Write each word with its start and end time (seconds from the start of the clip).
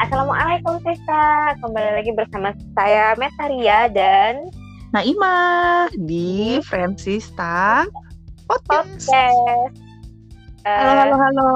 Assalamualaikum 0.00 0.82
Sista, 0.82 1.54
kembali 1.62 1.90
lagi 2.02 2.10
bersama 2.10 2.50
saya 2.74 3.14
Metaria 3.14 3.86
dan 3.86 4.50
Naima 4.90 5.86
di 5.94 6.58
Francista 6.66 7.86
Podcast. 8.50 9.06
Podcast. 9.06 9.74
Halo, 10.66 10.90
Eh, 10.90 10.94
halo, 10.98 11.14
halo 11.14 11.46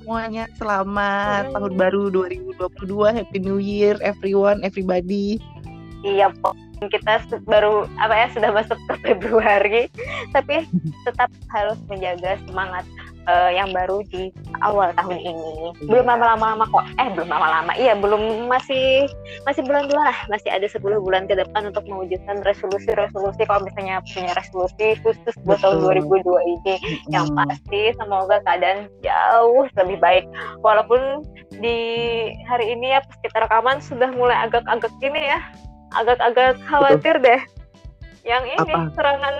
semuanya. 0.00 0.48
Selamat 0.56 1.42
Hmm. 1.44 1.52
tahun 1.52 1.72
baru 1.76 2.02
2022. 2.08 3.12
Happy 3.12 3.36
New 3.36 3.60
Year 3.60 4.00
everyone, 4.00 4.64
everybody. 4.64 5.36
Iya, 6.00 6.32
Pok. 6.40 6.56
Kita 6.88 7.20
baru 7.44 7.84
apa 8.00 8.14
ya 8.16 8.26
sudah 8.32 8.50
masuk 8.54 8.78
ke 8.88 8.94
Februari, 9.04 9.82
tapi 10.32 10.64
tetap 11.06 11.28
harus 11.52 11.76
menjaga 11.92 12.40
semangat 12.48 12.88
eh, 13.28 13.50
yang 13.52 13.68
baru 13.76 14.00
di 14.08 14.32
awal 14.64 14.94
tahun 14.96 15.20
ini. 15.20 15.76
Belum 15.84 16.06
Iya. 16.08 16.16
lama-lama 16.16 16.64
kok. 16.68 16.84
Eh, 16.96 17.08
belum 17.12 17.28
lama-lama. 17.28 17.72
Iya, 17.76 17.92
belum 18.00 18.48
masih 18.48 19.04
masih 19.44 19.62
bulan-bulan 19.68 20.08
lah. 20.08 20.18
Masih 20.32 20.48
ada 20.48 20.64
10 20.64 21.00
bulan 21.04 21.28
ke 21.28 21.36
depan 21.36 21.68
untuk 21.68 21.84
mewujudkan 21.84 22.40
resolusi-resolusi 22.42 23.44
kalau 23.44 23.60
misalnya 23.64 24.00
punya 24.08 24.32
resolusi 24.34 24.96
khusus 25.04 25.34
buat 25.44 25.60
tahun 25.60 25.84
Betul. 25.84 26.24
2022 26.24 26.52
ini. 26.56 26.74
Yang 27.12 27.26
pasti 27.36 27.82
semoga 28.00 28.40
keadaan 28.48 28.88
jauh 29.04 29.68
lebih 29.76 29.98
baik. 30.00 30.24
Walaupun 30.64 31.24
di 31.60 31.78
hari 32.48 32.72
ini 32.72 32.96
ya 32.96 33.04
pas 33.04 33.16
kita 33.20 33.36
rekaman 33.44 33.78
sudah 33.84 34.08
mulai 34.16 34.38
agak-agak 34.48 34.90
gini 34.98 35.28
ya, 35.28 35.40
agak-agak 35.92 36.58
khawatir 36.66 37.16
deh. 37.18 37.40
Yang 38.20 38.44
ini 38.52 38.72
Apa? 38.76 38.92
serangan 38.92 39.34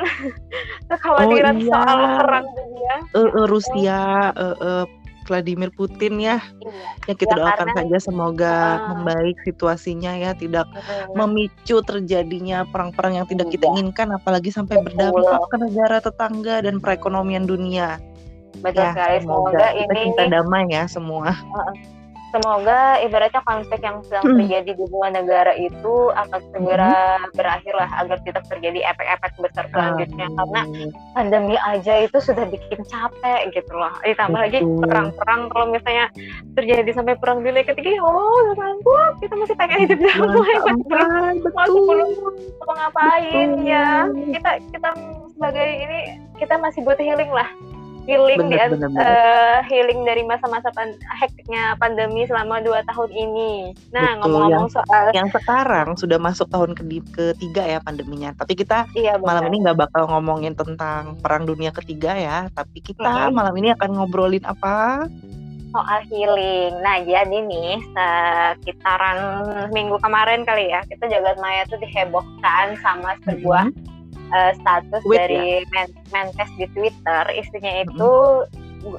kekhawatiran 0.91 1.57
Oh, 1.57 1.61
iya. 1.61 1.69
soal 1.69 1.99
perang 2.17 2.47
dunia. 2.57 2.95
Eh, 3.13 3.47
Rusia, 3.47 4.01
eh, 4.33 4.57
eh, 4.59 4.85
Vladimir 5.29 5.71
Putin 5.71 6.19
ya, 6.19 6.43
Iya, 6.43 6.83
yang 7.07 7.19
kita 7.21 7.35
Ya, 7.37 7.39
doakan 7.39 7.69
karena- 7.71 7.77
saja 7.87 7.99
semoga 8.03 8.51
Ah. 8.51 8.77
membaik 8.91 9.37
situasinya 9.47 10.17
ya, 10.17 10.35
tidak 10.35 10.67
betul. 10.67 11.15
memicu 11.15 11.77
terjadinya 11.87 12.67
perang-perang 12.67 13.21
yang 13.21 13.27
tidak 13.29 13.47
kita 13.47 13.69
Iya. 13.69 13.73
inginkan, 13.79 14.11
apalagi 14.11 14.51
sampai 14.51 14.81
Betul. 14.81 14.91
berdampak 14.91 15.45
ke 15.47 15.57
negara 15.61 15.97
tetangga 16.03 16.57
dan 16.65 16.81
perekonomian 16.81 17.47
dunia. 17.47 18.01
betul 18.61 18.83
Ya, 18.83 18.93
sekali. 18.93 19.17
Semoga, 19.23 19.57
kita 19.57 19.67
ini 19.73 20.01
cinta 20.11 20.23
damai 20.27 20.65
ya 20.69 20.83
semua. 20.85 21.33
Semoga 22.31 23.03
ibaratnya 23.03 23.43
konflik 23.43 23.81
yang 23.83 24.01
sedang 24.07 24.25
Hmm. 24.25 24.39
terjadi 24.43 24.73
di 24.79 24.85
dua 24.91 25.09
negara 25.11 25.53
itu 25.55 25.95
akan 26.15 26.41
segera 26.55 26.95
berakhir 27.35 27.75
lah 27.75 27.91
agar 28.01 28.19
tidak 28.23 28.45
terjadi 28.47 28.81
efek-efek 28.95 29.33
besar 29.43 29.65
selanjutnya. 29.71 30.27
Karena 30.31 30.61
Amin. 30.67 30.89
pandemi 31.15 31.57
aja 31.59 31.95
itu 32.03 32.19
sudah 32.23 32.47
bikin 32.47 32.81
capek 32.87 33.51
gitu 33.51 33.73
loh. 33.75 33.93
Ditambah 34.03 34.41
lagi 34.41 34.59
perang-perang 34.63 35.41
kalau 35.51 35.67
misalnya 35.71 36.07
terjadi 36.55 36.91
sampai 36.95 37.15
perang 37.17 37.43
dunia 37.43 37.63
ketiga 37.63 37.91
ya 37.95 38.03
oh 38.03 38.55
ampun 38.55 39.11
kita 39.23 39.35
masih 39.37 39.55
pengen 39.57 39.79
hidup 39.87 39.99
damai 39.99 40.55
masih 41.55 41.81
belum 41.87 42.09
mau 42.67 42.75
ngapain 42.77 43.49
Betul. 43.57 43.67
ya 43.67 43.87
kita 44.35 44.51
kita 44.75 44.89
sebagai 45.37 45.69
ini 45.81 45.99
kita 46.37 46.55
masih 46.61 46.81
butuh 46.85 47.05
healing 47.05 47.33
lah 47.33 47.49
healing 48.11 48.39
di 48.51 48.59
Bener, 48.59 48.69
bener, 48.75 48.89
bener. 48.91 49.07
eh, 49.07 49.59
healing 49.71 50.01
dari 50.03 50.23
masa-masa 50.27 50.75
pan 50.75 50.91
hektiknya 51.23 51.79
pandemi 51.79 52.27
selama 52.27 52.59
dua 52.59 52.83
tahun 52.91 53.11
ini 53.15 53.71
nah 53.95 54.19
ngomong-ngomong 54.19 54.67
soal 54.75 55.15
Yang 55.15 55.39
sekarang 55.39 55.95
sudah 55.95 56.19
masuk 56.19 56.51
tahun 56.51 56.75
ke- 56.75 57.07
ketiga 57.15 57.63
ya 57.67 57.79
pandeminya. 57.79 58.35
Tapi 58.35 58.59
kita 58.59 58.91
iya 58.99 59.15
malam 59.21 59.47
ini 59.51 59.63
nggak 59.63 59.79
bakal 59.79 60.11
ngomongin 60.11 60.59
tentang 60.59 61.15
perang 61.23 61.47
dunia 61.47 61.71
ketiga 61.71 62.19
ya. 62.19 62.39
Tapi 62.51 62.83
kita 62.83 63.31
Mm-mm. 63.31 63.37
malam 63.37 63.55
ini 63.55 63.71
akan 63.75 63.91
ngobrolin 63.95 64.43
apa? 64.43 65.07
soal 65.71 66.03
healing. 66.11 66.75
Nah, 66.83 66.99
jadi 67.07 67.31
nih 67.47 67.79
sekitaran 67.95 69.19
minggu 69.71 70.03
kemarin 70.03 70.43
kali 70.43 70.67
ya, 70.75 70.83
kita 70.91 71.07
jagat 71.07 71.39
maya 71.39 71.63
tuh 71.71 71.79
dihebohkan 71.79 72.75
sama 72.83 73.15
sebuah 73.23 73.71
eh, 74.31 74.53
status 74.59 75.03
Tweet 75.03 75.19
dari 75.19 75.45
men 75.71 75.89
Menkes 76.11 76.51
di 76.57 76.67
Twitter. 76.73 77.23
Isinya 77.33 77.73
itu 77.83 78.11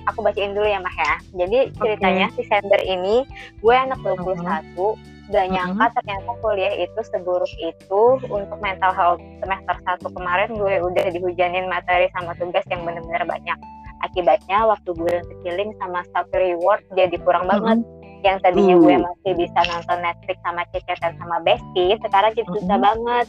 aku 0.06 0.19
bacain 0.22 0.53
dulu 0.53 0.66
ya, 0.66 0.78
Mah 0.78 0.94
ya. 0.94 1.16
Jadi 1.36 1.74
ceritanya 1.75 2.30
si 2.36 2.46
sender 2.46 2.81
ini, 2.81 3.25
gue 3.59 3.75
anak 3.75 3.97
21, 4.03 4.96
gak 5.31 5.47
nyangka 5.47 5.86
ternyata 5.96 6.31
kuliah 6.40 6.75
itu 6.75 7.00
seburuk 7.08 7.47
itu 7.58 8.02
untuk 8.28 8.59
mental 8.59 8.91
health 8.91 9.24
semester 9.40 9.75
1 10.03 10.03
kemarin 10.12 10.50
gue 10.53 10.75
udah 10.84 11.08
dihujanin 11.08 11.72
materi 11.72 12.12
sama 12.12 12.36
tugas 12.36 12.68
yang 12.68 12.84
bener-bener 12.84 13.24
banyak 13.24 13.56
akibatnya 14.03 14.68
waktu 14.68 14.91
gue 14.91 15.16
healing 15.47 15.72
sama 15.80 16.03
self 16.12 16.28
reward 16.36 16.84
jadi 17.00 17.16
kurang 17.24 17.47
banget 17.47 17.80
yang 18.22 18.44
tadinya 18.44 18.75
gue 18.75 18.91
Uh. 18.91 19.02
masih 19.08 19.31
bisa 19.40 19.59
nonton 19.72 19.97
Netflix 20.03 20.38
sama 20.44 20.62
cecetan 20.75 21.14
sama 21.16 21.38
bestie 21.41 21.96
sekarang 22.03 22.31
jadi 22.36 22.50
susah 22.52 22.78
Mhm. 22.78 22.86
banget 22.91 23.28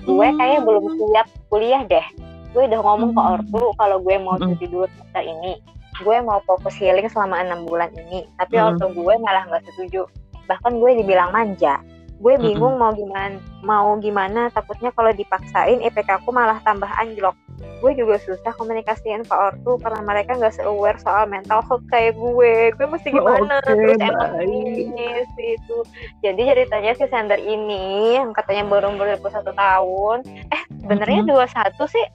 gue 0.00 0.26
kayak 0.34 0.60
belum 0.64 0.84
siap 0.96 1.26
kuliah 1.48 1.82
deh. 1.84 2.06
Gue 2.52 2.68
udah 2.68 2.80
ngomong 2.80 3.10
ke 3.12 3.20
Hmm. 3.20 3.32
ortu 3.38 3.62
kalau 3.76 3.96
gue 4.00 4.16
mau 4.18 4.36
cuti 4.36 4.66
dulu 4.66 4.84
semester 4.88 5.22
ini. 5.22 5.52
Gue 6.00 6.16
mau 6.20 6.40
fokus 6.42 6.74
healing 6.76 7.08
selama 7.08 7.40
enam 7.40 7.64
bulan 7.64 7.92
ini 7.94 8.24
tapi 8.36 8.56
Mhm. 8.56 8.64
ortu 8.66 8.86
gue 8.92 9.14
malah 9.20 9.44
nggak 9.46 9.62
setuju. 9.72 10.04
Bahkan 10.48 10.72
gue 10.76 10.90
dibilang 11.00 11.30
manja 11.30 11.78
gue 12.22 12.34
bingung 12.38 12.78
mau 12.78 12.94
gimana 12.94 13.42
mau 13.66 13.98
gimana 13.98 14.46
takutnya 14.54 14.94
kalau 14.94 15.10
dipaksain 15.10 15.82
IPK 15.82 16.22
aku 16.22 16.30
malah 16.30 16.62
tambah 16.62 16.86
anjlok. 16.94 17.34
Gue 17.82 17.98
juga 17.98 18.14
susah 18.22 18.54
komunikasiin 18.54 19.26
ke 19.26 19.34
ortu 19.34 19.74
karena 19.82 20.06
mereka 20.06 20.38
nggak 20.38 20.54
se-aware 20.54 20.98
soal 21.02 21.26
mental 21.26 21.66
health 21.66 21.82
kayak 21.90 22.14
gue. 22.14 22.70
Gue 22.78 22.86
mesti 22.86 23.10
gimana 23.14 23.58
Oke, 23.58 23.66
terus 23.74 23.98
emang 23.98 24.38
ini 24.38 24.94
itu. 25.38 25.78
Jadi 26.22 26.40
ceritanya 26.46 26.94
si 26.94 27.10
sender 27.10 27.42
ini 27.42 28.14
yang 28.14 28.30
katanya 28.30 28.70
baru 28.70 28.94
umur 28.94 29.18
21 29.18 29.50
tahun 29.50 30.18
eh 30.54 30.62
sebenarnya 30.78 31.20
Mhm. 31.26 31.28
21 31.34 31.86
sih 31.90 32.06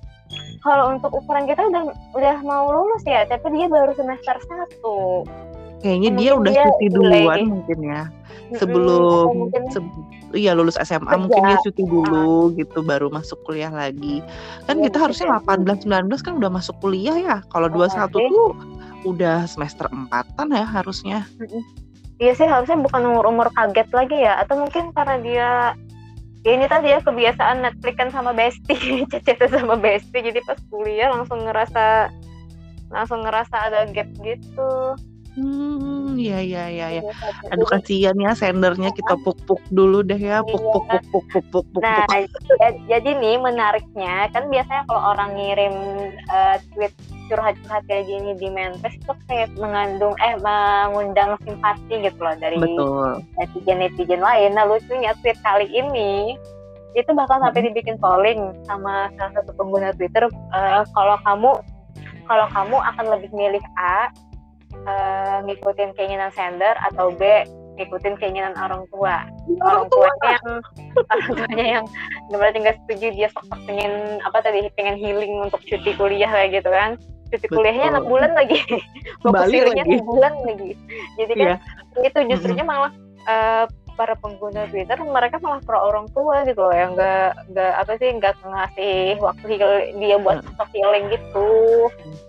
kalau 0.60 0.92
untuk 0.92 1.12
ukuran 1.16 1.48
kita 1.48 1.64
udah 1.64 1.84
udah 2.12 2.36
mau 2.44 2.68
lulus 2.68 3.04
ya 3.08 3.24
tapi 3.24 3.48
dia 3.56 3.68
baru 3.72 3.96
semester 3.96 4.36
1 4.36 5.57
Kayaknya 5.80 6.10
dia 6.16 6.32
udah 6.34 6.52
dia 6.52 6.64
cuti 6.66 6.86
delay. 6.90 7.22
duluan 7.24 7.40
mungkin 7.48 7.80
ya. 7.84 8.04
Sebelum 8.56 9.28
mungkin 9.48 9.64
se- 9.70 9.84
iya 10.32 10.52
lulus 10.56 10.80
SMA 10.80 11.04
Kerja. 11.06 11.20
mungkin 11.20 11.42
dia 11.44 11.58
cuti 11.62 11.84
dulu 11.84 12.52
gitu 12.56 12.80
baru 12.82 13.08
masuk 13.12 13.40
kuliah 13.44 13.70
lagi. 13.70 14.24
Kan 14.66 14.80
Iya, 14.80 14.84
kita 14.90 14.98
harusnya 15.04 15.28
jadi. 15.36 15.64
18 15.68 15.84
19 15.84 16.26
kan 16.26 16.34
udah 16.36 16.52
masuk 16.52 16.76
kuliah 16.80 17.16
ya. 17.16 17.36
Kalau 17.52 17.68
21 17.68 18.08
sih. 18.08 18.28
tuh 18.32 18.50
udah 19.06 19.46
semester 19.46 19.86
4-an 19.88 20.48
ya 20.50 20.66
harusnya. 20.66 21.20
Iya 22.18 22.34
sih 22.34 22.48
harusnya 22.50 22.82
bukan 22.82 23.02
umur-umur 23.06 23.54
kaget 23.54 23.88
lagi 23.94 24.18
ya 24.18 24.42
atau 24.42 24.58
mungkin 24.58 24.90
karena 24.90 25.16
dia 25.22 25.50
ya 26.42 26.52
ini 26.56 26.66
tadi 26.66 26.90
ya 26.90 27.00
kebiasaan 27.04 27.62
Netflixan 27.62 28.10
sama 28.10 28.34
bestie 28.34 29.04
cecetan 29.12 29.52
sama 29.52 29.76
bestie 29.78 30.24
jadi 30.24 30.40
pas 30.42 30.58
kuliah 30.72 31.14
langsung 31.14 31.46
ngerasa 31.46 32.10
langsung 32.90 33.22
ngerasa 33.22 33.70
ada 33.70 33.86
gap 33.92 34.08
gitu 34.24 34.72
Hmm, 35.38 36.18
iya 36.18 36.42
iya 36.42 36.64
iya 36.66 36.88
ya. 36.98 37.02
Jadi- 37.06 37.54
Aduh 37.54 37.68
kasihan 37.70 38.18
ya 38.18 38.34
sendernya 38.34 38.90
kita 38.90 39.14
puk-puk 39.22 39.62
dulu 39.70 40.02
deh 40.02 40.18
ya. 40.18 40.42
Puk 40.42 40.58
puk 40.74 40.84
puk 40.90 41.04
puk 41.14 41.26
puk 41.30 41.46
puk 41.54 41.66
puk. 41.72 41.82
Nah, 41.86 42.10
jadi 42.90 43.10
nih 43.14 43.38
menariknya 43.38 44.34
kan 44.34 44.50
biasanya 44.50 44.82
kalau 44.90 45.14
orang 45.14 45.38
ngirim 45.38 45.76
eh, 46.10 46.58
tweet 46.74 46.90
curhat-curhat 47.30 47.86
kayak 47.86 48.10
gini 48.10 48.34
di 48.34 48.50
Menkes 48.50 48.98
itu 48.98 49.14
kayak 49.30 49.54
mengandung 49.62 50.18
eh 50.18 50.34
mengundang 50.42 51.38
simpati 51.46 52.02
gitu 52.02 52.18
loh 52.18 52.34
dari 52.34 52.58
netizen-netizen 53.38 54.18
lain. 54.18 54.58
Nah 54.58 54.66
lucunya 54.66 55.14
tweet 55.22 55.38
kali 55.46 55.70
ini 55.70 56.34
itu 56.98 57.14
bahkan 57.14 57.46
sampai 57.46 57.62
dibikin 57.62 58.02
polling 58.02 58.42
sama 58.66 59.14
salah 59.14 59.30
satu 59.38 59.54
pengguna 59.54 59.94
Twitter 59.94 60.26
eh, 60.26 60.82
kalau 60.98 61.14
kamu 61.22 61.52
kalau 62.26 62.46
kamu 62.50 62.76
akan 62.82 63.06
lebih 63.14 63.30
milih 63.32 63.62
A 63.78 64.10
eh, 64.74 65.38
ngikutin 65.48 65.96
keinginan 65.96 66.32
sender 66.34 66.76
atau 66.92 67.12
B 67.16 67.22
ngikutin 67.78 68.18
keinginan 68.18 68.58
orang 68.58 68.90
tua. 68.90 69.22
Orang 69.62 69.86
tuanya 69.94 70.30
yang 70.42 70.48
orang 71.14 71.30
tuanya 71.38 71.66
yang 71.78 71.86
berarti 72.34 72.58
nggak 72.66 72.78
setuju 72.84 73.08
dia 73.14 73.28
sok 73.30 73.46
pengen 73.70 74.18
apa 74.26 74.42
tadi 74.42 74.66
pengen 74.74 74.98
healing 74.98 75.46
untuk 75.46 75.62
cuti 75.62 75.94
kuliah 75.94 76.30
kayak 76.30 76.62
gitu 76.62 76.70
kan. 76.74 76.98
Cuti 77.30 77.48
kuliahnya 77.52 77.94
enam 77.94 78.06
bulan 78.10 78.34
lagi. 78.34 78.58
Fokus 79.24 79.52
lagi. 79.54 79.78
enam 79.78 80.06
bulan 80.10 80.34
lagi. 80.44 80.72
Jadi 81.22 81.34
kan 81.38 81.48
Iya. 81.98 82.06
itu 82.10 82.20
justrunya 82.34 82.66
malah 82.66 82.92
eh, 83.30 83.66
para 83.98 84.14
pengguna 84.14 84.70
Twitter 84.70 84.96
mereka 85.02 85.42
malah 85.42 85.58
pro 85.66 85.82
orang 85.82 86.06
tua 86.14 86.46
gitu 86.46 86.62
loh 86.62 86.72
yang 86.72 86.94
nggak 86.94 87.50
nggak 87.52 87.74
apa 87.82 87.92
sih 87.98 88.10
nggak 88.14 88.34
ngasih 88.46 89.18
waktu 89.18 89.46
dia 89.98 90.16
buat 90.22 90.46
stok 90.46 90.70
healing 90.72 91.10
gitu 91.10 91.50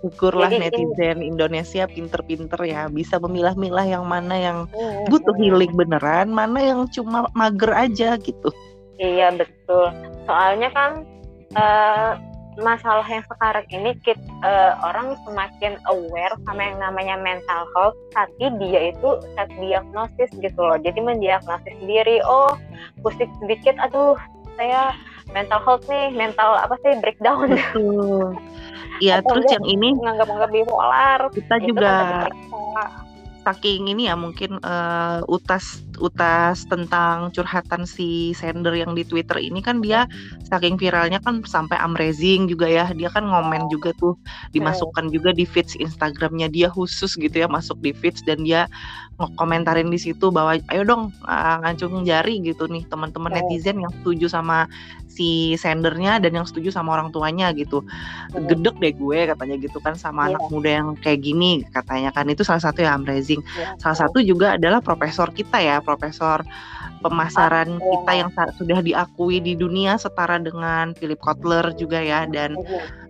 Syukurlah 0.01 0.49
Jadi 0.49 0.71
netizen 0.71 1.19
Indonesia 1.21 1.83
pinter-pinter 1.85 2.59
ya 2.63 2.87
bisa 2.89 3.19
memilah-milah 3.19 3.85
yang 3.85 4.05
mana 4.07 4.35
yang 4.35 4.57
Hmm. 4.71 5.05
butuh 5.11 5.35
healing 5.35 5.75
beneran, 5.75 6.31
mana 6.31 6.59
yang 6.63 6.79
cuma 6.89 7.27
mager 7.35 7.71
aja 7.75 8.15
gitu. 8.15 8.49
Iya 8.95 9.35
betul. 9.35 9.91
Soalnya 10.23 10.69
kan 10.71 11.03
eh, 11.51 12.11
masalah 12.59 13.07
yang 13.07 13.23
sekarang 13.27 13.65
ini 13.71 13.95
kita, 14.03 14.21
uh, 14.43 14.75
orang 14.83 15.15
semakin 15.27 15.79
aware 15.87 16.35
sama 16.45 16.61
yang 16.61 16.77
namanya 16.79 17.15
mental 17.19 17.67
health 17.75 17.97
tapi 18.13 18.51
dia 18.59 18.93
itu 18.93 19.09
set 19.35 19.49
diagnosis 19.57 20.29
gitu 20.39 20.59
loh. 20.59 20.77
Jadi 20.79 20.99
mendiagnosis 20.99 21.75
diri 21.83 22.19
oh 22.27 22.55
pusing 23.01 23.31
sedikit 23.43 23.75
aduh 23.79 24.19
saya 24.59 24.91
mental 25.31 25.59
health 25.63 25.85
nih 25.87 26.11
mental 26.13 26.59
apa 26.59 26.75
sih 26.83 26.93
breakdown. 26.99 27.55
Iya 28.99 29.23
terus 29.23 29.47
yang 29.47 29.63
ini 29.63 29.95
nganggap-nganggap 29.95 30.51
bipolar 30.51 31.19
kita 31.31 31.55
juga 31.63 32.27
saking 33.43 33.91
ini 33.91 34.11
ya 34.11 34.15
mungkin 34.19 34.59
uh, 34.61 35.23
utas 35.31 35.83
utas 35.99 36.63
tentang 36.67 37.31
curhatan 37.35 37.83
si 37.83 38.31
sender 38.35 38.71
yang 38.75 38.95
di 38.95 39.03
Twitter 39.03 39.35
ini 39.39 39.59
kan 39.59 39.83
dia 39.83 40.07
saking 40.47 40.79
viralnya 40.79 41.19
kan 41.19 41.43
sampai 41.43 41.75
amazing 41.79 42.47
juga 42.47 42.67
ya. 42.67 42.85
Dia 42.95 43.11
kan 43.11 43.27
ngomen 43.27 43.67
juga 43.71 43.91
tuh 43.99 44.15
dimasukkan 44.55 45.11
juga 45.11 45.35
di 45.35 45.43
feeds 45.43 45.75
Instagramnya 45.79 46.47
dia 46.51 46.71
khusus 46.71 47.15
gitu 47.19 47.35
ya 47.35 47.47
masuk 47.51 47.79
di 47.83 47.91
feeds 47.91 48.23
dan 48.23 48.43
dia 48.43 48.67
komentarin 49.35 49.91
di 49.91 49.99
situ 49.99 50.31
bahwa 50.31 50.55
ayo 50.71 50.83
dong 50.87 51.11
uh, 51.27 51.59
ngancung 51.59 52.07
jari 52.07 52.39
gitu 52.39 52.71
nih 52.71 52.87
teman-teman 52.87 53.35
netizen 53.35 53.83
yang 53.83 53.91
setuju 53.99 54.31
sama 54.31 54.63
si 55.19 55.59
sendernya 55.59 56.23
dan 56.23 56.31
yang 56.31 56.47
setuju 56.47 56.71
sama 56.71 56.95
orang 56.95 57.11
tuanya 57.11 57.51
gitu 57.51 57.83
gedek 58.31 58.79
deh 58.79 58.95
gue 58.95 59.19
katanya 59.27 59.59
gitu 59.59 59.83
kan 59.83 59.99
sama 59.99 60.31
yeah. 60.31 60.39
anak 60.39 60.43
muda 60.47 60.69
yang 60.79 60.87
kayak 61.03 61.19
gini 61.19 61.67
katanya 61.75 62.15
kan 62.15 62.23
itu 62.31 62.47
salah 62.47 62.63
satu 62.63 62.87
yang 62.87 63.03
amazing 63.03 63.43
yeah. 63.59 63.75
salah 63.83 64.07
satu 64.07 64.23
juga 64.23 64.55
adalah 64.55 64.79
profesor 64.79 65.27
kita 65.35 65.59
ya 65.59 65.83
profesor 65.83 66.39
pemasaran 67.03 67.79
oh, 67.79 67.83
kita 67.99 68.11
yang 68.15 68.29
sudah 68.55 68.79
diakui 68.79 69.39
di 69.43 69.55
dunia 69.55 69.95
setara 69.99 70.39
dengan 70.39 70.91
Philip 70.95 71.19
Kotler 71.19 71.75
juga 71.75 71.99
ya 71.99 72.27
dan 72.27 72.55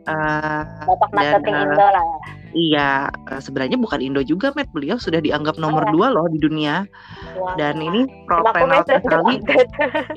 uh, 0.06 0.64
Bapak 0.86 1.10
marketing 1.14 1.54
dan, 1.54 1.66
uh, 1.66 1.74
Indo 1.74 1.88
lah. 1.90 2.08
Iya, 2.54 3.14
uh, 3.14 3.42
sebenarnya 3.42 3.78
bukan 3.78 4.02
Indo 4.02 4.22
juga, 4.26 4.50
Matt. 4.58 4.74
Beliau 4.74 4.98
sudah 4.98 5.22
dianggap 5.22 5.62
nomor 5.62 5.86
oh, 5.86 5.92
dua 5.94 6.08
loh 6.10 6.26
di 6.30 6.42
dunia. 6.42 6.86
Wow. 7.38 7.56
Dan 7.62 7.78
ini 7.78 8.10
Prof. 8.26 8.50
Renald 8.50 8.90
Kasali, 8.90 9.36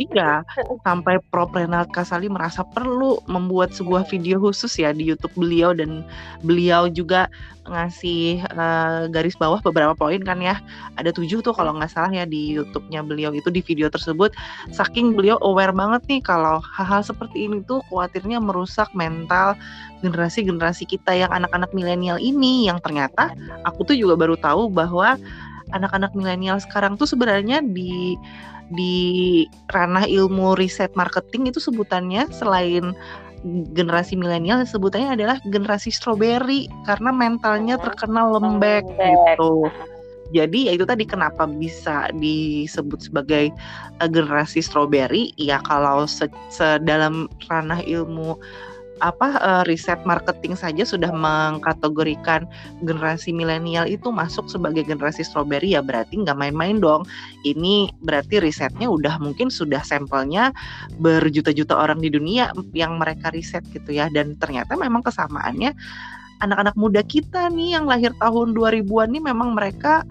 iya, 0.00 0.40
sampai 0.84 1.20
Prof. 1.29 1.52
Renald 1.52 1.93
Kasali 1.93 2.32
merasa 2.32 2.64
perlu 2.64 3.20
membuat 3.29 3.76
sebuah 3.76 4.08
video 4.08 4.40
khusus 4.40 4.73
ya 4.81 4.96
di 4.96 5.05
YouTube 5.05 5.37
beliau 5.37 5.76
dan 5.76 6.05
beliau 6.40 6.88
juga 6.88 7.29
ngasih 7.66 8.42
uh, 8.54 9.06
garis 9.10 9.38
bawah 9.38 9.62
beberapa 9.62 9.94
poin 9.94 10.18
kan 10.22 10.38
ya. 10.42 10.58
Ada 10.98 11.14
tujuh 11.14 11.40
tuh 11.40 11.54
kalau 11.54 11.76
nggak 11.78 11.90
salah 11.90 12.10
ya 12.10 12.24
di 12.26 12.58
YouTube-nya 12.58 13.06
beliau 13.06 13.30
itu 13.34 13.48
di 13.48 13.62
video 13.62 13.86
tersebut. 13.86 14.34
Saking 14.74 15.14
beliau 15.14 15.38
aware 15.40 15.74
banget 15.74 16.02
nih 16.10 16.20
kalau 16.22 16.58
hal-hal 16.74 17.02
seperti 17.06 17.46
ini 17.46 17.62
tuh 17.66 17.80
khawatirnya 17.90 18.42
merusak 18.42 18.90
mental 18.92 19.54
generasi-generasi 20.02 20.84
kita 20.90 21.14
yang 21.14 21.30
anak-anak 21.30 21.70
milenial 21.70 22.18
ini 22.18 22.66
yang 22.66 22.82
ternyata 22.82 23.30
aku 23.62 23.86
tuh 23.86 23.94
juga 23.94 24.18
baru 24.18 24.34
tahu 24.34 24.66
bahwa 24.66 25.14
anak-anak 25.70 26.12
milenial 26.12 26.58
sekarang 26.58 26.98
tuh 26.98 27.06
sebenarnya 27.06 27.62
di 27.62 28.18
di 28.72 28.96
ranah 29.68 30.08
ilmu 30.08 30.56
riset 30.56 30.90
marketing 30.96 31.52
itu 31.52 31.60
sebutannya 31.60 32.26
selain 32.32 32.96
generasi 33.74 34.14
milenial 34.14 34.62
sebutannya 34.62 35.18
adalah 35.18 35.36
generasi 35.50 35.90
strawberry 35.90 36.70
karena 36.86 37.10
mentalnya 37.10 37.76
terkenal 37.78 38.38
lembek, 38.38 38.86
gitu. 38.86 39.66
Jadi 40.32 40.70
ya 40.70 40.72
itu 40.72 40.88
tadi 40.88 41.04
kenapa 41.04 41.44
bisa 41.44 42.08
disebut 42.16 43.04
sebagai 43.04 43.52
uh, 44.00 44.08
generasi 44.08 44.64
strawberry 44.64 45.36
ya 45.36 45.60
kalau 45.68 46.08
se, 46.08 46.24
se 46.48 46.80
dalam 46.80 47.28
ranah 47.52 47.84
ilmu 47.84 48.40
apa 49.02 49.28
uh, 49.43 49.62
riset 49.66 49.99
marketing 50.06 50.54
saja 50.54 50.87
sudah 50.87 51.10
mengkategorikan 51.10 52.46
generasi 52.87 53.34
milenial 53.34 53.84
itu 53.90 54.14
masuk 54.14 54.46
sebagai 54.46 54.87
generasi 54.87 55.26
strawberry 55.26 55.75
ya 55.75 55.82
berarti 55.82 56.22
nggak 56.22 56.38
main-main 56.38 56.78
dong. 56.78 57.02
Ini 57.43 57.90
berarti 58.06 58.38
risetnya 58.38 58.87
udah 58.87 59.19
mungkin 59.19 59.50
sudah 59.50 59.82
sampelnya 59.82 60.54
berjuta-juta 61.02 61.75
orang 61.75 61.99
di 61.99 62.08
dunia 62.14 62.54
yang 62.70 62.96
mereka 63.02 63.34
riset 63.34 63.66
gitu 63.75 63.90
ya 63.90 64.06
dan 64.08 64.38
ternyata 64.38 64.78
memang 64.78 65.02
kesamaannya 65.02 65.75
anak-anak 66.42 66.74
muda 66.74 67.00
kita 67.06 67.48
nih 67.54 67.78
yang 67.78 67.86
lahir 67.86 68.10
tahun 68.18 68.52
2000-an 68.52 69.08
nih 69.14 69.22
memang 69.22 69.54
mereka 69.54 70.02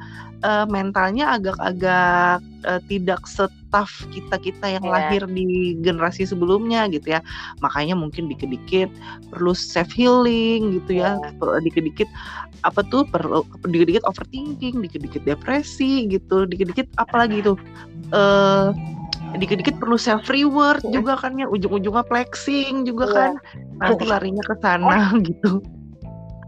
uh, 0.44 0.66
mentalnya 0.68 1.38
agak-agak 1.38 2.42
uh, 2.66 2.82
tidak 2.90 3.22
setaf 3.28 3.90
kita-kita 4.12 4.80
yang 4.80 4.86
yeah. 4.86 4.94
lahir 4.96 5.22
di 5.30 5.78
generasi 5.80 6.26
sebelumnya 6.26 6.90
gitu 6.90 7.18
ya. 7.18 7.22
Makanya 7.62 7.96
mungkin 7.98 8.28
dikit-dikit 8.32 8.90
perlu 9.32 9.54
self 9.54 9.92
healing 9.94 10.82
gitu 10.82 11.02
ya. 11.02 11.18
Yeah. 11.20 11.60
Dikit-dikit 11.62 12.10
apa 12.62 12.86
tuh 12.90 13.08
perlu 13.10 13.46
dikit-dikit 13.66 14.06
overthinking, 14.06 14.82
dikit-dikit 14.82 15.24
depresi 15.26 16.10
gitu, 16.10 16.46
dikit-dikit 16.46 16.90
apalagi 17.02 17.42
itu 17.42 17.54
uh, 18.14 18.74
dikit-dikit 19.40 19.80
perlu 19.80 19.96
self 19.96 20.28
reward 20.28 20.84
yeah. 20.84 21.00
juga 21.00 21.14
kan 21.16 21.40
ya 21.40 21.48
ujung-ujungnya 21.48 22.04
flexing 22.12 22.84
juga 22.84 23.06
yeah. 23.08 23.16
kan 23.16 23.32
nanti 23.80 24.04
larinya 24.04 24.44
ke 24.44 24.56
sana 24.60 25.12
gitu 25.28 25.64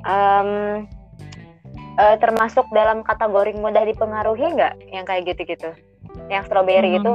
um, 0.07 0.83
uh, 1.99 2.15
termasuk 2.19 2.65
dalam 2.71 3.01
kategori 3.03 3.57
mudah 3.57 3.83
dipengaruhi 3.87 4.53
nggak 4.55 4.73
yang 4.91 5.05
kayak 5.07 5.27
gitu-gitu 5.33 5.71
yang 6.29 6.45
strawberry 6.45 6.95
hmm. 6.95 6.99
itu 7.01 7.11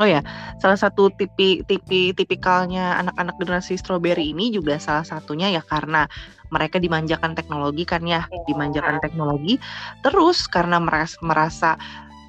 Oh 0.00 0.08
ya, 0.08 0.24
salah 0.56 0.80
satu 0.80 1.12
tipi 1.12 1.60
tipi 1.68 2.16
tipikalnya 2.16 2.96
anak-anak 3.04 3.36
generasi 3.36 3.76
strawberry 3.76 4.32
ini 4.32 4.48
juga 4.48 4.80
salah 4.80 5.04
satunya 5.04 5.52
ya 5.52 5.60
karena 5.60 6.08
mereka 6.48 6.80
dimanjakan 6.80 7.36
teknologi 7.36 7.84
kan 7.84 8.00
ya, 8.08 8.24
ya. 8.24 8.40
dimanjakan 8.48 8.96
teknologi. 9.04 9.60
Terus 10.00 10.48
karena 10.48 10.80
merasa 10.80 11.20
merasa 11.20 11.70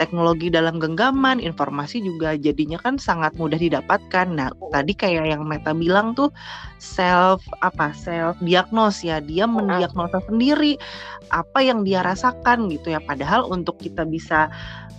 teknologi 0.02 0.50
dalam 0.50 0.82
genggaman, 0.82 1.38
informasi 1.38 2.02
juga 2.02 2.34
jadinya 2.34 2.82
kan 2.82 2.98
sangat 2.98 3.38
mudah 3.38 3.62
didapatkan. 3.62 4.26
Nah, 4.34 4.50
tadi 4.74 4.98
kayak 4.98 5.30
yang 5.38 5.46
Meta 5.46 5.78
bilang 5.78 6.18
tuh 6.18 6.34
self 6.82 7.46
apa 7.62 7.94
self 7.94 8.34
diagnos 8.42 9.06
ya, 9.06 9.22
dia 9.22 9.46
mendiagnosa 9.46 10.18
sendiri 10.26 10.82
apa 11.30 11.62
yang 11.62 11.86
dia 11.86 12.02
rasakan 12.02 12.66
gitu 12.74 12.98
ya. 12.98 13.00
Padahal 13.06 13.46
untuk 13.54 13.78
kita 13.78 14.02
bisa 14.10 14.50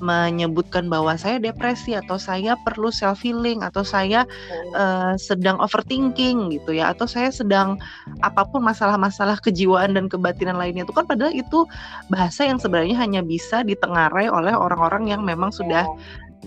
menyebutkan 0.02 0.90
bahwa 0.90 1.14
saya 1.14 1.38
depresi 1.38 1.94
atau 1.94 2.18
saya 2.18 2.58
perlu 2.66 2.90
self 2.90 3.22
healing 3.22 3.62
atau 3.62 3.86
saya 3.86 4.26
uh, 4.74 5.14
sedang 5.14 5.62
overthinking 5.62 6.50
gitu 6.50 6.74
ya 6.74 6.90
atau 6.90 7.06
saya 7.06 7.30
sedang 7.30 7.78
apa 8.26 8.42
pun 8.50 8.66
masalah-masalah 8.66 9.38
kejiwaan 9.38 9.94
dan 9.94 10.10
kebatinan 10.10 10.58
lainnya 10.58 10.82
itu 10.82 10.90
kan 10.90 11.06
padahal 11.06 11.30
itu 11.30 11.64
bahasa 12.10 12.42
yang 12.50 12.58
sebenarnya 12.58 12.98
hanya 12.98 13.22
bisa 13.22 13.62
ditengarai 13.62 14.26
oleh 14.26 14.52
orang-orang 14.52 14.91
yang 15.06 15.22
memang 15.24 15.48
sudah 15.48 15.88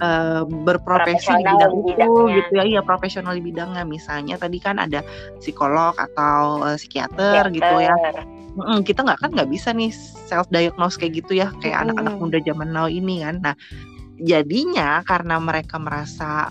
uh, 0.02 0.44
berprofesi 0.46 1.32
di 1.40 1.44
bidang 1.44 1.74
itu 1.86 2.22
gitu 2.38 2.52
ya. 2.56 2.64
Iya 2.66 2.82
profesional 2.84 3.34
di 3.38 3.44
bidangnya. 3.44 3.84
Misalnya 3.88 4.36
tadi 4.36 4.58
kan 4.60 4.78
ada 4.82 5.02
psikolog 5.40 5.96
atau 5.96 6.62
uh, 6.64 6.78
psikiater, 6.78 7.50
psikiater 7.50 7.56
gitu 7.56 7.76
ya. 7.82 7.96
Mm, 8.56 8.88
kita 8.88 9.04
nggak 9.04 9.20
kan 9.20 9.30
nggak 9.36 9.52
bisa 9.52 9.76
nih 9.76 9.92
self 10.30 10.48
diagnose 10.52 10.96
kayak 10.96 11.26
gitu 11.26 11.40
ya. 11.40 11.52
Kayak 11.60 11.90
anak-anak 11.90 12.16
muda 12.20 12.40
zaman 12.44 12.70
now 12.72 12.88
ini 12.88 13.24
kan. 13.24 13.44
Nah 13.44 13.56
jadinya 14.16 15.04
karena 15.04 15.36
mereka 15.44 15.76
merasa 15.76 16.48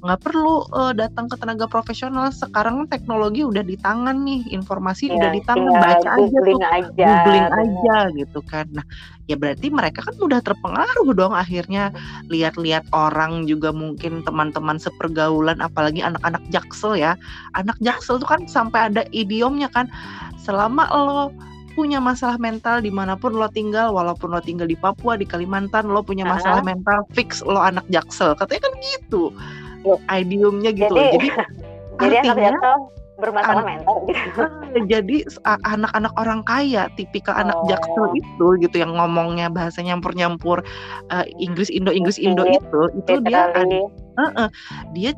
nggak 0.00 0.20
uh, 0.20 0.24
perlu 0.24 0.64
uh, 0.72 0.92
datang 0.96 1.28
ke 1.28 1.36
tenaga 1.36 1.68
profesional 1.68 2.32
sekarang 2.32 2.88
teknologi 2.88 3.44
udah 3.44 3.60
di 3.60 3.76
tangan 3.76 4.24
nih 4.24 4.48
informasi 4.52 5.12
ya, 5.12 5.20
udah 5.20 5.30
di 5.32 5.42
tangan 5.44 5.72
baca 5.76 6.08
aja 6.16 6.38
tuh 6.40 6.60
aja, 6.64 7.04
googling 7.04 7.50
aja 7.52 7.96
gitu 8.16 8.40
kan. 8.48 8.66
Nah 8.72 8.84
ya 9.28 9.36
berarti 9.36 9.68
mereka 9.68 10.02
kan 10.08 10.16
udah 10.16 10.40
terpengaruh 10.40 11.10
dong 11.12 11.36
akhirnya. 11.36 11.92
Lihat-lihat 12.32 12.88
orang 12.96 13.44
juga 13.44 13.70
mungkin 13.76 14.24
teman-teman 14.24 14.80
sepergaulan 14.80 15.60
apalagi 15.60 16.00
anak-anak 16.00 16.40
jaksel 16.48 16.96
ya. 16.96 17.14
Anak 17.60 17.76
jaksel 17.84 18.16
tuh 18.16 18.28
kan 18.28 18.48
sampai 18.48 18.88
ada 18.88 19.04
idiomnya 19.12 19.68
kan 19.68 19.86
selama 20.40 20.88
lo 20.96 21.28
punya 21.72 21.98
masalah 22.02 22.36
mental 22.36 22.82
di 22.82 22.90
mana 22.90 23.14
pun 23.14 23.34
lo 23.34 23.46
tinggal 23.50 23.94
walaupun 23.94 24.34
lo 24.34 24.40
tinggal 24.42 24.66
di 24.66 24.76
Papua 24.76 25.16
di 25.16 25.24
Kalimantan 25.24 25.88
lo 25.88 26.02
punya 26.04 26.26
masalah 26.26 26.60
uh 26.60 26.64
-huh. 26.64 26.70
mental 26.76 26.98
fix 27.14 27.40
lo 27.42 27.58
anak 27.58 27.86
jaksel. 27.88 28.34
Katanya 28.34 28.70
kan 28.70 28.74
gitu. 28.82 29.22
Idiomnya 30.10 30.70
gitu. 30.76 30.92
Jadi, 30.92 31.16
jadi 31.16 31.28
jadi 32.00 32.16
artinya, 32.20 32.32
anak 32.32 32.44
jaksel 32.44 32.76
bermasalah 33.20 33.62
anak, 33.62 33.68
mental 33.68 33.96
gitu. 34.08 34.40
jadi 34.88 35.16
anak-anak 35.68 36.12
orang 36.16 36.40
kaya 36.48 36.88
tipikal 36.96 37.36
oh. 37.36 37.42
anak 37.44 37.58
jaksel 37.68 38.06
itu 38.16 38.46
gitu 38.64 38.76
yang 38.80 38.96
ngomongnya 38.96 39.52
bahasa 39.52 39.84
nyampur-nyampur 39.84 40.64
uh, 41.12 41.24
Inggris 41.36 41.68
Indo 41.68 41.92
Inggris 41.92 42.16
Indo 42.16 42.48
itu 42.48 42.80
itu 42.96 43.12
dia 43.28 43.52
ada, 43.52 43.62
uh, 43.62 44.24
uh, 44.24 44.48
dia 44.96 45.12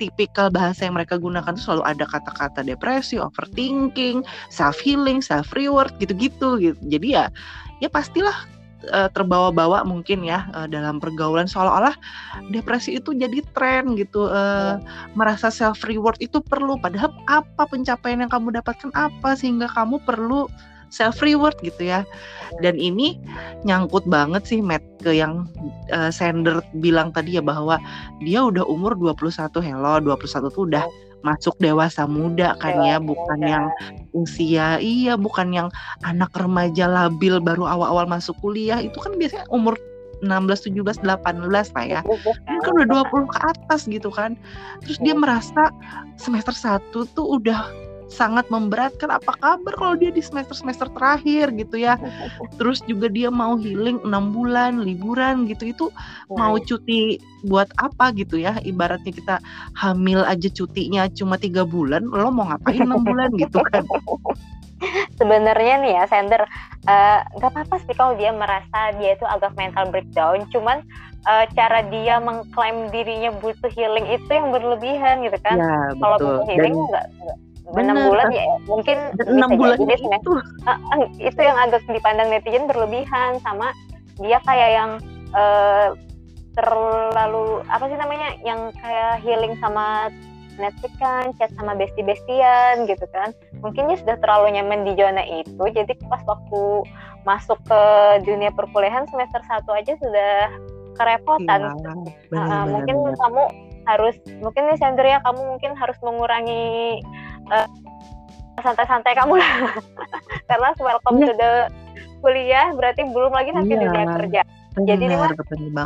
tipikal 0.00 0.48
bahasa 0.48 0.88
yang 0.88 0.96
mereka 0.96 1.20
gunakan 1.20 1.52
tuh 1.56 1.62
selalu 1.62 1.84
ada 1.84 2.04
kata-kata 2.08 2.60
depresi, 2.64 3.20
overthinking, 3.20 4.24
self 4.48 4.78
healing, 4.80 5.20
self 5.20 5.50
reward 5.52 5.92
gitu-gitu 6.00 6.60
gitu. 6.60 6.78
Jadi 6.88 7.18
ya 7.18 7.28
ya 7.82 7.88
pastilah 7.90 8.34
uh, 8.90 9.08
terbawa-bawa 9.12 9.86
mungkin 9.86 10.26
ya 10.26 10.50
uh, 10.56 10.66
dalam 10.66 10.98
pergaulan 10.98 11.46
seolah-olah 11.46 11.94
depresi 12.50 12.98
itu 12.98 13.14
jadi 13.14 13.44
tren 13.54 13.94
gitu 13.94 14.26
uh, 14.26 14.82
merasa 15.14 15.52
self 15.52 15.86
reward 15.86 16.18
itu 16.18 16.42
perlu 16.42 16.78
padahal 16.80 17.14
apa 17.30 17.68
pencapaian 17.70 18.22
yang 18.24 18.32
kamu 18.32 18.58
dapatkan 18.58 18.90
apa 18.96 19.38
sehingga 19.38 19.70
kamu 19.70 20.02
perlu 20.02 20.50
self 20.92 21.24
reward 21.24 21.56
gitu 21.64 21.88
ya. 21.88 22.04
Dan 22.60 22.76
ini 22.76 23.16
nyangkut 23.64 24.04
banget 24.04 24.44
sih 24.44 24.60
Matt 24.60 24.84
ke 25.00 25.16
yang 25.16 25.48
uh, 25.88 26.12
Sender 26.12 26.60
bilang 26.84 27.10
tadi 27.10 27.40
ya 27.40 27.42
bahwa 27.42 27.80
dia 28.20 28.44
udah 28.44 28.62
umur 28.68 28.92
21 28.94 29.48
hello, 29.64 29.96
21 30.04 30.52
tuh 30.52 30.64
udah 30.68 30.84
masuk 31.22 31.54
dewasa 31.62 32.04
muda 32.04 32.58
kan 32.58 32.82
ya, 32.82 32.98
bukan 32.98 33.38
muda. 33.40 33.48
yang 33.48 33.64
usia 34.12 34.82
iya, 34.82 35.14
bukan 35.14 35.54
yang 35.54 35.68
anak 36.02 36.34
remaja 36.34 36.90
labil 36.90 37.40
baru 37.40 37.64
awal-awal 37.64 38.04
masuk 38.04 38.36
kuliah. 38.44 38.78
Itu 38.82 39.00
kan 39.00 39.16
biasanya 39.16 39.48
umur 39.48 39.78
16, 40.22 40.70
17, 40.70 41.02
18 41.02 41.74
lah 41.74 41.84
ya. 41.86 42.00
Ini 42.46 42.60
kan 42.62 42.72
udah 42.78 42.88
20 43.10 43.34
ke 43.34 43.38
atas 43.42 43.90
gitu 43.90 44.10
kan. 44.12 44.38
Terus 44.86 44.98
dia 45.02 45.14
merasa 45.18 45.74
semester 46.14 46.54
1 46.54 46.94
tuh 46.94 47.26
udah 47.26 47.81
sangat 48.12 48.44
memberatkan 48.52 49.08
apa 49.08 49.32
kabar 49.40 49.72
kalau 49.80 49.96
dia 49.96 50.12
di 50.12 50.20
semester-semester 50.20 50.92
terakhir 50.92 51.48
gitu 51.56 51.80
ya. 51.80 51.96
Terus 52.60 52.84
juga 52.84 53.08
dia 53.08 53.32
mau 53.32 53.56
healing 53.56 54.04
enam 54.04 54.30
bulan 54.36 54.84
liburan 54.84 55.48
gitu 55.48 55.72
itu 55.72 55.86
mau 56.28 56.60
cuti 56.60 57.16
buat 57.48 57.72
apa 57.80 58.12
gitu 58.12 58.36
ya? 58.36 58.60
Ibaratnya 58.60 59.12
kita 59.16 59.36
hamil 59.80 60.20
aja 60.28 60.52
cutinya 60.52 61.08
cuma 61.08 61.40
tiga 61.40 61.64
bulan 61.64 62.04
lo 62.04 62.28
mau 62.28 62.52
ngapain 62.52 62.84
enam 62.84 63.00
bulan 63.00 63.32
gitu 63.40 63.64
kan? 63.72 63.82
Sebenarnya 65.18 65.78
nih 65.78 65.92
ya 65.94 66.04
sender 66.10 66.42
eh, 66.90 67.18
nggak 67.38 67.50
uh, 67.50 67.54
apa-apa 67.54 67.78
sih 67.86 67.94
kalau 67.94 68.18
dia 68.18 68.34
merasa 68.34 68.90
dia 68.98 69.14
itu 69.14 69.22
agak 69.22 69.54
mental 69.54 69.86
breakdown 69.94 70.42
cuman 70.50 70.82
uh, 71.26 71.46
cara 71.54 71.86
dia 71.86 72.18
mengklaim 72.18 72.90
dirinya 72.90 73.30
butuh 73.38 73.70
healing 73.70 74.06
itu 74.10 74.26
yang 74.30 74.50
berlebihan 74.50 75.22
gitu 75.22 75.38
kan? 75.42 75.56
Ya, 75.58 75.94
kalau 76.02 76.16
butuh 76.18 76.46
healing 76.50 76.74
nggak 76.74 77.06
enam 77.72 77.96
bulan 78.10 78.26
ya 78.34 78.44
mungkin 78.66 78.98
enam 79.22 79.50
bulan 79.54 79.78
jadi 79.78 80.02
itu 80.02 80.32
uh, 80.66 80.78
itu 81.16 81.40
yang 81.40 81.56
agak 81.62 81.82
dipandang 81.86 82.28
netizen 82.28 82.66
berlebihan 82.66 83.38
sama 83.40 83.70
dia 84.18 84.42
kayak 84.44 84.70
yang 84.76 84.90
uh, 85.32 85.94
terlalu 86.52 87.64
apa 87.72 87.84
sih 87.88 87.96
namanya 87.96 88.28
yang 88.44 88.74
kayak 88.76 89.24
healing 89.24 89.56
sama 89.62 90.12
Netflix 90.60 90.92
kan 91.00 91.32
chat 91.40 91.48
sama 91.56 91.72
bestie-bestian 91.72 92.84
gitu 92.84 93.08
kan. 93.08 93.32
Mungkin 93.64 93.88
dia 93.88 93.98
sudah 94.04 94.16
terlalu 94.20 94.60
nyaman 94.60 94.84
di 94.84 94.92
zona 95.00 95.24
itu 95.24 95.64
jadi 95.72 95.92
pas 96.12 96.20
waktu 96.28 96.84
masuk 97.24 97.56
ke 97.64 97.82
dunia 98.28 98.52
perkuliahan 98.52 99.08
semester 99.08 99.40
satu 99.48 99.72
aja 99.72 99.96
sudah 99.96 100.52
kerepotan. 100.98 101.72
Ya, 101.72 101.92
bener, 102.28 102.48
uh, 102.52 102.64
mungkin 102.68 102.96
bener. 103.00 103.16
kamu 103.16 103.44
harus 103.82 104.16
mungkin 104.38 104.62
nih 104.70 104.78
Sandria 104.78 105.18
kamu 105.24 105.40
mungkin 105.56 105.72
harus 105.74 105.98
mengurangi 106.04 107.00
eh, 107.50 107.68
santai-santai 108.62 109.12
kamu 109.16 109.40
lah 109.40 109.54
karena 110.48 110.68
welcome 110.78 111.18
yeah. 111.18 111.28
to 111.28 111.32
the 111.34 111.52
kuliah 112.22 112.66
berarti 112.78 113.02
belum 113.10 113.32
lagi 113.34 113.50
nanti 113.50 113.74
yeah. 113.74 113.82
dunia 113.82 114.06
kerja 114.22 114.42
Benar, 114.72 114.88
jadi 114.88 115.04
nih 115.04 115.18
mas 115.20 115.32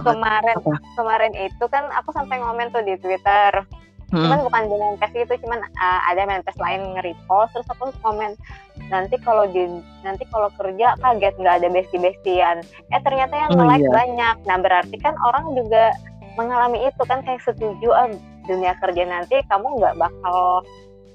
kemarin 0.06 0.56
Apa? 0.62 0.78
kemarin 0.94 1.32
itu 1.34 1.64
kan 1.66 1.84
aku 1.98 2.14
sampai 2.14 2.38
ngomen 2.38 2.70
tuh 2.70 2.84
di 2.86 2.94
Twitter 3.02 3.66
hmm. 4.14 4.22
cuman 4.22 4.38
bukan 4.46 4.62
di 4.70 4.76
Menkes 4.78 5.12
itu 5.16 5.34
cuman 5.42 5.58
uh, 5.58 6.00
ada 6.06 6.22
Menkes 6.28 6.54
lain 6.60 6.94
nge-repost 6.94 7.50
terus 7.56 7.68
aku 7.72 7.90
komen 8.04 8.38
nanti 8.92 9.18
kalau 9.26 9.48
di 9.50 9.66
nanti 10.06 10.22
kalau 10.30 10.46
kerja 10.54 10.94
kaget 11.02 11.34
nggak 11.34 11.56
ada 11.62 11.68
besti-bestian 11.72 12.56
eh 12.94 13.00
ternyata 13.02 13.34
yang 13.34 13.50
oh, 13.58 13.66
like 13.66 13.82
iya. 13.82 13.90
banyak 13.90 14.36
nah 14.46 14.58
berarti 14.62 14.96
kan 15.02 15.18
orang 15.26 15.50
juga 15.58 15.90
mengalami 16.38 16.86
itu 16.86 17.02
kan 17.08 17.24
kayak 17.26 17.42
setuju 17.42 17.90
ah 17.96 18.06
dunia 18.46 18.78
kerja 18.78 19.02
nanti 19.02 19.42
kamu 19.50 19.66
nggak 19.82 19.98
bakal 19.98 20.62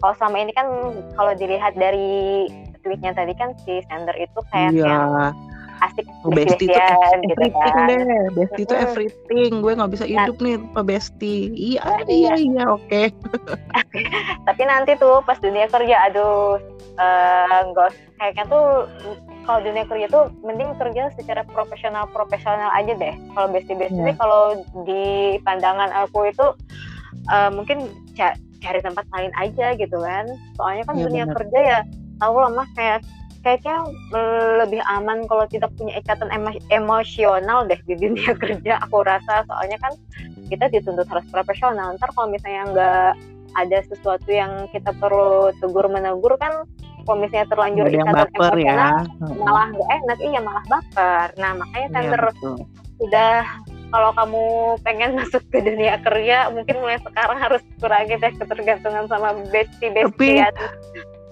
kalau 0.01 0.13
selama 0.17 0.37
ini 0.41 0.51
kan 0.57 0.67
kalau 1.13 1.31
dilihat 1.37 1.73
dari 1.77 2.49
tweetnya 2.81 3.13
tadi 3.13 3.37
kan 3.37 3.53
si 3.63 3.85
sender 3.85 4.17
itu 4.17 4.39
kayak 4.49 4.73
iya. 4.73 4.85
yang 4.89 5.13
asik 5.81 6.05
bestie 6.29 6.69
itu 6.69 6.77
gitu 7.25 7.45
kan. 7.49 7.89
deh 7.89 8.01
bestie 8.37 8.63
itu 8.69 8.75
everything 8.77 9.65
gue 9.65 9.73
nggak 9.73 9.91
bisa 9.93 10.05
hidup 10.05 10.37
nah, 10.37 10.45
nih 10.45 10.55
tanpa 10.61 10.81
bestie 10.85 11.49
iya 11.57 11.81
nah, 11.81 12.05
iya 12.05 12.33
iya 12.37 12.63
oke 12.69 12.85
okay. 12.85 13.05
tapi 14.47 14.61
nanti 14.69 14.93
tuh 15.01 15.25
pas 15.25 15.41
dunia 15.41 15.65
kerja 15.73 16.05
aduh 16.09 16.61
uh, 17.01 17.89
kayaknya 18.21 18.45
tuh 18.45 18.65
kalau 19.49 19.59
dunia 19.65 19.83
kerja 19.89 20.05
tuh 20.13 20.29
mending 20.45 20.69
kerja 20.77 21.09
secara 21.17 21.41
profesional 21.49 22.05
profesional 22.13 22.69
aja 22.77 22.93
deh 22.93 23.15
kalau 23.33 23.49
bestie 23.49 23.73
bestie 23.73 24.05
yeah. 24.05 24.17
kalau 24.21 24.61
di 24.85 25.37
pandangan 25.41 25.89
aku 26.05 26.29
itu 26.29 26.45
uh, 27.33 27.49
mungkin 27.49 27.89
cari 28.61 28.79
tempat 28.79 29.05
lain 29.11 29.33
aja 29.35 29.73
gitu 29.75 29.97
kan 29.97 30.25
soalnya 30.55 30.83
kan 30.85 30.95
ya, 30.97 31.03
dunia 31.09 31.23
bener. 31.25 31.35
kerja 31.41 31.59
ya 31.59 31.79
tahu 32.21 32.35
lah 32.37 32.51
mas 32.53 32.69
kayak 32.77 33.01
kayaknya 33.41 33.77
lebih 34.61 34.81
aman 34.85 35.25
kalau 35.25 35.49
tidak 35.49 35.73
punya 35.73 35.97
ikatan 35.97 36.29
emo 36.29 36.53
emosional 36.69 37.65
deh 37.65 37.77
di 37.89 37.97
dunia 37.97 38.37
kerja 38.41 38.77
aku 38.85 39.01
rasa 39.01 39.41
soalnya 39.49 39.81
kan 39.81 39.93
kita 40.47 40.69
dituntut 40.69 41.09
harus 41.09 41.25
profesional 41.33 41.97
ntar 41.97 42.13
kalau 42.13 42.29
misalnya 42.29 42.63
nggak 42.69 43.11
ada 43.51 43.77
sesuatu 43.89 44.29
yang 44.31 44.69
kita 44.71 44.95
perlu 44.95 45.51
tegur 45.59 45.89
menegur 45.89 46.37
kan 46.39 46.63
kalau 47.03 47.17
misalnya 47.17 47.49
terlanjur 47.49 47.89
ikatan 47.89 48.13
baper, 48.13 48.53
ya. 48.61 48.69
emosional 48.69 48.95
ya. 49.09 49.41
malah 49.41 49.67
gak 49.73 49.89
enak 49.89 50.17
iya 50.21 50.39
malah 50.39 50.65
baper 50.69 51.27
nah 51.41 51.51
makanya 51.57 51.87
tender 51.97 52.23
ya, 52.29 52.53
sudah 53.01 53.35
kalau 53.91 54.11
kamu 54.15 54.43
pengen 54.81 55.11
masuk 55.19 55.43
ke 55.51 55.59
dunia 55.61 55.99
kerja 56.01 56.49
mungkin 56.49 56.75
mulai 56.79 56.97
sekarang 57.03 57.37
harus 57.37 57.61
kurangi 57.77 58.15
deh 58.17 58.33
ketergantungan 58.39 59.05
sama 59.11 59.35
bestie 59.51 59.91
bestie 59.91 60.47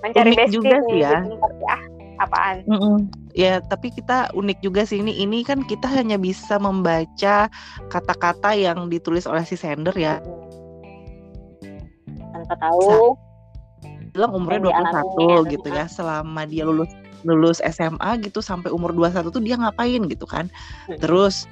mencari 0.03 0.31
bestie 0.35 0.55
juga 0.59 0.77
sih 0.91 0.99
ya. 1.03 1.23
ya. 1.67 1.77
Apaan? 2.19 2.67
Mm 2.67 2.79
-mm. 2.79 2.95
ya 3.31 3.63
tapi 3.63 3.95
kita 3.95 4.27
unik 4.35 4.59
juga 4.59 4.83
sih. 4.83 4.99
Ini 4.99 5.23
ini 5.23 5.39
kan 5.47 5.63
kita 5.63 5.87
hanya 5.87 6.19
bisa 6.19 6.59
membaca 6.59 7.47
kata-kata 7.87 8.51
yang 8.51 8.91
ditulis 8.91 9.23
oleh 9.23 9.47
si 9.47 9.55
sender 9.55 9.95
ya. 9.95 10.19
Tanpa 12.35 12.55
tahu. 12.59 13.15
Bilang 14.11 14.35
umurnya 14.35 14.67
21 14.67 15.53
gitu 15.55 15.67
ya. 15.71 15.87
selama 15.87 16.43
dia 16.43 16.67
lulus 16.67 16.91
lulus 17.23 17.59
SMA 17.63 18.19
gitu 18.23 18.39
sampai 18.39 18.71
umur 18.71 18.91
21 18.95 19.31
tuh 19.31 19.43
dia 19.43 19.55
ngapain 19.55 20.03
gitu 20.07 20.27
kan? 20.27 20.51
Hmm. 20.87 20.99
terus 20.99 21.47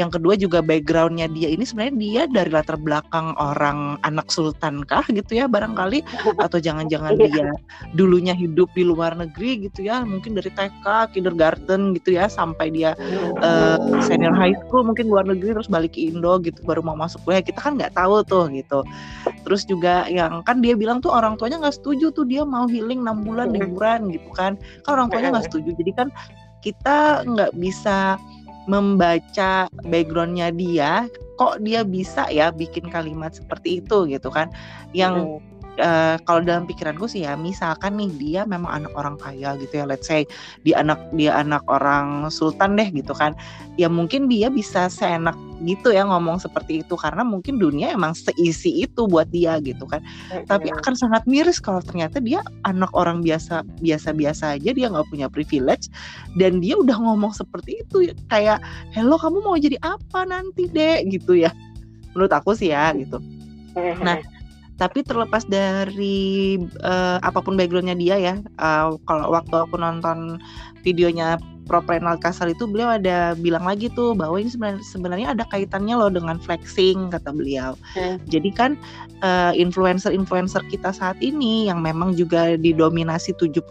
yang 0.00 0.08
kedua 0.08 0.34
juga 0.40 0.64
backgroundnya 0.64 1.28
dia 1.28 1.52
ini 1.52 1.68
sebenarnya 1.68 1.94
dia 2.00 2.22
dari 2.24 2.48
latar 2.48 2.80
belakang 2.80 3.36
orang 3.36 4.00
anak 4.08 4.32
sultan 4.32 4.80
kah 4.88 5.04
gitu 5.12 5.36
ya 5.36 5.44
barangkali? 5.44 6.00
Atau 6.40 6.64
jangan-jangan 6.64 7.20
iya. 7.20 7.28
dia 7.28 7.48
dulunya 7.92 8.32
hidup 8.32 8.72
di 8.72 8.88
luar 8.88 9.12
negeri 9.12 9.68
gitu 9.68 9.84
ya 9.84 10.00
mungkin 10.00 10.32
dari 10.32 10.48
TK 10.48 11.12
kindergarten 11.12 11.92
gitu 11.92 12.16
ya 12.16 12.24
sampai 12.28 12.72
dia 12.72 12.96
uh, 13.44 13.76
senior 14.00 14.32
high 14.32 14.56
school 14.64 14.80
mungkin 14.80 15.12
luar 15.12 15.28
negeri 15.28 15.52
terus 15.52 15.68
balik 15.68 15.92
ke 15.92 16.08
Indo 16.08 16.40
gitu 16.40 16.64
baru 16.64 16.80
mau 16.80 16.96
masuk 16.96 17.20
kuliah. 17.28 17.44
Kita 17.44 17.60
kan 17.60 17.76
nggak 17.76 17.92
tahu 17.92 18.24
tuh 18.24 18.48
gitu. 18.48 18.80
Terus 19.44 19.68
juga 19.68 20.08
yang 20.08 20.40
kan 20.48 20.64
dia 20.64 20.72
bilang 20.72 21.04
tuh 21.04 21.12
orang 21.12 21.36
tuanya 21.36 21.60
nggak 21.60 21.76
setuju 21.76 22.08
tuh 22.16 22.24
dia 22.24 22.48
mau 22.48 22.64
healing 22.64 23.04
enam 23.04 23.20
bulan 23.20 23.52
liburan 23.52 24.08
gitu 24.08 24.30
kan. 24.32 24.56
Kan 24.88 24.96
orang 24.96 25.12
tuanya 25.12 25.36
nggak 25.36 25.46
setuju. 25.52 25.76
Jadi 25.76 25.92
kan 25.92 26.08
kita 26.62 27.26
nggak 27.26 27.52
bisa 27.58 28.16
membaca 28.70 29.66
backgroundnya 29.86 30.54
dia 30.54 31.06
kok 31.40 31.64
dia 31.64 31.82
bisa 31.82 32.28
ya 32.30 32.54
bikin 32.54 32.86
kalimat 32.92 33.34
seperti 33.34 33.82
itu 33.82 34.06
gitu 34.06 34.28
kan? 34.30 34.50
Yang 34.94 35.14
hmm 35.26 35.51
uh, 35.80 36.16
kalau 36.28 36.40
dalam 36.44 36.68
pikiranku 36.68 37.08
sih 37.08 37.24
ya 37.24 37.38
misalkan 37.38 37.96
nih 37.96 38.10
dia 38.20 38.40
memang 38.44 38.84
anak 38.84 38.92
orang 38.98 39.16
kaya 39.16 39.56
gitu 39.56 39.80
ya 39.80 39.84
let's 39.88 40.08
say 40.08 40.26
dia 40.66 40.80
anak 40.82 41.00
dia 41.16 41.32
anak 41.38 41.62
orang 41.70 42.28
sultan 42.28 42.76
deh 42.76 42.88
gitu 42.92 43.14
kan 43.16 43.32
ya 43.80 43.88
mungkin 43.88 44.28
dia 44.28 44.52
bisa 44.52 44.90
seenak 44.92 45.36
gitu 45.62 45.94
ya 45.94 46.02
ngomong 46.02 46.42
seperti 46.42 46.82
itu 46.82 46.94
karena 46.98 47.22
mungkin 47.22 47.56
dunia 47.56 47.94
emang 47.94 48.12
seisi 48.18 48.82
itu 48.82 49.06
buat 49.06 49.30
dia 49.30 49.62
gitu 49.62 49.86
kan. 49.86 50.02
Tapi 50.50 50.74
akan 50.74 50.94
sangat 50.98 51.22
miris 51.24 51.62
kalau 51.62 51.78
ternyata 51.78 52.18
dia 52.18 52.42
anak 52.66 52.90
orang 52.92 53.22
biasa 53.22 53.62
biasa 53.78 54.10
biasa 54.12 54.58
aja 54.58 54.70
dia 54.74 54.86
nggak 54.90 55.06
punya 55.08 55.30
privilege 55.30 55.86
dan 56.36 56.58
dia 56.58 56.74
udah 56.74 56.98
ngomong 56.98 57.30
seperti 57.30 57.86
itu 57.86 58.10
kayak 58.26 58.58
hello 58.90 59.14
kamu 59.14 59.38
mau 59.40 59.54
jadi 59.54 59.78
apa 59.86 60.26
nanti 60.26 60.66
deh 60.66 61.06
gitu 61.06 61.38
ya. 61.38 61.54
Menurut 62.12 62.32
aku 62.34 62.52
sih 62.58 62.74
ya 62.74 62.90
gitu. 62.98 63.22
Nah 64.02 64.18
tapi 64.82 65.06
terlepas 65.06 65.46
dari 65.46 66.58
uh, 66.82 67.22
apa 67.22 67.38
pun 67.38 67.54
backgroundnya 67.54 67.94
dia 67.94 68.18
ya 68.18 68.34
uh, 68.58 68.98
kalau 69.06 69.30
waktu 69.30 69.54
aku 69.54 69.78
nonton 69.78 70.42
videonya 70.82 71.38
Proprenal 71.66 72.18
Kasal 72.18 72.52
itu 72.52 72.66
beliau 72.66 72.98
ada 72.98 73.32
bilang 73.38 73.64
lagi 73.64 73.88
tuh 73.92 74.12
bahwa 74.12 74.38
ini 74.38 74.50
sebenarnya 74.50 74.82
sebenarnya 74.84 75.28
ada 75.34 75.44
kaitannya 75.48 75.94
loh 75.94 76.10
dengan 76.10 76.36
flexing 76.42 77.10
kata 77.14 77.30
beliau. 77.30 77.78
Hmm. 77.94 78.18
Jadi 78.26 78.50
kan 78.50 78.74
uh, 79.22 79.52
influencer-influencer 79.54 80.66
kita 80.68 80.90
saat 80.90 81.16
ini 81.22 81.70
yang 81.70 81.80
memang 81.80 82.18
juga 82.18 82.58
didominasi 82.58 83.34
70% 83.38 83.62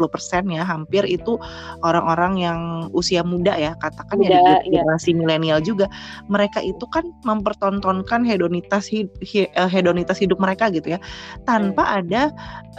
ya 0.52 0.64
hampir 0.64 1.04
itu 1.06 1.36
orang-orang 1.84 2.34
yang 2.40 2.60
usia 2.96 3.22
muda 3.22 3.54
ya 3.56 3.76
katakan 3.80 4.18
muda, 4.20 4.32
ya 4.32 4.40
di 4.40 4.72
iya. 4.72 4.82
generasi 4.82 5.12
milenial 5.16 5.60
juga. 5.60 5.92
Mereka 6.32 6.64
itu 6.64 6.88
kan 6.90 7.08
mempertontonkan 7.28 8.24
hedonitas 8.24 8.88
eh, 8.92 9.50
hedonitas 9.70 10.18
hidup 10.18 10.40
mereka 10.40 10.72
gitu 10.72 10.96
ya 10.96 11.00
tanpa 11.44 11.84
hmm. 11.84 11.98
ada 12.04 12.22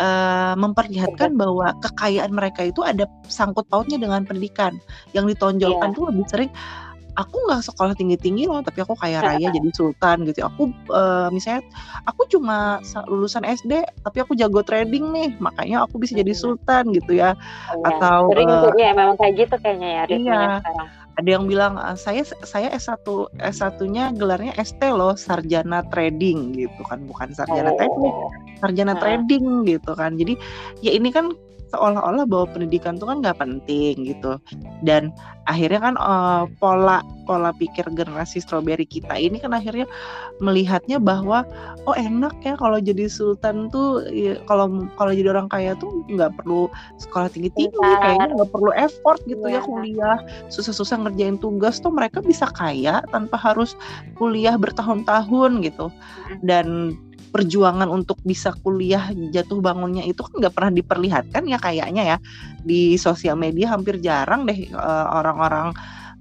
uh, 0.00 0.54
memperlihatkan 0.56 1.36
bahwa 1.36 1.74
kekayaan 1.84 2.32
mereka 2.32 2.68
itu 2.68 2.80
ada 2.82 3.04
sangkut 3.28 3.66
pautnya 3.68 4.00
dengan 4.00 4.24
pendidikan 4.24 4.76
yang 5.12 5.28
ditonjolkan 5.28 5.92
yeah. 5.92 5.96
tuh 5.96 6.04
lebih 6.08 6.24
sering 6.28 6.50
aku 7.16 7.44
nggak 7.44 7.62
sekolah 7.68 7.92
tinggi 7.92 8.16
tinggi 8.16 8.48
loh 8.48 8.64
tapi 8.64 8.80
aku 8.84 8.96
kaya 8.96 9.20
raya 9.20 9.52
jadi 9.52 9.70
sultan 9.76 10.24
gitu. 10.24 10.44
Aku 10.48 10.72
uh, 10.92 11.28
misalnya 11.28 11.64
aku 12.08 12.24
cuma 12.28 12.80
lulusan 13.08 13.44
SD 13.44 13.84
tapi 14.04 14.18
aku 14.24 14.32
jago 14.32 14.64
trading 14.64 15.12
nih 15.12 15.36
makanya 15.36 15.84
aku 15.84 16.00
bisa 16.00 16.16
jadi 16.16 16.32
sultan 16.32 16.92
gitu 16.96 17.20
ya. 17.20 17.36
Oh, 17.72 17.84
atau 17.84 18.32
sering 18.32 18.48
uh, 18.48 18.72
ya 18.80 18.96
memang 18.96 19.16
kayak 19.20 19.48
gitu 19.48 19.54
kayaknya 19.60 19.88
ya 19.88 20.02
iya. 20.08 20.42
sekarang. 20.64 20.88
Ada 21.12 21.28
yang 21.28 21.44
bilang 21.44 21.76
saya 22.00 22.24
saya 22.24 22.72
S1 22.72 23.04
S1-nya 23.36 24.16
gelarnya 24.16 24.56
ST 24.56 24.80
loh 24.80 25.12
sarjana 25.12 25.84
trading 25.92 26.56
gitu 26.56 26.80
kan. 26.88 27.04
Bukan 27.04 27.36
sarjana 27.36 27.76
oh. 27.76 27.76
teknik 27.76 28.14
sarjana 28.64 28.94
trading 28.96 29.68
gitu 29.68 29.92
kan. 29.92 30.16
Jadi 30.16 30.40
ya 30.80 30.96
ini 30.96 31.12
kan 31.12 31.36
seolah-olah 31.72 32.28
bahwa 32.28 32.46
pendidikan 32.52 33.00
itu 33.00 33.08
kan 33.08 33.24
nggak 33.24 33.40
penting 33.40 33.94
gitu. 34.04 34.36
Dan 34.84 35.10
akhirnya 35.50 35.80
kan 35.82 35.94
uh, 35.98 36.44
pola 36.62 37.02
pola 37.26 37.50
pikir 37.56 37.82
generasi 37.96 38.38
strawberry 38.38 38.86
kita 38.86 39.14
ini 39.18 39.42
kan 39.42 39.50
akhirnya 39.50 39.90
melihatnya 40.38 41.02
bahwa 41.02 41.42
oh 41.86 41.96
enak 41.98 42.34
ya 42.46 42.54
kalau 42.54 42.78
jadi 42.78 43.10
sultan 43.10 43.66
tuh 43.70 44.06
ya, 44.10 44.38
kalau 44.46 44.86
kalau 44.94 45.10
jadi 45.10 45.34
orang 45.34 45.50
kaya 45.50 45.74
tuh 45.78 46.06
nggak 46.06 46.34
perlu 46.38 46.70
sekolah 47.02 47.26
tinggi 47.30 47.50
tinggi 47.58 47.74
kayaknya 47.74 48.38
nggak 48.38 48.50
perlu 48.54 48.70
effort 48.78 49.18
gitu 49.26 49.42
ya, 49.48 49.58
ya 49.58 49.66
kuliah. 49.66 50.18
Susah-susah 50.52 51.08
ngerjain 51.08 51.40
tugas 51.40 51.82
tuh 51.82 51.90
mereka 51.90 52.22
bisa 52.22 52.46
kaya 52.52 53.02
tanpa 53.10 53.34
harus 53.34 53.74
kuliah 54.14 54.54
bertahun-tahun 54.54 55.64
gitu. 55.66 55.90
Dan 56.44 56.94
perjuangan 57.32 57.88
untuk 57.88 58.20
bisa 58.22 58.52
kuliah 58.60 59.08
jatuh 59.32 59.58
bangunnya 59.64 60.04
itu 60.04 60.20
kan 60.20 60.36
nggak 60.36 60.54
pernah 60.54 60.72
diperlihatkan 60.76 61.42
ya 61.48 61.58
kayaknya 61.58 62.02
ya. 62.04 62.16
Di 62.60 63.00
sosial 63.00 63.40
media 63.40 63.72
hampir 63.72 63.98
jarang 63.98 64.44
deh 64.44 64.68
uh, 64.76 65.06
orang-orang 65.16 65.72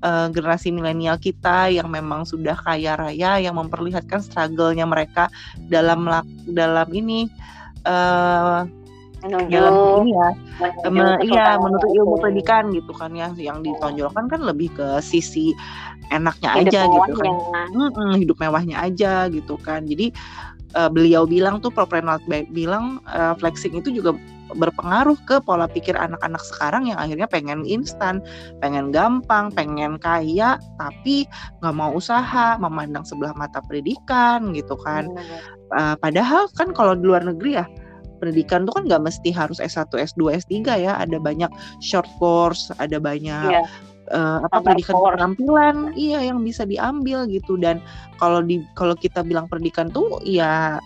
uh, 0.02 0.28
generasi 0.32 0.72
milenial 0.74 1.20
kita 1.20 1.70
yang 1.70 1.92
memang 1.92 2.24
sudah 2.24 2.58
kaya 2.58 2.96
raya 2.98 3.44
yang 3.44 3.60
memperlihatkan 3.60 4.24
struggle-nya 4.24 4.88
mereka 4.88 5.28
dalam 5.70 6.08
dalam 6.48 6.88
ini 6.96 7.30
uh, 7.86 8.66
dalam 9.22 10.02
ini 10.02 10.18
ya 10.18 10.30
me, 10.90 11.06
iya 11.22 11.54
menuntut 11.62 11.94
ilmu 11.94 12.18
pendidikan 12.18 12.74
gitu 12.74 12.90
kan 12.90 13.14
ya 13.14 13.30
yang 13.38 13.62
ditonjolkan 13.62 14.26
kan 14.26 14.42
lebih 14.42 14.74
ke 14.74 14.98
sisi 14.98 15.54
enaknya 16.10 16.50
hidup 16.58 16.74
aja 16.74 16.82
gitu 16.90 17.12
kan. 17.22 17.36
Hmm, 17.70 18.16
hidup 18.18 18.38
mewahnya 18.42 18.82
aja 18.82 19.30
gitu 19.30 19.56
kan. 19.62 19.86
Jadi 19.86 20.12
uh, 20.76 20.90
beliau 20.92 21.28
bilang 21.28 21.60
tuh 21.60 21.72
Prof 21.74 21.92
Renald 21.92 22.24
bilang 22.52 23.00
uh, 23.10 23.36
flexing 23.38 23.78
itu 23.80 23.92
juga 23.92 24.16
berpengaruh 24.52 25.16
ke 25.24 25.40
pola 25.40 25.64
pikir 25.64 25.96
anak-anak 25.96 26.44
sekarang 26.44 26.92
yang 26.92 27.00
akhirnya 27.00 27.24
pengen 27.24 27.64
instan, 27.64 28.20
pengen 28.60 28.92
gampang, 28.92 29.48
pengen 29.56 29.96
kaya, 29.96 30.60
tapi 30.76 31.24
nggak 31.64 31.76
mau 31.76 31.96
usaha, 31.96 32.60
memandang 32.60 33.08
sebelah 33.08 33.32
mata 33.40 33.64
pendidikan 33.64 34.52
gitu 34.52 34.76
kan. 34.84 35.08
Uh, 35.72 35.96
padahal 36.04 36.52
kan 36.60 36.76
kalau 36.76 37.00
di 37.00 37.08
luar 37.08 37.24
negeri 37.24 37.64
ya 37.64 37.66
pendidikan 38.20 38.68
tuh 38.68 38.76
kan 38.76 38.84
nggak 38.92 39.08
mesti 39.08 39.32
harus 39.32 39.64
S1, 39.64 39.88
S2, 39.88 40.44
S3 40.44 40.54
ya. 40.84 41.00
Ada 41.00 41.18
banyak 41.18 41.52
short 41.80 42.08
course, 42.20 42.76
ada 42.76 43.00
banyak 43.00 43.56
yeah 43.56 43.68
uh, 44.12 44.46
apa 44.46 44.62
pendidikan 44.62 44.96
keterampilan 44.96 45.76
iya 45.96 46.20
yang 46.22 46.44
bisa 46.44 46.68
diambil 46.68 47.26
gitu. 47.28 47.58
Dan 47.58 47.80
kalau 48.20 48.44
di 48.44 48.62
kalau 48.78 48.94
kita 48.94 49.26
bilang 49.26 49.48
pendidikan 49.48 49.90
tuh 49.90 50.20
ya 50.28 50.78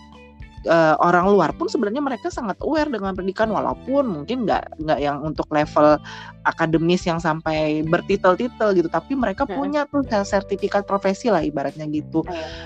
uh, 0.66 0.94
orang 1.02 1.30
luar 1.30 1.50
pun 1.54 1.70
sebenarnya 1.70 2.02
mereka 2.02 2.28
sangat 2.30 2.58
aware 2.62 2.90
dengan 2.90 3.14
pendidikan 3.14 3.50
walaupun 3.50 4.06
mungkin 4.06 4.46
nggak 4.46 4.82
nggak 4.82 4.98
yang 5.02 5.22
untuk 5.22 5.46
level 5.50 5.98
akademis 6.46 7.06
yang 7.06 7.18
sampai 7.18 7.82
bertitel-titel 7.86 8.74
gitu. 8.78 8.88
Tapi 8.90 9.12
mereka 9.14 9.46
hmm. 9.46 9.54
punya 9.54 9.80
tuh 9.90 10.06
sertifikat 10.24 10.86
profesi 10.86 11.30
lah 11.30 11.42
ibaratnya 11.42 11.86
gitu. 11.90 12.22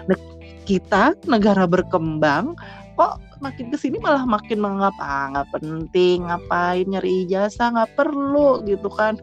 Nah, 0.08 0.18
kita 0.68 1.16
negara 1.26 1.64
berkembang 1.66 2.54
kok 3.00 3.16
makin 3.40 3.72
ke 3.72 3.80
sini 3.80 3.96
malah 3.96 4.28
makin 4.28 4.61
menganggap 4.61 4.92
ah 5.00 5.32
nggak 5.32 5.48
penting 5.56 6.28
ngapain 6.28 6.85
nyari 6.85 7.24
ijazah 7.24 7.72
nggak 7.72 7.96
perlu 7.96 8.61
gitu 8.68 8.92
kan 8.92 9.16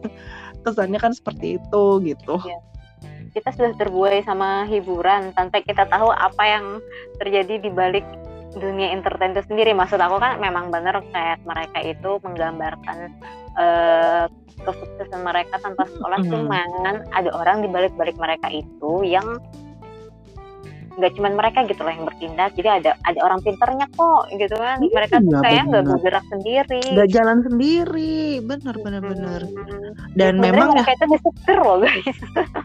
kesannya 0.64 0.98
kan 1.00 1.12
seperti 1.14 1.58
itu 1.60 1.84
gitu 2.02 2.34
ya. 2.42 2.58
kita 3.34 3.50
sudah 3.54 3.72
terbuai 3.78 4.24
sama 4.24 4.66
hiburan 4.66 5.32
tanpa 5.36 5.62
kita 5.62 5.86
tahu 5.86 6.10
apa 6.10 6.42
yang 6.42 6.66
terjadi 7.22 7.60
di 7.62 7.70
balik 7.70 8.04
dunia 8.56 8.90
entertain 8.90 9.36
itu 9.36 9.44
sendiri 9.46 9.76
maksud 9.76 10.00
aku 10.00 10.18
kan 10.18 10.40
memang 10.40 10.72
benar 10.72 10.98
kayak 11.14 11.38
mereka 11.46 11.78
itu 11.84 12.10
menggambarkan 12.24 13.12
uh, 13.54 14.24
kesuksesan 14.66 15.22
mereka 15.22 15.60
tanpa 15.62 15.86
sekolah 15.86 16.18
hmm. 16.24 16.30
cuman 16.32 16.68
ada 17.14 17.30
orang 17.36 17.62
di 17.62 17.68
balik 17.70 17.94
balik 17.94 18.18
mereka 18.18 18.50
itu 18.50 19.06
yang 19.06 19.38
nggak 20.98 21.12
cuma 21.14 21.28
mereka 21.30 21.64
gitu 21.70 21.80
loh 21.86 21.92
yang 21.94 22.06
bertindak. 22.06 22.50
Jadi 22.58 22.68
ada 22.68 22.90
ada 23.06 23.20
orang 23.22 23.40
pinternya 23.46 23.86
kok 23.94 24.22
gitu 24.34 24.54
kan. 24.58 24.78
Iya, 24.82 24.92
mereka 24.94 25.14
tuh 25.22 25.40
kayak 25.40 25.62
nggak 25.70 25.84
bergerak 25.86 26.24
sendiri. 26.28 26.82
Nggak 26.92 27.08
jalan 27.14 27.38
sendiri. 27.46 28.20
Bener 28.42 28.74
bener 28.82 29.02
hmm. 29.02 29.10
bener 29.14 29.42
dan 30.18 30.42
ya, 30.42 30.50
memang 30.50 30.74
ya 30.74 30.82
itu 30.82 31.06
disetir 31.14 31.58
loh 31.62 31.78
guys. 31.82 32.18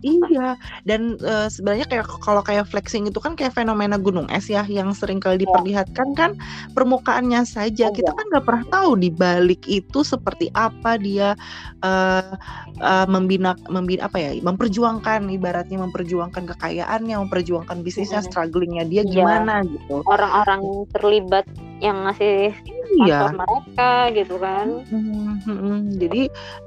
Iya. 0.04 0.58
Dan 0.84 1.22
uh, 1.24 1.48
sebenarnya 1.48 1.86
kayak 1.88 2.06
kalau 2.26 2.42
kayak 2.44 2.68
flexing 2.68 3.08
itu 3.08 3.20
kan 3.22 3.38
kayak 3.38 3.56
fenomena 3.56 3.96
gunung 3.96 4.28
es 4.34 4.50
ya 4.50 4.66
yang 4.66 4.92
sering 4.92 5.22
kali 5.22 5.40
iya. 5.40 5.44
diperlihatkan 5.48 6.08
kan 6.18 6.32
permukaannya 6.74 7.46
saja. 7.46 7.92
Oh, 7.92 7.96
kita 7.96 8.12
kan 8.12 8.26
nggak 8.34 8.46
pernah 8.46 8.66
tahu 8.74 8.98
di 8.98 9.14
balik 9.14 9.64
itu 9.70 10.02
seperti 10.02 10.50
apa 10.58 10.98
dia 10.98 11.38
uh, 11.86 12.36
uh, 12.82 13.06
membina 13.08 13.54
membina 13.70 14.10
apa 14.10 14.18
ya 14.18 14.32
memperjuangkan 14.42 15.30
ibaratnya 15.30 15.78
memperjuangkan 15.80 16.44
kekayaannya 16.56 17.16
memperjuangkan 17.28 17.86
bisnisnya 17.86 18.23
strugglingnya 18.24 18.84
dia 18.88 19.04
iya. 19.04 19.12
gimana 19.12 19.62
iya. 19.62 19.72
gitu 19.76 19.96
orang-orang 20.08 20.62
terlibat 20.96 21.46
yang 21.84 22.08
ngasih 22.08 22.56
iya. 23.04 23.28
mereka 23.36 23.92
gitu 24.16 24.36
kan 24.40 24.68
hmm, 24.88 25.44
hmm, 25.44 25.58
hmm. 25.60 25.80
jadi 26.00 26.22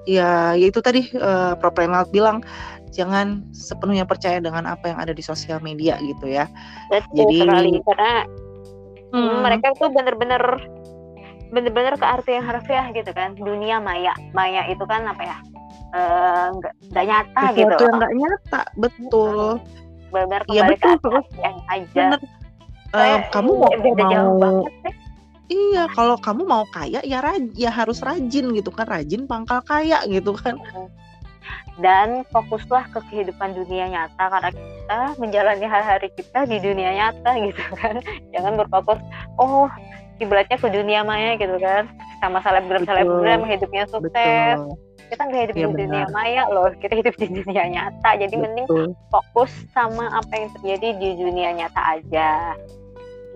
ya, 0.05 0.31
ya 0.53 0.66
itu 0.69 0.81
tadi 0.85 1.09
uh, 1.16 1.57
Prof 1.57 1.77
Renald 1.81 2.12
bilang 2.12 2.45
jangan 2.92 3.45
sepenuhnya 3.53 4.09
percaya 4.09 4.40
dengan 4.40 4.64
apa 4.64 4.88
yang 4.92 4.99
ada 5.01 5.12
di 5.12 5.21
sosial 5.21 5.61
media 5.61 6.01
gitu 6.01 6.29
ya 6.29 6.49
Betul 6.88 7.12
jadi 7.16 7.35
sekali 7.45 7.71
karena 7.85 8.14
hmm. 9.12 9.37
mereka 9.45 9.69
tuh 9.77 9.88
bener-bener 9.92 10.42
bener-bener 11.53 11.95
ke 11.95 12.07
arti 12.07 12.35
yang 12.35 12.47
harfiah 12.47 12.90
gitu 12.90 13.11
kan 13.14 13.38
dunia 13.38 13.79
maya 13.79 14.12
maya 14.35 14.66
itu 14.66 14.83
kan 14.88 15.07
apa 15.07 15.23
ya 15.23 15.38
eh, 15.95 16.47
nggak 16.59 17.05
uh, 17.05 17.07
nyata 17.07 17.42
Sesuatu 17.55 17.59
gitu 17.61 17.75
yang 17.87 17.97
nggak 18.01 18.14
nyata 18.19 18.61
betul 18.77 19.38
iya, 20.24 20.40
kembali 20.44 20.76
ya, 20.81 20.92
betul, 20.96 21.16
ke 21.20 21.38
yang 21.44 21.59
aja. 21.68 22.07
Uh, 22.94 23.18
kamu 23.35 23.50
mau 23.61 23.72
beda 23.76 24.05
mau 24.09 24.64
Iya, 25.46 25.87
kalau 25.94 26.18
kamu 26.18 26.42
mau 26.42 26.66
kaya 26.74 26.98
ya 27.07 27.22
raj 27.22 27.55
ya 27.55 27.70
harus 27.70 28.02
rajin 28.02 28.50
gitu 28.50 28.74
kan, 28.74 28.87
rajin 28.90 29.31
pangkal 29.31 29.62
kaya 29.62 30.02
gitu 30.11 30.35
kan. 30.35 30.59
Dan 31.79 32.26
fokuslah 32.35 32.90
ke 32.90 32.98
kehidupan 33.12 33.55
dunia 33.55 33.87
nyata 33.87 34.26
karena 34.26 34.50
kita 34.50 34.98
menjalani 35.22 35.66
hari-hari 35.70 36.09
kita 36.18 36.50
di 36.50 36.59
dunia 36.59 36.90
nyata 36.98 37.31
gitu 37.38 37.62
kan. 37.79 38.02
Jangan 38.35 38.59
berfokus, 38.59 38.98
oh 39.38 39.70
kiblatnya 40.18 40.59
ke 40.59 40.66
dunia 40.66 41.07
maya 41.07 41.38
gitu 41.38 41.55
kan, 41.62 41.87
sama 42.18 42.42
selebgram 42.42 42.83
selebgram 42.83 43.46
hidupnya 43.46 43.87
sukses. 43.87 44.59
Betul 44.59 44.86
kita 45.07 45.23
nggak 45.27 45.42
hidup 45.49 45.57
ya, 45.57 45.66
di 45.66 45.75
dunia 45.87 46.07
maya 46.11 46.42
loh 46.51 46.69
kita 46.79 46.95
hidup 46.99 47.14
di 47.19 47.27
dunia 47.31 47.64
nyata. 47.71 48.11
Jadi 48.19 48.35
Betul. 48.35 48.42
mending 48.42 48.66
fokus 49.11 49.53
sama 49.71 50.11
apa 50.11 50.33
yang 50.35 50.51
terjadi 50.61 50.88
di 50.99 51.09
dunia 51.19 51.51
nyata 51.55 51.81
aja 51.99 52.55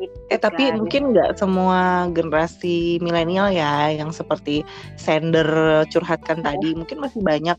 Gitu, 0.00 0.16
eh 0.32 0.40
tapi 0.40 0.72
kan. 0.72 0.80
mungkin 0.80 1.02
nggak 1.12 1.36
semua 1.36 2.08
generasi 2.08 2.96
milenial 3.04 3.52
ya 3.52 3.92
yang 3.92 4.08
seperti 4.08 4.64
sender 4.96 5.44
curhatkan 5.92 6.40
tadi. 6.40 6.72
Mungkin 6.72 7.04
masih 7.04 7.20
banyak 7.20 7.56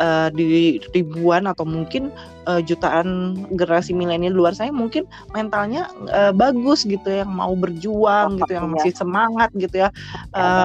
uh, 0.00 0.32
di 0.32 0.80
ribuan 0.96 1.44
atau 1.44 1.68
mungkin 1.68 2.08
uh, 2.48 2.64
jutaan 2.64 3.36
generasi 3.52 3.92
milenial 3.92 4.32
luar 4.32 4.56
saya 4.56 4.72
mungkin 4.72 5.04
mentalnya 5.36 5.84
uh, 6.08 6.32
bagus 6.32 6.88
gitu 6.88 7.04
yang 7.04 7.28
mau 7.28 7.52
berjuang 7.52 8.40
gitu 8.40 8.56
yang 8.56 8.72
masih 8.72 8.96
semangat 8.96 9.52
gitu 9.52 9.84
ya 9.84 9.88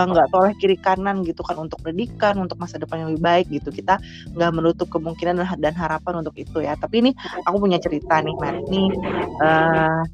nggak 0.08 0.28
uh, 0.28 0.32
toleh 0.32 0.56
kiri 0.64 0.80
kanan 0.80 1.28
gitu 1.28 1.44
kan 1.44 1.60
untuk 1.60 1.84
pendidikan 1.84 2.40
untuk 2.40 2.56
masa 2.56 2.80
depan 2.80 3.04
yang 3.04 3.10
lebih 3.12 3.24
baik 3.28 3.46
gitu. 3.52 3.70
Kita 3.76 4.00
nggak 4.32 4.52
menutup 4.56 4.88
kemungkinan 4.88 5.44
dan 5.60 5.76
harapan 5.76 6.24
untuk 6.24 6.40
itu 6.40 6.64
ya. 6.64 6.80
Tapi 6.80 7.04
ini 7.04 7.12
aku 7.44 7.60
punya 7.60 7.76
cerita 7.84 8.24
nih 8.24 8.36
Matt 8.40 8.64
nih 8.72 8.88
uh, 9.44 10.08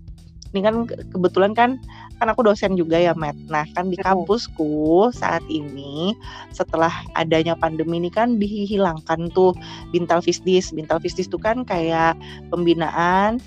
ini 0.53 0.61
kan 0.61 0.85
kebetulan 0.85 1.51
kan 1.57 1.81
kan 2.21 2.29
aku 2.29 2.45
dosen 2.45 2.77
juga 2.77 3.01
ya 3.01 3.17
Matt. 3.17 3.35
Nah 3.49 3.65
kan 3.73 3.89
di 3.89 3.97
kampusku 3.97 5.09
saat 5.11 5.41
ini 5.49 6.13
setelah 6.53 6.93
adanya 7.17 7.57
pandemi 7.57 7.97
ini 7.99 8.13
kan 8.13 8.37
dihilangkan 8.37 9.33
tuh 9.33 9.57
bintal 9.89 10.21
fisdis. 10.21 10.69
Bintal 10.71 11.01
fisdis 11.01 11.25
itu 11.25 11.41
kan 11.41 11.65
kayak 11.65 12.13
pembinaan 12.53 13.41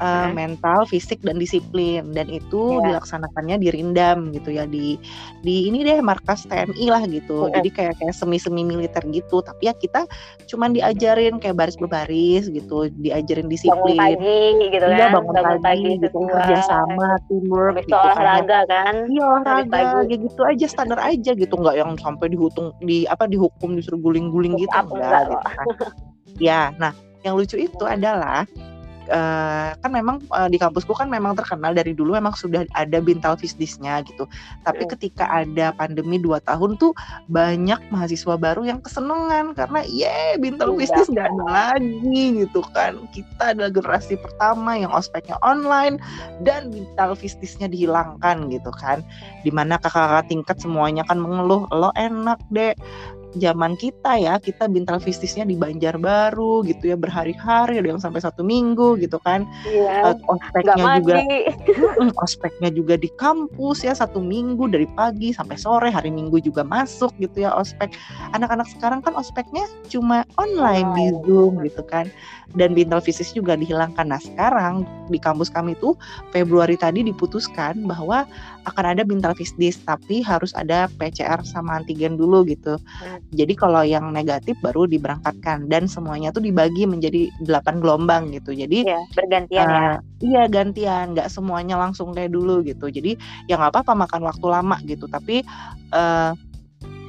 uh, 0.00 0.30
mental, 0.32 0.86
fisik 0.88 1.20
dan 1.20 1.36
disiplin 1.36 2.14
dan 2.16 2.30
itu 2.30 2.78
yeah. 2.80 2.94
dilaksanakannya 2.94 3.60
di 3.60 3.68
Rindam 3.68 4.32
gitu 4.32 4.54
ya 4.54 4.64
di 4.64 4.96
di 5.42 5.68
ini 5.68 5.84
deh 5.84 6.00
markas 6.00 6.48
TNI 6.48 6.86
lah 6.88 7.02
gitu. 7.08 7.50
Okay. 7.50 7.60
Jadi 7.60 7.68
kayak 7.74 7.94
kayak 8.00 8.14
semi-semi 8.14 8.62
militer 8.64 9.02
gitu. 9.10 9.44
Tapi 9.44 9.68
ya 9.68 9.74
kita 9.76 10.06
cuman 10.48 10.72
diajarin 10.72 11.36
kayak 11.42 11.56
baris 11.58 11.76
berbaris 11.76 12.48
gitu, 12.48 12.88
diajarin 13.02 13.50
disiplin. 13.50 13.98
Bangun 13.98 14.20
pagi 14.20 14.42
gitu 14.70 14.86
iya, 14.86 14.88
kan. 14.88 14.96
Iya, 14.96 15.06
bangun, 15.10 15.32
bangun 15.34 15.60
pagi, 15.60 15.64
pagi 15.66 15.90
gitu 16.00 16.18
kerja 16.28 16.56
sama, 16.64 17.08
teamwork 17.28 17.74
gitu. 17.84 17.96
olahraga 17.96 18.60
kan. 18.70 18.94
Iya, 19.10 19.24
olahraga 19.24 19.78
ya 20.08 20.16
gitu 20.16 20.40
aja 20.46 20.66
standar 20.68 20.98
aja 21.02 21.30
gitu, 21.34 21.54
nggak 21.58 21.76
yang 21.76 21.90
sampai 22.00 22.26
dihutung 22.32 22.72
di 22.80 23.04
apa 23.08 23.26
dihukum 23.26 23.74
disuruh 23.76 24.00
guling-guling 24.00 24.54
gitu 24.56 24.72
enggak 24.72 25.28
gitu 25.28 25.46
kan. 25.46 25.66
ya, 26.40 26.60
nah 26.80 26.92
yang 27.22 27.38
lucu 27.38 27.56
itu 27.58 27.84
adalah 27.86 28.46
uh, 29.10 29.74
kan 29.78 29.90
memang 29.90 30.22
uh, 30.30 30.46
di 30.46 30.60
kampusku 30.60 30.94
kan 30.94 31.08
memang 31.10 31.34
terkenal 31.34 31.74
dari 31.74 31.96
dulu 31.96 32.14
memang 32.14 32.36
sudah 32.36 32.62
ada 32.76 32.98
bintal 33.02 33.34
fisdisnya 33.34 34.04
gitu. 34.06 34.28
Tapi 34.62 34.84
hmm. 34.86 34.90
ketika 34.96 35.24
ada 35.30 35.74
pandemi 35.74 36.20
dua 36.20 36.38
tahun 36.44 36.78
tuh 36.78 36.94
banyak 37.32 37.80
mahasiswa 37.90 38.34
baru 38.38 38.62
yang 38.68 38.78
kesenangan 38.84 39.56
karena 39.56 39.80
ye 39.88 40.38
bintal 40.38 40.76
fisdis 40.78 41.10
nggak 41.10 41.26
ada 41.26 41.44
lagi 41.48 42.44
gitu 42.46 42.60
kan. 42.76 43.00
Kita 43.10 43.56
adalah 43.56 43.72
generasi 43.72 44.14
pertama 44.20 44.78
yang 44.78 44.92
ospeknya 44.94 45.40
online 45.42 45.98
dan 46.46 46.70
bintal 46.70 47.16
fisdisnya 47.16 47.66
dihilangkan 47.66 48.52
gitu 48.52 48.70
kan. 48.76 49.02
Di 49.42 49.50
mana 49.50 49.80
kakak-kakak 49.80 50.28
tingkat 50.30 50.56
semuanya 50.60 51.02
kan 51.08 51.18
mengeluh 51.18 51.66
lo 51.72 51.90
enak 51.96 52.38
deh 52.52 52.76
zaman 53.36 53.78
kita 53.80 54.20
ya 54.20 54.36
kita 54.36 54.68
bintal 54.68 55.00
fistisnya 55.00 55.48
di 55.48 55.56
Banjarbaru 55.56 56.64
gitu 56.68 56.92
ya 56.92 56.96
berhari-hari 56.96 57.80
ada 57.80 57.88
yang 57.96 58.02
sampai 58.02 58.20
satu 58.20 58.44
minggu 58.44 59.00
gitu 59.00 59.16
kan. 59.22 59.48
Iya, 59.64 60.12
uh, 60.12 60.16
ospeknya 60.28 61.00
juga 61.00 61.16
ospeknya 62.24 62.70
juga 62.72 62.94
di 63.00 63.08
kampus 63.16 63.84
ya 63.86 63.96
satu 63.96 64.20
minggu 64.20 64.68
dari 64.68 64.84
pagi 64.92 65.32
sampai 65.32 65.56
sore 65.56 65.88
hari 65.88 66.12
minggu 66.12 66.40
juga 66.44 66.66
masuk 66.66 67.12
gitu 67.20 67.48
ya 67.48 67.50
ospek. 67.56 67.94
Anak-anak 68.36 68.68
sekarang 68.68 69.00
kan 69.00 69.16
ospeknya 69.16 69.64
cuma 69.88 70.28
online 70.36 70.88
oh. 70.88 70.96
di 70.96 71.04
zoom 71.24 71.52
gitu 71.64 71.82
kan. 71.88 72.08
Dan 72.52 72.76
bintal 72.76 73.00
fistis 73.00 73.32
juga 73.32 73.56
dihilangkan. 73.56 74.12
Nah 74.12 74.20
sekarang 74.20 74.84
di 75.08 75.16
kampus 75.16 75.48
kami 75.48 75.72
tuh 75.80 75.96
Februari 76.36 76.76
tadi 76.76 77.00
diputuskan 77.00 77.88
bahwa 77.88 78.28
akan 78.62 78.84
ada 78.94 79.02
bintal 79.02 79.34
fisdis 79.34 79.80
tapi 79.82 80.22
harus 80.22 80.54
ada 80.54 80.86
PCR 81.00 81.42
sama 81.42 81.82
antigen 81.82 82.14
dulu 82.14 82.46
gitu. 82.46 82.78
Hmm. 82.78 83.18
Jadi 83.34 83.54
kalau 83.58 83.82
yang 83.82 84.14
negatif 84.14 84.54
baru 84.62 84.86
diberangkatkan 84.86 85.66
dan 85.66 85.90
semuanya 85.90 86.30
tuh 86.30 86.44
dibagi 86.44 86.86
menjadi 86.86 87.28
delapan 87.42 87.82
gelombang 87.82 88.30
gitu. 88.30 88.54
Jadi 88.54 88.86
ya, 88.86 89.00
bergantian 89.18 89.66
uh, 89.66 89.72
ya. 89.72 89.82
Eh, 89.82 89.96
iya 90.22 90.42
gantian, 90.46 91.14
nggak 91.14 91.28
semuanya 91.30 91.74
langsung 91.78 92.14
kayak 92.14 92.30
dulu 92.30 92.62
gitu. 92.62 92.86
Jadi 92.88 93.18
ya 93.50 93.58
nggak 93.58 93.74
apa-apa 93.74 94.06
makan 94.06 94.22
waktu 94.26 94.46
lama 94.46 94.76
gitu. 94.86 95.10
Tapi 95.10 95.42
uh, 95.90 96.32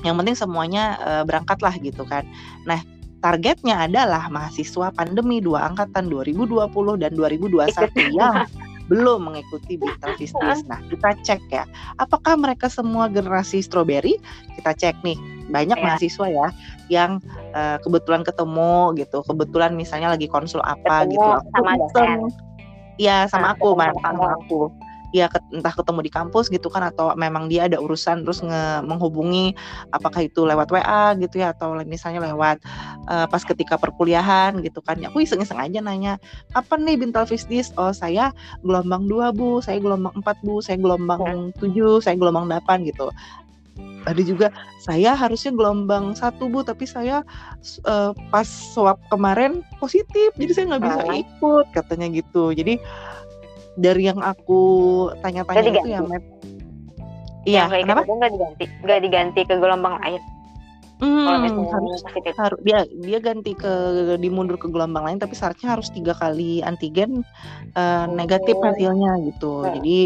yang 0.04 0.20
penting 0.20 0.36
semuanya 0.36 0.98
uh, 1.00 1.24
berangkat 1.24 1.62
lah 1.62 1.76
gitu 1.80 2.04
kan. 2.04 2.26
Nah 2.66 2.82
targetnya 3.24 3.88
adalah 3.88 4.28
mahasiswa 4.28 4.92
pandemi 4.92 5.40
dua 5.40 5.72
angkatan 5.72 6.12
2020 6.12 6.68
dan 7.00 7.12
2021 7.16 8.20
yang 8.20 8.44
belum 8.92 9.32
mengikuti 9.32 9.80
Bintang 9.80 10.16
Fistis. 10.20 10.60
Nah, 10.68 10.80
kita 10.92 11.16
cek 11.24 11.42
ya, 11.52 11.64
apakah 12.00 12.36
mereka 12.36 12.68
semua 12.68 13.08
generasi 13.08 13.64
strawberry? 13.64 14.20
Kita 14.60 14.76
cek 14.76 15.02
nih, 15.04 15.16
banyak 15.52 15.80
ya. 15.80 15.84
mahasiswa 15.84 16.28
ya 16.28 16.48
yang 16.92 17.24
uh, 17.56 17.80
kebetulan 17.80 18.28
ketemu 18.28 18.96
gitu, 19.00 19.24
kebetulan 19.24 19.72
misalnya 19.74 20.12
lagi 20.12 20.28
konsul 20.28 20.60
apa 20.64 21.08
ketemu 21.08 21.14
gitu. 21.16 21.28
Aku 21.28 21.88
sama 21.96 22.28
Iya, 23.02 23.26
sama 23.26 23.50
nah, 23.50 23.54
aku, 23.58 23.74
sama 24.06 24.26
aku 24.38 24.60
ya 25.14 25.30
entah 25.54 25.70
ketemu 25.70 26.00
di 26.02 26.12
kampus 26.12 26.50
gitu 26.50 26.74
kan 26.74 26.90
atau 26.90 27.14
memang 27.14 27.46
dia 27.46 27.70
ada 27.70 27.78
urusan 27.78 28.26
terus 28.26 28.42
nge 28.42 28.82
menghubungi 28.82 29.54
apakah 29.94 30.26
itu 30.26 30.42
lewat 30.42 30.74
WA 30.74 31.14
gitu 31.22 31.38
ya 31.38 31.54
atau 31.54 31.78
misalnya 31.86 32.26
lewat 32.34 32.58
uh, 33.06 33.30
pas 33.30 33.46
ketika 33.46 33.78
perkuliahan 33.78 34.58
gitu 34.66 34.82
kan. 34.82 34.98
Ya 34.98 35.14
aku 35.14 35.22
iseng-iseng 35.22 35.62
aja 35.62 35.80
nanya 35.86 36.18
apa 36.58 36.76
nih 36.82 36.98
bintal 36.98 37.30
fisdis 37.30 37.70
oh 37.78 37.94
saya 37.94 38.34
gelombang 38.66 39.06
dua 39.06 39.30
bu. 39.30 39.62
Saya 39.62 39.78
gelombang 39.78 40.18
empat 40.18 40.42
bu. 40.42 40.60
Saya 40.66 40.82
gelombang 40.82 41.54
tujuh. 41.62 42.02
Saya 42.02 42.18
gelombang 42.18 42.50
delapan 42.50 42.82
gitu. 42.82 43.14
Ada 44.04 44.20
juga 44.20 44.48
saya 44.84 45.16
harusnya 45.16 45.56
gelombang 45.56 46.12
satu 46.12 46.52
bu 46.52 46.66
tapi 46.66 46.84
saya 46.84 47.24
uh, 47.88 48.12
pas 48.34 48.46
swab 48.46 49.00
kemarin 49.14 49.64
positif. 49.78 50.34
Jadi 50.36 50.52
saya 50.52 50.66
nggak 50.76 50.84
bisa 50.84 51.02
ikut 51.22 51.66
katanya 51.72 52.08
gitu. 52.12 52.52
Jadi 52.52 52.82
dari 53.78 54.10
yang 54.10 54.20
aku 54.22 54.62
tanya-tanya 55.22 55.70
itu 55.70 55.90
ya 55.90 56.02
Matt. 56.04 56.24
Iya, 57.44 57.68
kenapa? 57.68 58.08
Nggak 58.08 58.32
diganti, 58.32 58.66
nggak 58.88 59.00
diganti 59.04 59.42
ke 59.44 59.56
gelombang 59.60 60.00
lain. 60.00 60.22
Hmm, 61.04 61.28
harus, 61.28 62.00
harus 62.08 62.60
dia 62.64 62.88
dia 63.04 63.20
ganti 63.20 63.52
ke 63.52 63.74
dimundur 64.24 64.56
ke 64.56 64.72
gelombang 64.72 65.04
lain 65.04 65.20
tapi 65.20 65.36
syaratnya 65.36 65.76
harus 65.76 65.92
tiga 65.92 66.16
kali 66.16 66.64
antigen 66.64 67.28
uh, 67.76 68.08
negatif 68.08 68.56
oh. 68.56 68.72
hasilnya 68.72 69.12
gitu 69.28 69.68
hmm. 69.68 69.74
jadi 69.76 69.98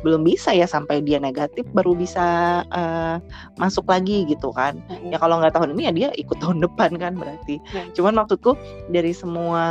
belum 0.00 0.24
bisa 0.24 0.56
ya 0.56 0.64
sampai 0.64 1.04
dia 1.04 1.20
negatif 1.20 1.68
baru 1.76 1.92
bisa 1.92 2.62
uh, 2.72 3.20
masuk 3.60 3.84
lagi 3.84 4.24
gitu 4.32 4.48
kan 4.54 4.80
hmm. 4.88 5.12
ya 5.12 5.20
kalau 5.20 5.44
nggak 5.44 5.52
tahun 5.52 5.76
ini 5.76 5.82
ya 5.82 5.92
dia 5.92 6.08
ikut 6.16 6.40
tahun 6.40 6.62
depan 6.70 6.96
kan 6.96 7.12
berarti 7.20 7.60
hmm. 7.60 7.92
cuman 7.92 8.24
maksudku 8.24 8.56
dari 8.88 9.12
semua 9.12 9.64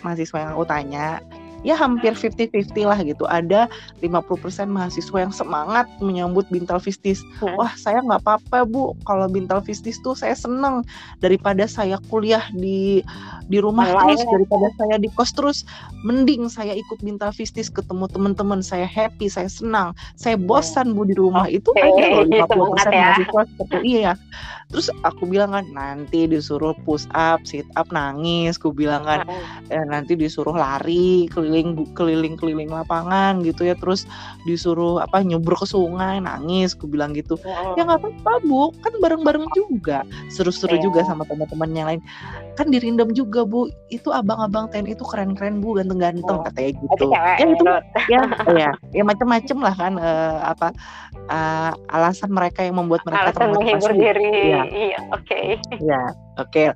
mahasiswa 0.00 0.48
yang 0.48 0.56
aku 0.56 0.64
tanya 0.64 1.20
ya 1.62 1.78
hampir 1.78 2.14
50-50 2.14 2.74
lah 2.86 2.98
gitu. 3.02 3.24
Ada 3.26 3.70
50% 4.02 4.68
mahasiswa 4.68 5.18
yang 5.18 5.34
semangat 5.34 5.86
menyambut 6.02 6.46
Bintal 6.50 6.82
Fistis. 6.82 7.22
Hmm. 7.38 7.58
Wah, 7.58 7.72
saya 7.78 8.02
nggak 8.02 8.22
apa-apa, 8.22 8.66
Bu. 8.66 8.94
Kalau 9.06 9.26
Bintal 9.30 9.62
Fistis 9.62 9.98
tuh 10.02 10.14
saya 10.18 10.34
seneng 10.34 10.82
daripada 11.22 11.66
saya 11.66 11.98
kuliah 12.10 12.42
di 12.54 13.00
di 13.50 13.58
rumah 13.58 13.86
Lain. 13.88 14.14
terus 14.14 14.22
daripada 14.28 14.68
saya 14.78 14.96
di 14.98 15.08
kos 15.14 15.32
terus. 15.34 15.64
Mending 16.02 16.50
saya 16.50 16.74
ikut 16.74 16.98
Bintal 17.00 17.30
Fistis 17.30 17.70
ketemu 17.70 18.10
teman-teman, 18.10 18.60
saya 18.60 18.84
happy, 18.86 19.30
saya 19.30 19.46
senang. 19.46 19.94
Saya 20.18 20.34
bosan, 20.34 20.94
Bu, 20.94 21.06
di 21.06 21.14
rumah. 21.14 21.46
Okay. 21.46 21.62
Itu 21.62 21.70
aja 21.78 22.04
loh 22.10 22.74
50% 22.82 22.90
ya. 22.90 23.14
mahasiswa 23.14 23.42
seperti 23.46 23.76
iya. 23.86 24.12
Terus 24.72 24.88
aku 25.04 25.28
bilang 25.28 25.52
kan 25.52 25.68
nanti 25.68 26.24
disuruh 26.24 26.72
push 26.88 27.04
up, 27.12 27.44
sit 27.44 27.68
up, 27.76 27.92
nangis. 27.92 28.56
Aku 28.56 28.72
bilang 28.72 29.04
kan 29.04 29.28
eh, 29.68 29.84
nanti 29.84 30.16
disuruh 30.16 30.56
lari 30.56 31.28
keliling 31.28 31.92
keliling 31.92 32.40
keliling 32.40 32.72
lapangan 32.72 33.44
gitu 33.44 33.68
ya. 33.68 33.76
Terus 33.76 34.08
disuruh 34.48 35.04
apa 35.04 35.20
nyubur 35.20 35.60
ke 35.60 35.68
sungai, 35.68 36.24
nangis. 36.24 36.72
Aku 36.72 36.88
bilang 36.88 37.12
gitu. 37.12 37.36
Oh. 37.44 37.76
Ya 37.76 37.84
nggak 37.84 38.00
apa-apa 38.00 38.32
bu, 38.48 38.72
kan 38.80 38.96
bareng-bareng 39.04 39.44
juga. 39.52 40.08
Seru-seru 40.32 40.80
yeah. 40.80 40.84
juga 40.88 41.04
sama 41.04 41.28
teman-teman 41.28 41.68
yang 41.76 41.86
lain. 41.92 42.00
Kan 42.56 42.72
dirindam 42.72 43.12
juga 43.12 43.44
bu. 43.44 43.68
Itu 43.92 44.08
abang-abang 44.08 44.72
TNI 44.72 44.96
itu 44.96 45.04
keren-keren 45.04 45.60
bu, 45.60 45.76
ganteng-ganteng 45.76 46.40
oh. 46.40 46.44
katanya 46.48 46.70
gitu. 46.80 47.06
ya 47.12 47.44
itu 47.44 47.64
ya, 48.08 48.22
ya, 48.56 48.70
ya 48.96 49.02
macam-macam 49.04 49.56
lah 49.60 49.74
kan 49.76 49.92
uh, 50.00 50.38
apa 50.48 50.72
uh, 51.28 51.76
alasan 51.92 52.32
mereka 52.32 52.64
yang 52.64 52.80
membuat 52.80 53.04
mereka 53.04 53.36
alasan 53.36 53.52
menghibur 53.52 53.92
diri. 53.92 54.32
Ya 54.48 54.61
iya 54.68 54.98
oke 55.10 55.24
okay. 55.24 55.46
ya 55.82 56.12
oke 56.38 56.50
okay. 56.50 56.66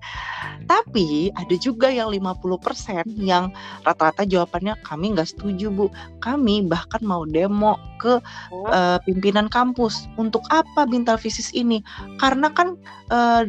tapi 0.66 1.30
ada 1.34 1.54
juga 1.58 1.90
yang 1.90 2.10
50% 2.10 3.06
yang 3.20 3.52
rata-rata 3.86 4.26
jawabannya 4.26 4.74
kami 4.82 5.14
nggak 5.14 5.30
setuju 5.30 5.70
bu 5.70 5.86
kami 6.20 6.66
bahkan 6.66 7.02
mau 7.04 7.22
demo 7.28 7.78
ke 8.02 8.18
oh. 8.52 8.68
uh, 8.70 8.98
pimpinan 9.04 9.46
kampus 9.46 10.10
untuk 10.20 10.42
apa 10.50 10.84
bintal 10.88 11.16
fisis 11.16 11.52
ini 11.54 11.80
karena 12.18 12.50
kan 12.52 12.76
uh, 13.10 13.46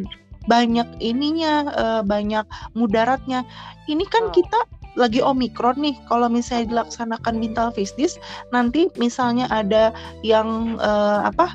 banyak 0.48 0.88
ininya 1.04 1.68
uh, 1.76 2.02
banyak 2.08 2.48
mudaratnya 2.72 3.44
ini 3.92 4.08
kan 4.08 4.32
oh. 4.32 4.34
kita 4.34 4.60
lagi 4.98 5.22
omikron 5.22 5.78
nih 5.78 5.94
kalau 6.10 6.28
misalnya 6.28 6.74
dilaksanakan 6.74 7.38
bintal 7.38 7.70
fisdis 7.70 8.18
nanti 8.50 8.90
misalnya 8.98 9.46
ada 9.54 9.94
yang 10.26 10.82
uh, 10.82 11.30
apa 11.30 11.54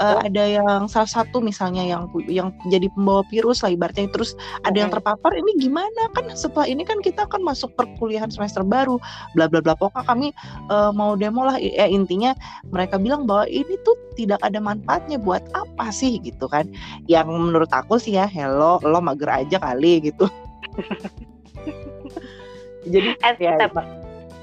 uh, 0.00 0.18
ada 0.24 0.44
yang 0.58 0.88
salah 0.88 1.06
satu 1.06 1.44
misalnya 1.44 1.84
yang 1.84 2.08
yang 2.26 2.48
jadi 2.72 2.88
pembawa 2.96 3.22
virus 3.28 3.60
lah 3.60 3.76
ibaratnya 3.76 4.08
terus 4.10 4.32
ada 4.64 4.80
yang 4.80 4.90
terpapar 4.90 5.36
ini 5.36 5.52
gimana? 5.60 6.08
Kan 6.16 6.32
setelah 6.32 6.66
ini 6.66 6.82
kan 6.82 7.04
kita 7.04 7.28
akan 7.28 7.44
masuk 7.44 7.70
perkuliahan 7.76 8.32
semester 8.32 8.64
baru 8.64 8.96
bla 9.36 9.46
bla 9.46 9.60
bla 9.60 9.76
pokoknya 9.76 10.08
kami 10.08 10.28
uh, 10.72 10.90
mau 10.90 11.14
demo 11.14 11.44
lah. 11.44 11.60
Ya 11.60 11.86
intinya 11.86 12.32
mereka 12.72 12.96
bilang 12.96 13.28
bahwa 13.28 13.46
ini 13.52 13.76
tuh 13.84 13.94
tidak 14.16 14.40
ada 14.40 14.58
manfaatnya 14.58 15.20
buat 15.20 15.44
apa 15.52 15.92
sih 15.92 16.18
gitu 16.24 16.48
kan. 16.48 16.66
Yang 17.06 17.36
menurut 17.36 17.70
aku 17.70 18.00
sih 18.00 18.16
ya 18.16 18.26
hello 18.26 18.80
lo 18.82 18.98
mager 19.04 19.28
aja 19.28 19.60
kali 19.60 20.10
gitu 20.10 20.26
jadi 22.90 23.08
ya, 23.38 23.56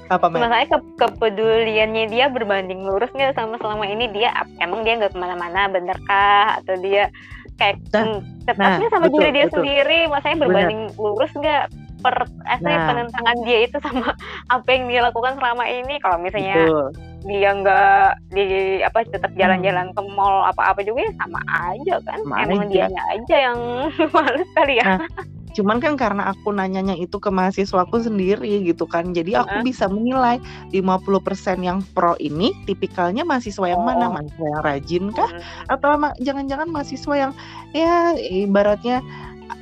apa 0.08 0.24
masalahnya 0.32 0.68
ke 0.72 0.78
kepeduliannya 0.96 2.08
dia 2.08 2.32
berbanding 2.32 2.80
lurus 2.80 3.12
nggak 3.12 3.36
sama 3.36 3.60
selama 3.60 3.84
ini? 3.84 4.08
Dia 4.08 4.32
emang 4.64 4.80
dia 4.80 4.96
nggak 4.96 5.12
ke 5.12 5.18
mana-mana 5.20 5.68
bener 5.68 5.96
kah 6.08 6.56
atau 6.64 6.80
dia 6.80 7.12
kayak 7.60 7.76
nah, 7.92 8.22
tetapnya 8.48 8.86
nah, 8.88 8.92
sama 8.94 9.06
betul, 9.10 9.20
diri 9.20 9.30
dia 9.34 9.46
betul. 9.46 9.56
sendiri? 9.60 9.98
Masanya 10.08 10.36
berbanding 10.40 10.80
Bener. 10.88 11.00
lurus 11.00 11.32
nggak? 11.36 11.64
Per 11.98 12.14
eh, 12.46 12.58
nah. 12.62 12.86
penentangan 12.86 13.36
dia 13.42 13.58
itu 13.66 13.76
sama 13.82 14.14
apa 14.54 14.68
yang 14.70 14.84
dia 14.88 15.00
lakukan 15.04 15.34
selama 15.36 15.64
ini? 15.68 15.94
Kalau 16.00 16.16
misalnya 16.22 16.56
betul. 16.56 16.86
dia 17.28 17.50
nggak 17.52 18.08
di 18.32 18.46
apa 18.80 18.98
tetap 19.04 19.30
hmm. 19.34 19.40
jalan-jalan 19.44 19.86
ke 19.92 20.00
mall 20.16 20.46
apa-apa 20.48 20.80
juga 20.86 21.04
ya 21.04 21.12
sama 21.20 21.40
aja 21.52 21.94
kan? 22.06 22.18
Sama 22.24 22.36
emang 22.48 22.70
dia 22.72 22.88
aja 22.88 23.36
yang 23.36 23.58
males 24.16 24.48
kali 24.56 24.80
ya. 24.80 24.96
Nah, 24.96 25.36
Cuman 25.58 25.82
kan 25.82 25.98
karena 25.98 26.30
aku 26.30 26.54
nanyanya 26.54 26.94
itu 26.94 27.18
ke 27.18 27.34
mahasiswaku 27.34 27.98
sendiri 27.98 28.62
gitu 28.62 28.86
kan. 28.86 29.10
Jadi 29.10 29.34
aku 29.34 29.58
uh. 29.58 29.64
bisa 29.66 29.90
menilai 29.90 30.38
50% 30.70 31.66
yang 31.66 31.82
pro 31.98 32.14
ini 32.22 32.54
tipikalnya 32.62 33.26
mahasiswa 33.26 33.66
yang 33.66 33.82
oh. 33.82 33.86
mana? 33.90 34.06
Mahasiswa 34.14 34.46
yang 34.46 34.62
rajin 34.62 35.04
kah? 35.10 35.30
Atau 35.66 35.98
jangan-jangan 36.22 36.70
mahasiswa 36.70 37.14
yang 37.18 37.32
ya 37.74 38.14
ibaratnya 38.14 39.02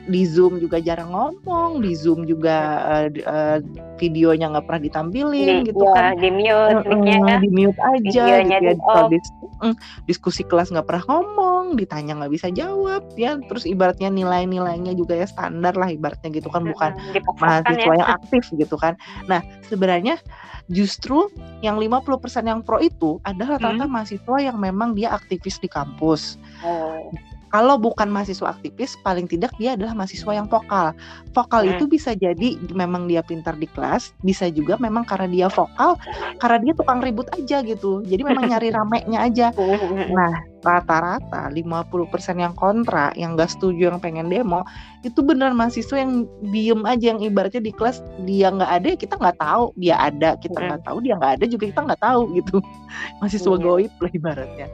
di 0.07 0.23
Zoom 0.23 0.63
juga 0.63 0.79
jarang 0.79 1.11
ngomong, 1.11 1.83
di 1.83 1.93
Zoom 1.99 2.27
juga 2.27 2.87
uh, 2.87 3.09
uh, 3.27 3.59
videonya 3.99 4.55
nggak 4.55 4.65
pernah 4.71 4.83
ditampilin 4.83 5.67
di, 5.67 5.69
gitu 5.71 5.83
ya, 5.83 5.93
kan. 5.95 6.13
Di 6.19 6.31
mute, 6.31 6.87
uh, 6.87 7.39
di 7.43 7.51
mute 7.51 7.81
aja 7.83 8.01
Videonya 8.03 8.59
gitu 8.63 8.87
ya. 8.87 9.03
Di 9.11 9.19
dis 9.19 9.27
uh, 9.63 9.75
diskusi 10.07 10.43
kelas 10.47 10.71
nggak 10.71 10.87
pernah 10.87 11.05
ngomong, 11.11 11.75
ditanya 11.75 12.23
nggak 12.23 12.33
bisa 12.33 12.49
jawab 12.55 13.03
ya. 13.19 13.35
Terus 13.51 13.67
ibaratnya 13.67 14.09
nilai-nilainya 14.11 14.95
juga 14.95 15.19
ya 15.19 15.27
standar 15.27 15.75
lah 15.75 15.91
ibaratnya 15.91 16.31
gitu 16.31 16.47
kan, 16.51 16.63
bukan 16.63 16.95
uh, 16.95 17.35
mahasiswa 17.43 17.93
ya. 17.95 17.99
yang 17.99 18.11
aktif 18.23 18.43
gitu 18.55 18.77
kan. 18.79 18.95
Nah 19.27 19.43
sebenarnya 19.67 20.23
justru 20.71 21.31
yang 21.63 21.79
50% 21.79 22.11
yang 22.43 22.63
pro 22.63 22.83
itu 22.83 23.23
adalah 23.23 23.59
rata-rata 23.59 23.87
hmm. 23.87 23.93
mahasiswa 23.95 24.37
yang 24.39 24.59
memang 24.59 24.95
dia 24.99 25.15
aktivis 25.15 25.59
di 25.63 25.71
kampus. 25.71 26.39
Oh 26.63 27.11
kalau 27.57 27.81
bukan 27.81 28.13
mahasiswa 28.13 28.53
aktivis 28.53 29.01
paling 29.01 29.25
tidak 29.25 29.49
dia 29.57 29.81
adalah 29.81 29.97
mahasiswa 29.97 30.29
yang 30.29 30.45
vokal. 30.45 30.93
Vokal 31.33 31.65
hmm. 31.65 31.73
itu 31.73 31.85
bisa 31.89 32.13
jadi 32.13 32.61
memang 32.77 33.09
dia 33.09 33.25
pintar 33.25 33.57
di 33.57 33.65
kelas 33.65 34.13
bisa 34.21 34.53
juga 34.53 34.77
memang 34.77 35.09
karena 35.09 35.25
dia 35.25 35.49
vokal 35.49 35.97
karena 36.37 36.61
dia 36.61 36.73
tukang 36.77 37.01
ribut 37.01 37.33
aja 37.33 37.65
gitu. 37.65 38.05
Jadi 38.05 38.29
memang 38.29 38.45
nyari 38.53 38.69
ramenya 38.77 39.25
aja. 39.25 39.57
Nah 40.13 40.37
rata-rata 40.61 41.49
50% 41.49 41.97
yang 42.37 42.53
kontra 42.53 43.09
yang 43.17 43.41
gak 43.41 43.57
setuju 43.57 43.89
yang 43.89 44.03
pengen 44.05 44.29
demo 44.29 44.61
itu 45.01 45.25
benar 45.25 45.57
mahasiswa 45.57 45.97
yang 45.97 46.29
diem 46.53 46.85
aja 46.85 47.17
yang 47.17 47.25
ibaratnya 47.25 47.65
di 47.65 47.73
kelas 47.73 48.05
dia 48.27 48.53
nggak 48.53 48.69
ada 48.69 48.89
kita 49.01 49.17
nggak 49.17 49.39
tahu. 49.41 49.73
Dia 49.81 49.97
ada 49.97 50.37
kita 50.37 50.61
nggak 50.61 50.85
tahu. 50.85 51.01
Dia 51.01 51.17
nggak 51.17 51.33
ada 51.41 51.45
juga 51.49 51.65
kita 51.73 51.81
nggak 51.89 52.03
tahu 52.05 52.21
gitu. 52.37 52.61
Mahasiswa 53.25 53.55
iya. 53.57 53.65
goib 53.65 53.93
lah 53.97 54.13
ibaratnya. 54.13 54.69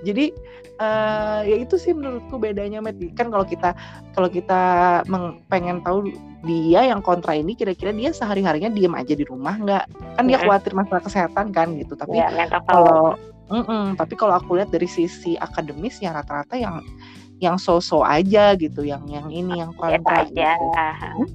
Jadi 0.00 0.32
uh, 0.80 1.40
ya 1.44 1.56
itu 1.56 1.76
sih 1.76 1.92
menurutku 1.92 2.36
bedanya 2.36 2.80
Matt. 2.80 3.00
Kan 3.16 3.32
kalau 3.32 3.44
kita 3.44 3.72
kalau 4.12 4.28
kita 4.28 4.60
pengen 5.48 5.80
tahu 5.82 6.10
dia 6.46 6.86
yang 6.86 7.02
kontra 7.02 7.34
ini 7.34 7.58
kira-kira 7.58 7.90
dia 7.90 8.14
sehari 8.14 8.44
harinya 8.44 8.70
diem 8.70 8.94
aja 8.94 9.14
di 9.16 9.24
rumah 9.26 9.56
nggak? 9.58 9.84
Kan 10.20 10.24
dia 10.28 10.38
khawatir 10.40 10.72
masalah 10.76 11.02
kesehatan 11.02 11.50
kan 11.50 11.74
gitu. 11.76 11.98
Tapi 11.98 12.16
ya, 12.20 12.30
kalau 12.68 13.16
mm 13.50 13.62
-mm, 13.64 13.84
tapi 13.98 14.14
kalau 14.14 14.36
aku 14.36 14.58
lihat 14.60 14.70
dari 14.70 14.86
sisi 14.86 15.34
akademis 15.40 15.98
ya 16.02 16.14
rata-rata 16.14 16.54
yang 16.54 16.82
yang 17.36 17.60
so-so 17.60 18.00
aja 18.00 18.56
gitu, 18.56 18.80
yang 18.80 19.04
yang 19.12 19.28
ini 19.28 19.60
yang 19.60 19.72
kontra. 19.76 20.24
Gitu. 20.24 20.40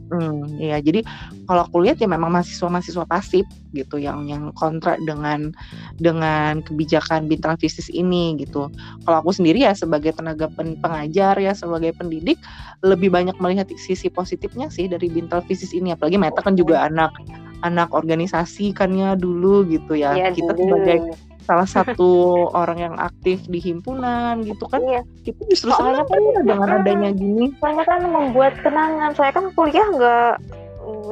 Hmm, 0.09 0.49
ya 0.57 0.81
jadi 0.81 1.05
kalau 1.45 1.69
aku 1.69 1.85
lihat 1.85 2.01
ya 2.01 2.09
memang 2.09 2.33
mahasiswa-mahasiswa 2.33 3.05
pasif 3.05 3.45
gitu, 3.77 4.01
yang 4.01 4.25
yang 4.25 4.49
kontra 4.57 4.97
dengan 5.05 5.53
dengan 6.01 6.65
kebijakan 6.65 7.29
bintang 7.29 7.53
fistis 7.61 7.85
ini 7.93 8.33
gitu. 8.41 8.73
Kalau 9.05 9.17
aku 9.21 9.29
sendiri 9.29 9.61
ya 9.61 9.77
sebagai 9.77 10.17
tenaga 10.17 10.49
pen, 10.49 10.73
pengajar 10.81 11.37
ya 11.37 11.53
sebagai 11.53 11.93
pendidik 11.93 12.41
lebih 12.81 13.13
banyak 13.13 13.37
melihat 13.37 13.69
sisi 13.77 14.09
positifnya 14.09 14.73
sih 14.73 14.89
dari 14.89 15.05
bintang 15.05 15.45
fistis 15.45 15.69
ini, 15.71 15.93
apalagi 15.93 16.17
Meta 16.17 16.41
kan 16.41 16.57
juga 16.57 16.81
anak 16.89 17.13
anak 17.61 17.93
organisasi 17.93 18.73
kan 18.73 18.89
ya 18.97 19.13
dulu 19.13 19.61
gitu 19.69 19.93
ya. 19.93 20.17
ya 20.17 20.33
kita 20.33 20.57
dulu. 20.57 20.81
sebagai 20.81 20.97
salah 21.41 21.65
satu 21.65 22.47
orang 22.53 22.77
yang 22.79 22.95
aktif 23.01 23.43
di 23.49 23.57
himpunan 23.57 24.41
gitu 24.45 24.65
kan. 24.69 24.81
Iya. 24.81 25.01
kita 25.25 25.41
justru 25.49 25.69
soalnya 25.73 26.05
kan 26.05 26.21
dengan 26.45 26.69
adanya 26.81 27.09
gini. 27.13 27.51
soalnya 27.57 27.85
kan 27.85 28.01
membuat 28.05 28.53
kenangan. 28.61 29.11
Saya 29.17 29.31
kan 29.33 29.49
kuliah 29.53 29.85
nggak 29.85 30.33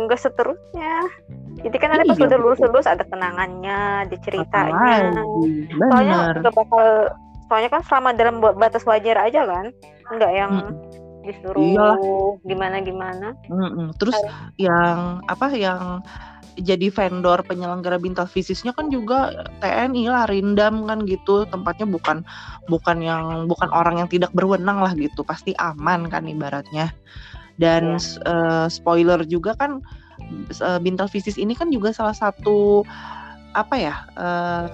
nggak 0.06 0.20
seterusnya. 0.20 0.96
Jadi 1.60 1.76
kan 1.76 1.92
ada 1.92 2.08
pas 2.08 2.16
iya, 2.16 2.26
udah 2.32 2.40
lulus 2.40 2.60
lulus 2.64 2.88
ada 2.88 3.04
kenangannya 3.04 4.08
ada 4.08 4.16
ceritanya. 4.24 5.24
Soalnya 5.76 6.18
nggak 6.40 6.56
bakal 6.56 6.88
soalnya 7.50 7.70
kan 7.74 7.82
selama 7.84 8.10
dalam 8.16 8.36
batas 8.40 8.86
wajar 8.88 9.18
aja 9.20 9.44
kan. 9.44 9.74
Nggak 10.10 10.32
yang 10.32 10.52
hmm. 10.72 11.00
disuruh 11.26 11.62
Iyalah. 11.62 11.98
gimana 12.48 12.78
gimana 12.82 13.28
hmm, 13.52 13.94
terus 14.00 14.18
Ayo. 14.18 14.72
yang 14.72 15.22
apa 15.28 15.52
yang 15.54 16.02
jadi 16.58 16.90
vendor 16.90 17.46
penyelenggara 17.46 18.02
bintal 18.02 18.26
fisisnya 18.26 18.74
kan 18.74 18.90
juga 18.90 19.46
TNI 19.62 20.04
lah 20.10 20.26
Rindam 20.26 20.90
kan 20.90 21.06
gitu. 21.06 21.46
Tempatnya 21.48 21.86
bukan 21.86 22.26
bukan 22.72 22.98
yang 23.04 23.46
bukan 23.46 23.70
orang 23.70 24.02
yang 24.02 24.10
tidak 24.10 24.34
berwenang 24.34 24.82
lah 24.82 24.96
gitu. 24.98 25.22
Pasti 25.22 25.54
aman 25.62 26.10
kan 26.10 26.26
ibaratnya. 26.26 26.90
Dan 27.60 28.00
ya. 28.00 28.08
uh, 28.26 28.68
spoiler 28.72 29.22
juga 29.28 29.54
kan 29.60 29.84
uh, 30.64 30.80
bintal 30.80 31.12
fisis 31.12 31.36
ini 31.36 31.54
kan 31.54 31.70
juga 31.70 31.92
salah 31.92 32.16
satu 32.16 32.88
apa 33.58 33.76
ya 33.76 33.96
uh, 34.16 34.66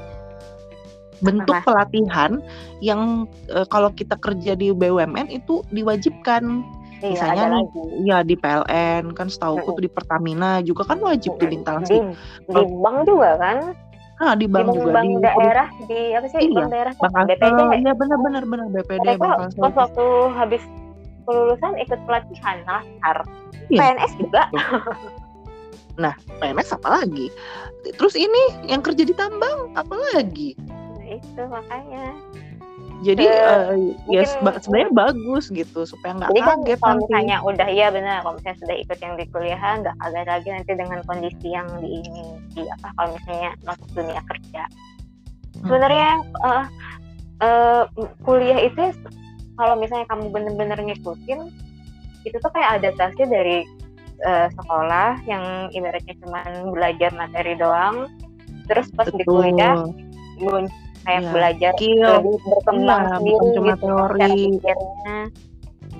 bentuk 1.23 1.55
pelatihan 1.63 2.43
yang 2.83 3.25
uh, 3.55 3.65
kalau 3.71 3.89
kita 3.95 4.19
kerja 4.19 4.53
di 4.57 4.71
BUMN 4.75 5.31
itu 5.31 5.63
diwajibkan. 5.71 6.43
Iya, 6.43 6.84
Misalnya 7.03 7.45
nih, 7.51 7.65
ya 8.07 8.17
di 8.23 8.35
PLN 8.39 9.11
kan 9.11 9.27
setahu 9.27 9.59
hmm. 9.59 9.65
tuh 9.67 9.75
di 9.83 9.89
Pertamina 9.91 10.63
juga 10.63 10.87
kan 10.87 10.97
wajib 11.03 11.35
tuh 11.35 11.51
instalasi. 11.51 11.97
Di, 11.99 12.53
di 12.55 12.63
bank 12.79 12.97
juga 13.03 13.31
kan? 13.35 13.57
Ah, 14.23 14.31
di 14.31 14.47
bank 14.47 14.71
di 14.71 14.79
juga 14.79 14.91
bank 14.95 15.07
di 15.11 15.15
daerah 15.19 15.67
di 15.91 15.99
apa 16.15 16.27
sih? 16.31 16.39
Iya, 16.39 16.55
bank 16.55 16.67
daerah 16.71 16.93
bank 16.95 17.25
BPD. 17.27 17.59
Iya 17.83 17.91
benar-benar 17.99 18.43
benar 18.47 18.67
BPD 18.71 19.07
bank 19.19 19.59
Pas 19.59 19.75
waktu 19.75 20.05
habis 20.39 20.63
kelulusan 21.27 21.73
ikut 21.81 21.99
pelatihan 22.07 22.57
nasar. 22.63 23.17
Iya, 23.67 23.79
PNS 23.81 24.11
juga. 24.21 24.43
nah, 26.03 26.13
PNS 26.39 26.69
apa 26.79 27.01
lagi? 27.01 27.27
Terus 27.97 28.15
ini 28.15 28.65
yang 28.69 28.81
kerja 28.81 29.03
di 29.03 29.13
tambang 29.13 29.73
apa 29.73 29.95
lagi? 30.13 30.53
Nah, 30.69 31.07
itu 31.17 31.41
makanya 31.49 32.13
jadi 33.05 33.25
uh, 33.29 33.77
ya 34.09 34.25
sebenarnya 34.33 34.89
bagus 34.89 35.53
gitu 35.53 35.85
supaya 35.85 36.17
nggak 36.17 36.33
kaget 36.33 36.77
kan, 36.81 36.81
kalau 36.81 36.95
misalnya 37.05 37.37
udah 37.45 37.67
iya 37.69 37.87
benar 37.93 38.25
kalau 38.25 38.41
misalnya 38.41 38.57
sudah 38.65 38.75
ikut 38.81 38.97
yang 38.97 39.13
di 39.13 39.25
kuliah 39.29 39.61
nggak 39.61 39.95
kaget 40.01 40.27
lagi 40.27 40.47
nanti 40.49 40.71
dengan 40.73 40.99
kondisi 41.05 41.47
yang 41.53 41.69
di 41.85 42.01
ini 42.01 42.25
di 42.57 42.65
apa 42.65 42.87
kalau 42.97 43.09
misalnya 43.13 43.51
masuk 43.61 43.89
dunia 43.93 44.21
kerja. 44.25 44.63
Sebenarnya 45.61 46.11
uh, 46.41 46.65
uh, 47.45 47.83
kuliah 48.25 48.59
itu 48.65 48.83
kalau 49.55 49.77
misalnya 49.77 50.09
kamu 50.09 50.33
bener-bener 50.33 50.79
ngikutin 50.81 51.39
itu 52.25 52.35
tuh 52.41 52.51
kayak 52.57 52.81
adaptasi 52.81 53.21
dari 53.29 53.57
uh, 54.25 54.49
sekolah 54.49 55.21
yang 55.29 55.69
ibaratnya 55.77 56.17
cuma 56.25 56.41
belajar 56.73 57.13
materi 57.13 57.53
doang. 57.53 58.09
Terus 58.65 58.89
pas 58.97 59.05
Betul. 59.13 59.21
di 59.21 59.23
kuliah 59.29 59.77
kayak 61.05 61.21
ya, 61.21 61.31
belajar 61.31 61.73
skill. 61.77 62.13
lebih 62.19 62.37
berkembang 62.49 63.01
ya, 63.01 63.11
sendiri 63.17 63.45
cuma 63.53 63.73
gitu, 63.73 63.85
teori. 63.85 64.33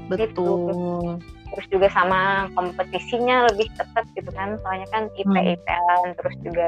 betul 0.05 0.21
gitu. 0.21 0.49
terus 1.55 1.67
juga 1.71 1.87
sama 1.93 2.51
kompetisinya 2.57 3.47
lebih 3.47 3.67
ketat 3.79 4.05
gitu 4.17 4.29
kan. 4.35 4.59
Soalnya 4.59 4.87
kan 4.91 5.03
IP 5.15 5.29
hmm. 5.29 6.11
Terus 6.19 6.35
juga 6.43 6.67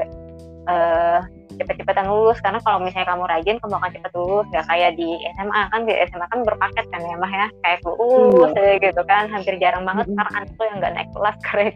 uh, 0.64 1.20
cepet-cepetan 1.58 2.06
lulus. 2.08 2.38
Karena 2.40 2.62
kalau 2.62 2.78
misalnya 2.82 3.08
kamu 3.10 3.24
rajin 3.26 3.56
kamu 3.58 3.74
akan 3.76 3.90
cepet 3.92 4.12
lulus. 4.14 4.46
Nggak 4.50 4.66
kayak 4.70 4.90
di 4.96 5.08
SMA 5.36 5.62
kan 5.70 5.80
di 5.84 5.92
SMA 6.10 6.26
kan 6.30 6.40
berpaket 6.46 6.86
kan 6.90 7.00
ya 7.02 7.16
mah 7.18 7.32
ya? 7.32 7.46
Kayak 7.66 7.78
lulus 7.84 8.52
hmm. 8.54 8.78
gitu 8.82 9.02
kan. 9.04 9.24
Hampir 9.30 9.54
jarang 9.58 9.84
banget 9.84 10.06
hmm. 10.08 10.18
anak 10.18 10.50
tuh 10.54 10.64
yang 10.66 10.76
nggak 10.80 10.94
naik 10.94 11.10
kelas. 11.12 11.36
Karena 11.46 11.70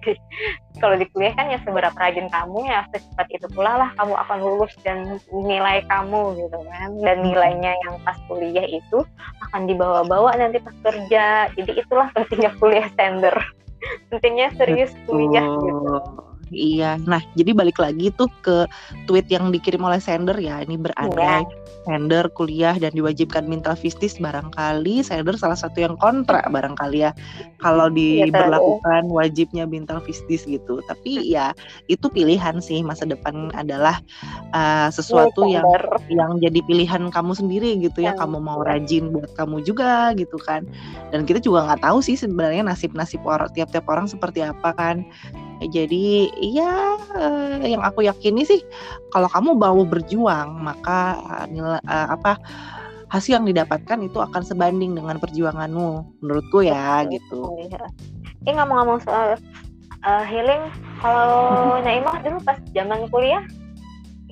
kalau 0.80 0.96
di 0.96 1.06
kuliah 1.12 1.34
kan 1.36 1.46
ya 1.52 1.58
seberapa 1.62 1.96
rajin 2.00 2.26
kamu 2.32 2.58
ya 2.64 2.80
secepat 2.90 3.28
itu 3.28 3.46
pula 3.52 3.72
lah 3.76 3.90
kamu 4.00 4.14
akan 4.16 4.38
lulus 4.40 4.72
dan 4.82 5.20
nilai 5.30 5.84
kamu 5.86 6.22
gitu 6.38 6.58
kan. 6.58 6.90
Dan 7.02 7.16
nilainya 7.26 7.72
yang 7.86 7.94
pas 8.06 8.16
kuliah 8.26 8.64
itu 8.64 9.04
akan 9.50 9.68
dibawa-bawa 9.68 10.38
nanti 10.38 10.58
pas 10.62 10.74
kerja. 10.80 11.50
Jadi 11.58 11.82
itulah 11.82 12.08
pentingnya 12.14 12.54
kuliah 12.56 12.86
standar. 12.94 13.36
Pentingnya 14.14 14.54
serius 14.54 14.94
kuliah 15.10 15.42
gitu 15.42 16.31
Iya. 16.52 17.00
Nah, 17.08 17.24
jadi 17.34 17.56
balik 17.56 17.80
lagi 17.80 18.12
tuh 18.14 18.28
ke 18.44 18.68
tweet 19.08 19.26
yang 19.32 19.48
dikirim 19.48 19.80
oleh 19.82 19.98
sender 19.98 20.36
ya. 20.36 20.60
Ini 20.60 20.76
berandai 20.76 21.42
yeah. 21.42 21.42
sender 21.88 22.28
kuliah 22.36 22.76
dan 22.76 22.92
diwajibkan 22.94 23.48
minta 23.48 23.74
fistis 23.74 24.20
barangkali 24.20 25.02
sender 25.02 25.34
salah 25.34 25.58
satu 25.58 25.82
yang 25.82 25.98
kontra 25.98 26.44
barangkali 26.46 27.08
ya 27.08 27.10
kalau 27.58 27.90
iya, 27.96 28.28
diberlakukan 28.28 29.08
wajibnya 29.10 29.64
minta 29.64 29.98
fistis 30.04 30.44
gitu. 30.44 30.84
Tapi 30.86 31.32
ya 31.32 31.56
itu 31.88 32.06
pilihan 32.12 32.60
sih 32.60 32.84
masa 32.84 33.08
depan 33.08 33.50
adalah 33.56 33.98
uh, 34.52 34.92
sesuatu 34.92 35.48
yeah, 35.48 35.64
yang 35.64 35.66
yang 36.12 36.32
jadi 36.38 36.60
pilihan 36.68 37.08
kamu 37.08 37.32
sendiri 37.32 37.80
gitu 37.80 38.04
ya. 38.04 38.12
Yeah. 38.12 38.20
Kamu 38.20 38.38
mau 38.44 38.60
rajin 38.60 39.10
buat 39.10 39.32
kamu 39.34 39.64
juga 39.64 40.12
gitu 40.14 40.36
kan. 40.36 40.68
Dan 41.10 41.24
kita 41.24 41.40
juga 41.40 41.64
nggak 41.66 41.82
tahu 41.82 41.98
sih 42.04 42.14
sebenarnya 42.14 42.62
nasib-nasib 42.62 43.24
orang 43.24 43.48
tiap-tiap 43.56 43.88
orang 43.88 44.04
seperti 44.04 44.44
apa 44.44 44.70
kan 44.76 45.02
jadi 45.70 46.32
ya 46.40 46.98
yang 47.62 47.82
aku 47.84 48.06
yakini 48.06 48.42
sih 48.42 48.60
kalau 49.14 49.28
kamu 49.30 49.54
mau 49.54 49.82
berjuang 49.86 50.62
maka 50.62 51.18
nilai 51.50 51.78
uh, 51.86 52.16
apa 52.16 52.40
hasil 53.12 53.36
yang 53.36 53.44
didapatkan 53.44 54.00
itu 54.00 54.18
akan 54.24 54.40
sebanding 54.40 54.96
dengan 54.96 55.20
perjuanganmu 55.20 56.16
menurutku 56.24 56.64
ya 56.64 57.04
gitu. 57.12 57.60
Iya. 57.60 57.84
Ini 58.42 58.56
ngomong-ngomong 58.56 59.04
soal 59.04 59.36
uh, 60.08 60.24
healing, 60.24 60.72
kalau 61.04 61.76
hmm. 61.76 61.84
Naimah 61.84 62.16
dulu 62.24 62.40
pas 62.40 62.56
zaman 62.72 63.04
kuliah 63.12 63.44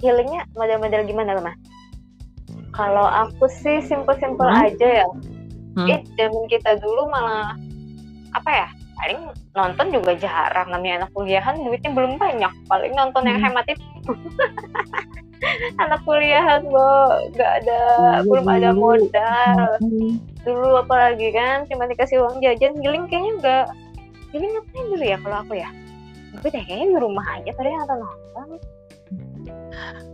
healingnya 0.01 0.49
model-model 0.57 1.05
gimana 1.05 1.37
loh 1.37 1.45
mah? 1.45 1.57
Kalau 2.73 3.05
aku 3.05 3.53
sih 3.53 3.85
simpel-simpel 3.85 4.49
hmm? 4.49 4.65
aja 4.65 4.89
ya. 5.05 5.09
Hmm. 5.77 5.87
Eh 5.93 6.01
zaman 6.17 6.49
kita 6.49 6.81
dulu 6.81 7.13
malah 7.13 7.53
apa 8.33 8.51
ya? 8.51 8.69
Paling 9.01 9.21
nonton 9.57 9.87
juga 9.89 10.13
jarang 10.21 10.69
namanya 10.69 11.05
anak 11.05 11.11
kuliahan 11.17 11.57
duitnya 11.57 11.91
belum 11.97 12.21
banyak. 12.21 12.53
Paling 12.69 12.93
nonton 12.93 13.25
yang 13.25 13.41
hmm. 13.41 13.47
hemat 13.49 13.67
itu 13.73 13.85
anak 15.83 16.01
kuliahan 16.05 16.61
bo. 16.69 16.93
Nggak 17.33 17.51
ada 17.65 17.81
hmm. 18.21 18.29
belum 18.29 18.47
ada 18.47 18.71
modal. 18.77 19.59
Dulu 20.45 20.69
apalagi 20.85 21.33
kan 21.33 21.65
cuma 21.73 21.89
dikasih 21.89 22.21
uang 22.21 22.45
jajan. 22.45 22.77
Giling 22.85 23.09
kayaknya 23.09 23.33
enggak 23.41 23.67
giling 24.31 24.53
ngapain 24.55 24.87
dulu 24.93 25.05
ya 25.05 25.19
kalau 25.19 25.37
aku 25.43 25.55
ya? 25.57 25.69
Gue 26.39 26.49
deh 26.53 26.63
kayaknya 26.63 26.87
di 26.95 26.99
rumah 27.01 27.27
aja 27.35 27.51
tadi 27.51 27.69
nonton 27.75 27.99
nonton 28.05 28.49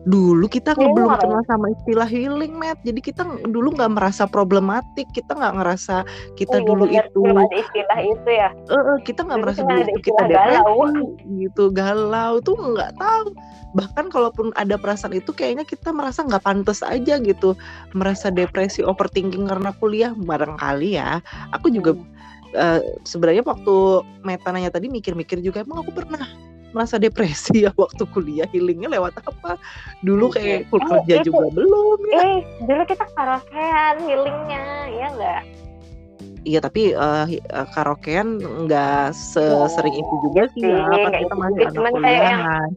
dulu 0.06 0.46
kita 0.46 0.78
nggak 0.78 0.92
belum 0.94 1.18
kenal 1.18 1.42
sama 1.50 1.74
istilah 1.74 2.06
healing 2.06 2.54
met 2.54 2.78
jadi 2.86 3.02
kita 3.02 3.26
dulu 3.50 3.74
nggak 3.74 3.92
merasa 3.98 4.24
problematik. 4.28 5.08
Kita 5.10 5.34
nggak 5.34 5.54
ngerasa 5.58 5.96
kita 6.38 6.62
oh, 6.62 6.66
dulu 6.74 6.84
bener, 6.86 7.10
itu 7.10 7.18
belum 7.18 7.38
ada 7.42 7.56
istilah 7.56 7.98
itu 8.04 8.30
ya. 8.30 8.48
Uh, 8.70 8.98
kita 9.02 9.20
nggak 9.26 9.40
merasa 9.42 9.60
dulu 9.66 9.80
itu 9.82 10.00
kita 10.12 10.22
galau. 10.30 10.78
gitu 11.26 11.64
galau. 11.74 12.32
Tuh 12.42 12.54
nggak 12.54 12.92
tahu. 13.00 13.34
Bahkan 13.74 14.06
kalaupun 14.08 14.54
ada 14.56 14.78
perasaan 14.78 15.18
itu 15.18 15.34
kayaknya 15.34 15.66
kita 15.66 15.90
merasa 15.90 16.22
nggak 16.22 16.44
pantas 16.46 16.80
aja 16.86 17.18
gitu. 17.18 17.58
Merasa 17.96 18.30
depresi 18.30 18.86
overthinking 18.86 19.50
karena 19.50 19.74
kuliah. 19.76 20.12
Barangkali 20.14 20.94
ya. 20.94 21.18
Aku 21.56 21.72
juga 21.72 21.96
hmm. 21.96 22.06
uh, 22.54 22.80
sebenarnya 23.02 23.42
waktu 23.42 23.74
Meta 24.22 24.54
nanya 24.54 24.70
tadi 24.70 24.86
mikir-mikir 24.86 25.42
juga 25.42 25.66
emang 25.66 25.82
aku 25.82 25.90
pernah 25.90 26.45
merasa 26.76 27.00
depresi 27.00 27.64
ya 27.64 27.72
waktu 27.72 28.04
kuliah 28.12 28.44
healingnya 28.52 28.92
lewat 28.92 29.16
apa? 29.24 29.56
Dulu 30.04 30.28
kayak 30.28 30.68
full 30.68 30.84
eh, 30.84 30.88
kerja 30.92 31.14
itu, 31.24 31.32
juga 31.32 31.48
belum 31.56 31.98
ya. 32.12 32.20
Eh 32.20 32.38
dulu 32.68 32.82
kita 32.84 33.04
karaokean 33.16 33.96
healingnya 34.04 34.64
ya 34.92 35.08
enggak 35.16 35.42
Iya 36.46 36.62
tapi 36.62 36.94
uh, 36.94 37.26
karaokean 37.74 38.38
nggak 38.38 39.10
sesering 39.16 39.98
oh, 39.98 40.02
itu 40.04 40.14
juga 40.30 40.42
sih 40.54 40.62
ya, 40.62 40.78
kan 40.86 41.12
kita 41.18 41.34
masih 41.34 41.62
anak 41.66 41.90
kuliahan. 41.90 42.70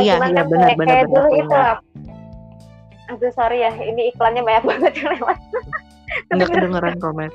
iya 0.00 0.14
benar 0.16 0.44
benar 0.48 0.70
benar. 0.80 1.04
Dulu 1.04 1.28
itu 1.34 1.56
Aduh 3.06 3.30
sorry 3.36 3.62
ya, 3.62 3.70
ini 3.70 4.10
iklannya 4.10 4.42
banyak 4.42 4.64
banget 4.70 4.92
yang 4.98 5.12
lewat. 5.18 5.38
Enggak 6.32 6.48
kedengeran 6.56 6.96
komen 6.96 7.30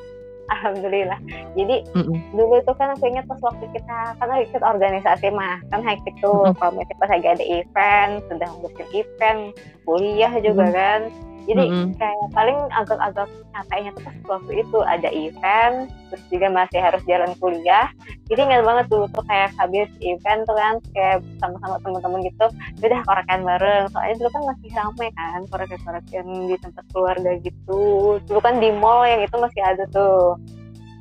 alhamdulillah 0.51 1.19
jadi 1.55 1.87
mm-hmm. 1.95 2.17
dulu 2.35 2.59
itu 2.59 2.73
kan 2.75 2.93
aku 2.93 3.03
ingat 3.07 3.25
pas 3.25 3.39
waktu 3.39 3.65
kita 3.71 3.99
kan 4.19 4.27
ikut 4.39 4.61
organisasi 4.61 5.31
mah 5.31 5.63
kan 5.71 5.81
hektik 5.81 6.15
tuh 6.19 6.51
mm-hmm. 6.51 6.57
kalau 6.59 6.71
misalnya 6.75 6.99
pas 6.99 7.09
lagi 7.09 7.27
ada 7.27 7.45
event 7.45 8.11
sudah 8.27 8.47
ngurusin 8.59 8.87
event 8.91 9.41
kuliah 9.87 10.33
juga 10.43 10.63
mm-hmm. 10.67 10.77
kan 10.77 11.01
jadi 11.49 11.63
mm-hmm. 11.67 11.97
kayak 11.97 12.27
paling 12.37 12.59
agak-agak 12.69 13.29
capeknya 13.49 13.89
tuh 13.97 14.03
pas 14.05 14.17
waktu 14.37 14.51
itu 14.61 14.77
ada 14.85 15.09
event 15.09 15.75
terus 16.11 16.23
juga 16.29 16.47
masih 16.53 16.79
harus 16.79 17.01
jalan 17.09 17.31
kuliah. 17.41 17.89
Jadi 18.29 18.39
ingat 18.45 18.61
banget 18.63 18.85
dulu 18.93 19.05
tuh 19.09 19.25
kayak 19.25 19.49
habis 19.57 19.89
event 20.05 20.45
tuh 20.45 20.55
kan 20.55 20.75
kayak 20.93 21.17
sama-sama 21.41 21.75
teman-teman 21.81 22.19
gitu 22.29 22.45
udah 22.85 23.01
korekan 23.09 23.39
bareng. 23.41 23.85
Soalnya 23.89 24.15
dulu 24.21 24.29
kan 24.29 24.43
masih 24.53 24.69
ramai 24.77 25.09
kan 25.17 25.39
korek-korekan 25.49 26.25
di 26.45 26.55
tempat 26.61 26.83
keluarga 26.93 27.31
gitu. 27.41 27.81
Dulu 28.21 28.39
kan 28.39 28.61
di 28.61 28.69
mall 28.69 29.09
yang 29.09 29.25
itu 29.25 29.35
masih 29.41 29.61
ada 29.65 29.83
tuh. 29.89 30.37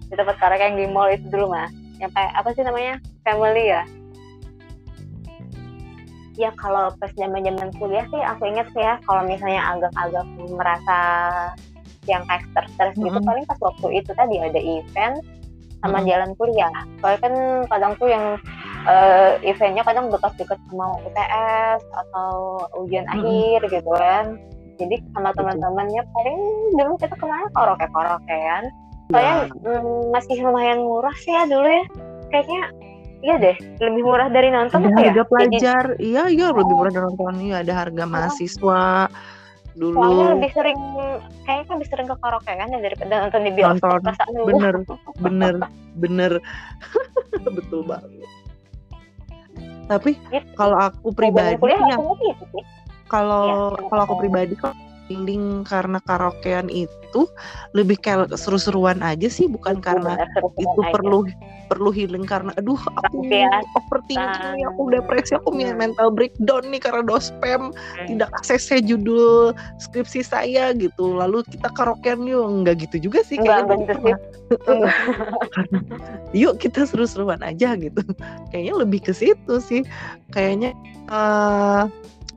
Di 0.08 0.14
tempat 0.16 0.40
korek 0.40 0.58
yang 0.58 0.74
di 0.80 0.86
mall 0.88 1.12
itu 1.12 1.28
dulu 1.28 1.52
mah 1.52 1.68
yang 2.00 2.08
kayak 2.16 2.32
apa 2.32 2.48
sih 2.56 2.64
namanya? 2.64 2.96
Family 3.22 3.68
ya 3.68 3.84
ya 6.40 6.50
kalau 6.56 6.88
pas 6.96 7.12
zaman 7.20 7.44
zaman 7.44 7.68
kuliah 7.76 8.08
sih 8.08 8.22
aku 8.24 8.48
inget 8.48 8.66
sih 8.72 8.80
ya 8.80 8.96
kalau 9.04 9.20
misalnya 9.28 9.60
agak-agak 9.76 10.26
merasa 10.56 10.98
yang 12.08 12.24
kayak 12.24 12.48
stres-stres 12.50 12.96
gitu 12.96 13.12
mm 13.12 13.20
-hmm. 13.20 13.28
paling 13.28 13.44
pas 13.44 13.60
waktu 13.60 14.00
itu 14.00 14.10
tadi 14.16 14.40
ada 14.40 14.56
event 14.56 15.20
sama 15.84 16.00
mm 16.00 16.00
-hmm. 16.00 16.08
jalan 16.08 16.30
kuliah 16.40 16.72
soalnya 17.04 17.20
kan 17.20 17.34
kadang 17.68 17.92
tuh 18.00 18.08
yang 18.08 18.24
uh, 18.88 19.36
eventnya 19.44 19.84
kadang 19.84 20.08
dekat-dekat 20.08 20.58
sama 20.72 20.86
UTS 21.04 21.80
atau 21.92 22.32
ujian 22.80 23.04
mm 23.04 23.12
-hmm. 23.12 23.20
akhir 23.20 23.60
gitu 23.68 23.92
kan 23.92 24.26
jadi 24.80 24.96
sama 25.12 25.36
teman-temannya 25.36 26.02
paling 26.16 26.40
dulu 26.80 26.96
kita 26.96 27.12
ke 27.12 27.26
mana 27.28 27.46
karaoke-karaokean 27.52 28.64
soalnya 29.12 29.36
yeah. 29.52 29.76
mm, 29.76 30.08
masih 30.08 30.36
lumayan 30.40 30.80
murah 30.80 31.12
sih 31.20 31.36
ya 31.36 31.44
dulu 31.44 31.68
ya 31.68 31.84
kayaknya 32.32 32.62
Iya 33.20 33.34
deh, 33.36 33.56
lebih 33.84 34.02
murah 34.04 34.32
dari 34.32 34.48
nonton 34.48 34.80
ada 34.80 34.96
harga 34.96 35.20
ya? 35.20 35.24
pelajar, 35.28 35.84
Jadi, 35.92 36.08
iya 36.08 36.24
iya 36.32 36.46
oh. 36.48 36.56
lebih 36.56 36.72
murah 36.72 36.92
dari 36.92 37.04
nonton. 37.04 37.34
Iya 37.36 37.56
ada 37.60 37.72
harga 37.76 38.04
oh. 38.04 38.08
mahasiswa 38.08 38.82
dulu. 39.76 39.96
Soalnya 40.00 40.26
lebih 40.36 40.50
sering, 40.56 40.78
kayaknya 41.44 41.64
kan 41.68 41.74
lebih 41.76 41.88
sering 41.92 42.06
ke 42.08 42.16
karaoke 42.16 42.52
kan 42.52 42.68
ya 42.72 42.78
daripada 42.80 43.14
nonton 43.28 43.40
di 43.44 43.52
bioskop. 43.52 44.00
Nonton, 44.00 44.28
bener, 44.48 44.74
bener, 45.20 45.54
bener, 46.00 46.32
betul 47.60 47.80
banget. 47.84 48.10
Tapi 49.90 50.10
gitu. 50.32 50.46
kalau 50.56 50.76
aku 50.80 51.08
pribadi 51.12 51.58
ya, 51.60 51.84
kalau 53.10 53.74
ya, 53.74 53.84
kalau 53.90 54.02
aku 54.06 54.14
pribadi 54.22 54.54
kok 54.56 54.72
feeling 55.10 55.66
karena 55.66 55.98
karaokean 56.06 56.70
itu 56.70 57.26
lebih 57.74 57.98
kayak 57.98 58.30
seru-seruan 58.38 59.02
aja 59.02 59.26
sih 59.26 59.50
bukan 59.50 59.82
karena 59.82 60.14
itu 60.54 60.80
aja. 60.86 60.94
perlu 60.94 61.26
perlu 61.66 61.94
healing 61.94 62.26
karena 62.26 62.50
aduh 62.58 62.78
aku 62.98 63.26
ya. 63.26 63.46
overthinking 63.78 64.66
aku 64.66 64.90
depresi 64.90 65.34
aku 65.34 65.54
punya 65.54 65.74
mental 65.74 66.10
breakdown 66.14 66.66
nih 66.70 66.82
karena 66.82 67.02
dospem 67.06 67.70
hmm. 67.70 68.06
tidak 68.10 68.30
akses 68.38 68.70
judul 68.82 69.54
skripsi 69.78 70.26
saya 70.26 70.74
gitu. 70.74 71.14
Lalu 71.14 71.46
kita 71.46 71.70
karaokean 71.74 72.26
yuk. 72.26 72.42
Nggak 72.66 72.90
gitu 72.90 73.10
juga 73.10 73.22
sih 73.22 73.38
kayaknya 73.38 74.18
yuk 76.42 76.58
kita 76.58 76.86
seru-seruan 76.90 77.38
aja 77.46 77.78
gitu. 77.78 78.02
Kayaknya 78.50 78.74
lebih 78.74 79.00
ke 79.06 79.12
situ 79.14 79.62
sih. 79.62 79.86
Kayaknya 80.34 80.74
uh, 81.06 81.86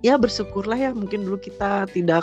ya 0.06 0.14
bersyukurlah 0.22 0.78
ya 0.78 0.92
mungkin 0.94 1.26
dulu 1.26 1.42
kita 1.42 1.90
tidak 1.90 2.22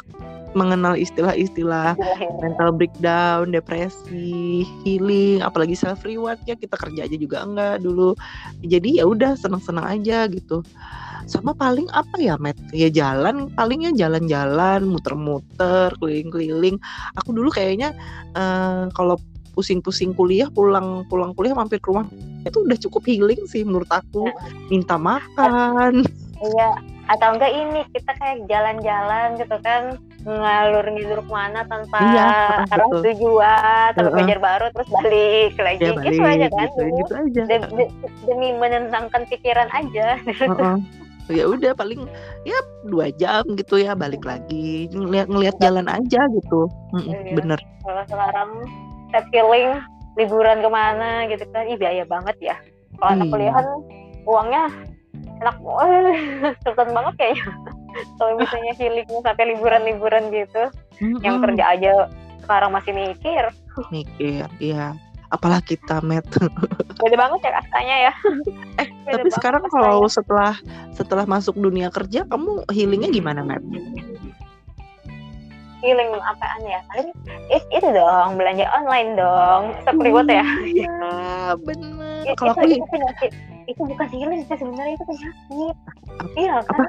mengenal 0.52 0.98
istilah-istilah 0.98 1.94
mental 2.42 2.70
breakdown, 2.74 3.54
depresi, 3.54 4.66
healing, 4.82 5.40
apalagi 5.44 5.74
self 5.78 6.02
reward 6.02 6.38
ya 6.46 6.58
kita 6.58 6.74
kerja 6.74 7.06
aja 7.06 7.16
juga 7.16 7.42
enggak 7.46 7.82
dulu. 7.84 8.14
Jadi 8.64 9.02
ya 9.02 9.04
udah 9.06 9.38
senang-senang 9.38 9.86
aja 9.86 10.26
gitu. 10.30 10.62
Sama 11.28 11.54
paling 11.54 11.86
apa 11.94 12.16
ya, 12.18 12.34
Met? 12.40 12.58
Ya 12.74 12.90
jalan, 12.90 13.52
palingnya 13.54 13.94
jalan-jalan, 13.94 14.82
muter-muter, 14.88 15.94
keliling-keliling. 16.02 16.80
Aku 17.22 17.30
dulu 17.30 17.54
kayaknya 17.54 17.94
uh, 18.34 18.90
kalau 18.96 19.20
pusing-pusing 19.54 20.14
kuliah 20.14 20.48
pulang 20.48 21.04
pulang 21.10 21.34
kuliah 21.34 21.52
mampir 21.52 21.82
ke 21.82 21.90
rumah 21.90 22.06
itu 22.46 22.64
udah 22.64 22.78
cukup 22.80 23.02
healing 23.04 23.42
sih 23.50 23.66
menurut 23.66 23.90
aku 23.90 24.30
minta 24.70 24.96
makan 24.96 26.06
iya 26.40 26.70
atau 27.10 27.34
enggak 27.34 27.50
ini 27.50 27.82
kita 27.90 28.14
kayak 28.16 28.46
jalan-jalan 28.46 29.36
gitu 29.36 29.56
kan 29.60 29.98
ngalur 30.20 30.84
ngidur 30.92 31.20
ke 31.24 31.32
mana 31.32 31.64
tanpa 31.64 31.98
iya, 32.12 32.28
arah 32.68 32.88
tujuan 32.92 33.90
tanpa 33.96 34.20
uh 34.20 34.24
-uh. 34.24 34.40
baru 34.40 34.66
terus 34.76 34.88
balik 34.92 35.54
lagi 35.56 35.80
ya, 35.80 35.92
balik, 35.96 36.12
gitu 36.12 36.22
aja 36.22 36.46
kan 36.52 36.68
gitu, 36.68 36.80
gitu 36.92 37.12
aja. 37.16 37.42
Demi, 37.48 37.84
demi 38.28 38.48
menenangkan 38.52 39.22
pikiran 39.32 39.68
aja 39.72 40.20
uh 40.44 40.52
-uh. 40.52 40.76
ya 41.32 41.44
udah 41.48 41.72
paling 41.72 42.04
ya 42.44 42.58
dua 42.84 43.08
jam 43.16 43.44
gitu 43.56 43.80
ya 43.80 43.96
balik 43.96 44.20
lagi 44.26 44.92
ngeliat 44.92 45.30
ngeliat 45.30 45.56
iya. 45.56 45.62
jalan 45.68 45.86
aja 45.88 46.20
gitu 46.36 46.60
iya. 47.00 47.32
bener 47.32 47.60
kalau 47.80 48.02
sekarang 48.10 48.50
set 49.14 49.24
feeling 49.32 49.70
liburan 50.20 50.58
ke 50.60 50.68
mana 50.68 51.24
gitu 51.32 51.44
kan 51.48 51.64
ih 51.64 51.78
biaya 51.80 52.04
banget 52.04 52.36
ya 52.42 52.56
kalau 53.00 53.16
anak 53.16 53.24
iya. 53.24 53.32
kuliahan 53.32 53.66
uangnya 54.28 54.64
enak 55.40 55.56
sultan 56.60 56.88
banget 56.96 57.14
kayaknya 57.16 57.48
kalau 58.18 58.32
misalnya 58.38 58.72
healing 58.76 59.08
sampai 59.22 59.44
liburan-liburan 59.54 60.30
gitu 60.30 60.62
mm-hmm. 61.00 61.20
yang 61.24 61.42
kerja 61.42 61.64
aja 61.74 61.92
sekarang 62.44 62.70
masih 62.74 62.92
mikir. 62.94 63.44
Mikir 63.94 64.46
iya. 64.58 64.96
Apalah 65.30 65.62
kita 65.62 66.02
met. 66.02 66.26
Beda 67.02 67.16
banget 67.16 67.38
ya 67.46 67.50
kastanya 67.62 67.96
ya. 68.10 68.12
Eh 68.82 68.88
beda 69.06 69.22
tapi 69.22 69.30
sekarang 69.30 69.62
kalau 69.70 70.10
setelah 70.10 70.58
setelah 70.90 71.22
masuk 71.22 71.54
dunia 71.54 71.86
kerja 71.94 72.26
kamu 72.26 72.66
healingnya 72.74 73.14
gimana 73.14 73.46
met? 73.46 73.62
Healing 75.80 76.10
apaan 76.18 76.62
ya? 76.66 76.82
Paling 76.90 77.14
it, 77.48 77.62
itu 77.70 77.88
dong 77.94 78.34
belanja 78.34 78.66
online 78.74 79.14
dong. 79.14 79.62
Seperti 79.86 80.34
ya. 80.34 80.46
Iya 80.66 80.98
benar 81.62 82.00
kalau 82.36 82.52
aku 82.54 82.66
itu 82.68 82.86
penyakit 82.90 83.32
itu 83.66 83.80
bukan 83.86 84.08
healing 84.10 84.40
sih 84.44 84.56
sebenarnya 84.58 84.94
itu 84.98 85.04
penyakit. 85.06 85.76
Iya 86.36 86.54
kan? 86.66 86.74
Apa? 86.74 86.84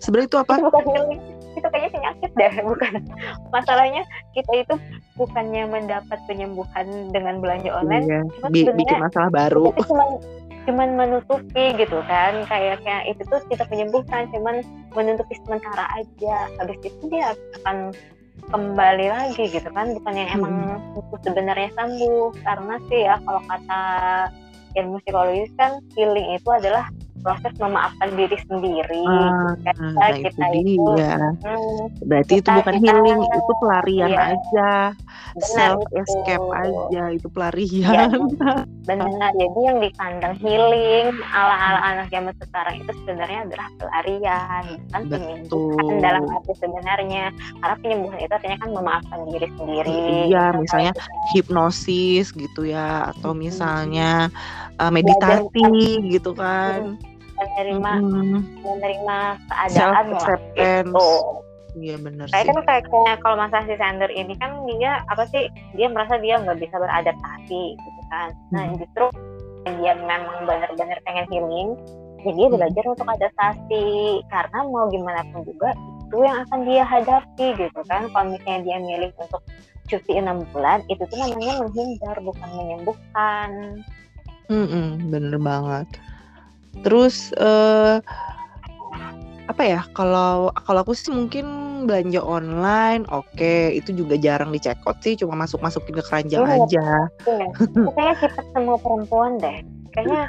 Sebenarnya 0.00 0.28
itu 0.28 0.38
apa? 0.40 0.52
Itu 0.56 0.64
bukan 0.68 0.84
healing 0.90 1.22
itu 1.60 1.66
kayaknya 1.66 1.90
penyakit 1.92 2.30
deh 2.34 2.54
bukan. 2.70 2.92
Masalahnya 3.50 4.02
kita 4.32 4.52
itu 4.62 4.74
bukannya 5.18 5.66
mendapat 5.66 6.18
penyembuhan 6.24 6.86
dengan 7.10 7.42
belanja 7.42 7.70
online 7.74 8.04
iya, 8.06 8.20
bi 8.48 8.64
bikin 8.64 8.98
masalah 9.02 9.30
baru. 9.30 9.74
cuman 9.84 10.08
cuman 10.68 10.88
menutupi 10.94 11.74
gitu 11.76 11.98
kan. 12.06 12.46
Kayaknya 12.46 13.10
itu 13.10 13.22
tuh 13.26 13.40
kita 13.50 13.66
penyembuhan 13.66 14.30
cuman 14.30 14.62
menutupi 14.94 15.34
sementara 15.42 15.84
aja. 15.98 16.48
Habis 16.60 16.78
itu 16.86 17.02
dia 17.10 17.34
akan 17.60 17.92
kembali 18.50 19.06
lagi 19.10 19.44
gitu 19.50 19.68
kan. 19.74 19.92
Bukan 19.96 20.12
yang 20.14 20.30
emang 20.30 20.54
hmm. 20.78 21.18
sebenarnya 21.26 21.70
sembuh. 21.74 22.30
Karena 22.44 22.74
sih 22.88 23.00
ya 23.08 23.14
kalau 23.26 23.42
kata 23.48 23.82
ilmu 24.78 25.02
psikologis 25.02 25.50
kan 25.58 25.82
healing 25.98 26.38
itu 26.38 26.46
adalah 26.46 26.86
proses 27.20 27.52
memaafkan 27.60 28.08
diri 28.16 28.36
sendiri. 28.48 29.04
Ah, 29.06 29.52
nah 29.76 30.10
kita 30.16 30.46
itu, 30.56 30.80
dia. 30.96 31.16
Hmm, 31.44 31.84
Berarti 32.08 32.34
kita, 32.40 32.50
itu 32.50 32.58
bukan 32.60 32.74
kita, 32.80 32.84
healing, 32.84 33.20
itu 33.22 33.52
pelarian 33.60 34.10
iya. 34.10 34.20
aja, 34.34 34.72
self 35.40 35.80
escape 35.94 36.48
aja, 36.56 37.02
itu 37.12 37.28
pelarian. 37.30 37.92
Ya, 37.94 38.06
benar. 38.88 39.30
Jadi 39.36 39.60
yang 39.60 39.78
dikandang 39.78 40.34
healing 40.40 41.06
ala 41.30 41.54
ala 41.54 41.80
anak 41.94 42.06
zaman 42.08 42.34
sekarang 42.40 42.74
itu 42.80 42.92
sebenarnya 43.04 43.38
adalah 43.46 43.68
pelarian, 43.78 44.62
bukan 44.88 45.02
penyembuhan 45.12 45.94
dalam 46.00 46.24
arti 46.26 46.52
sebenarnya. 46.58 47.24
Karena 47.60 47.76
penyembuhan 47.84 48.18
itu 48.18 48.32
artinya 48.32 48.58
kan 48.58 48.70
memaafkan 48.72 49.20
diri 49.28 49.48
sendiri. 49.60 50.00
Iya, 50.32 50.44
misalnya 50.56 50.92
hipnosis 51.36 52.32
gitu 52.32 52.64
ya, 52.66 53.12
atau 53.14 53.36
misalnya 53.36 54.32
uh, 54.80 54.90
meditasi 54.90 56.08
gitu 56.10 56.32
kan. 56.32 56.96
Hmm 56.96 57.09
menerima 57.40 57.92
hmm. 58.04 58.40
menerima 58.60 59.16
keadaan 59.48 60.04
lah 60.12 60.36
gitu 60.60 61.08
iya 61.78 61.96
benar 61.96 62.26
kayak 62.34 62.50
kan 62.50 62.58
kayak 62.66 63.18
kalau 63.22 63.36
masalah 63.38 63.64
si 63.66 63.74
Sander 63.78 64.10
ini 64.10 64.34
kan 64.42 64.66
dia 64.66 65.02
apa 65.06 65.24
sih 65.30 65.46
dia 65.78 65.86
merasa 65.86 66.18
dia 66.18 66.38
nggak 66.42 66.58
bisa 66.58 66.76
beradaptasi 66.76 67.62
gitu 67.78 68.00
kan. 68.10 68.34
Nah 68.50 68.64
hmm. 68.66 68.76
justru 68.82 69.06
dia 69.78 69.92
memang 69.94 70.48
benar-benar 70.48 70.98
pengen 71.06 71.26
healing 71.30 71.78
jadi 72.20 72.36
dia 72.36 72.48
hmm. 72.48 72.56
belajar 72.58 72.84
untuk 72.90 73.08
adaptasi. 73.08 73.84
Karena 74.28 74.58
mau 74.66 74.90
gimana 74.90 75.20
pun 75.30 75.40
juga 75.46 75.70
itu 76.10 76.16
yang 76.26 76.42
akan 76.48 76.60
dia 76.66 76.82
hadapi 76.82 77.46
gitu 77.54 77.80
kan. 77.86 78.10
Kalau 78.10 78.26
misalnya 78.34 78.60
dia 78.66 78.76
milih 78.82 79.10
untuk 79.16 79.42
cuti 79.90 80.12
enam 80.18 80.46
bulan 80.54 80.82
itu 80.86 81.02
tuh 81.06 81.18
namanya 81.18 81.66
menghindar 81.66 82.16
bukan 82.22 82.48
menyembuhkan. 82.54 83.50
Hmm, 84.50 84.98
bener 85.14 85.38
banget 85.38 85.86
Terus 86.80 87.34
uh, 87.36 87.98
apa 89.50 89.62
ya? 89.62 89.80
Kalau 89.94 90.54
kalau 90.54 90.80
aku 90.86 90.94
sih 90.94 91.10
mungkin 91.10 91.46
belanja 91.88 92.20
online, 92.20 93.08
oke, 93.08 93.26
okay. 93.34 93.74
itu 93.74 93.96
juga 93.96 94.14
jarang 94.20 94.52
dicek 94.52 94.78
out 94.84 95.00
sih, 95.00 95.16
cuma 95.16 95.34
masuk 95.34 95.64
masukin 95.64 95.96
ke 95.96 96.04
keranjang 96.04 96.44
oh, 96.44 96.54
aja. 96.64 97.08
Iya. 97.26 97.46
Kayaknya 97.96 98.14
kita 98.20 98.40
semua 98.52 98.76
perempuan 98.78 99.40
deh. 99.40 99.64
Kayaknya 99.96 100.22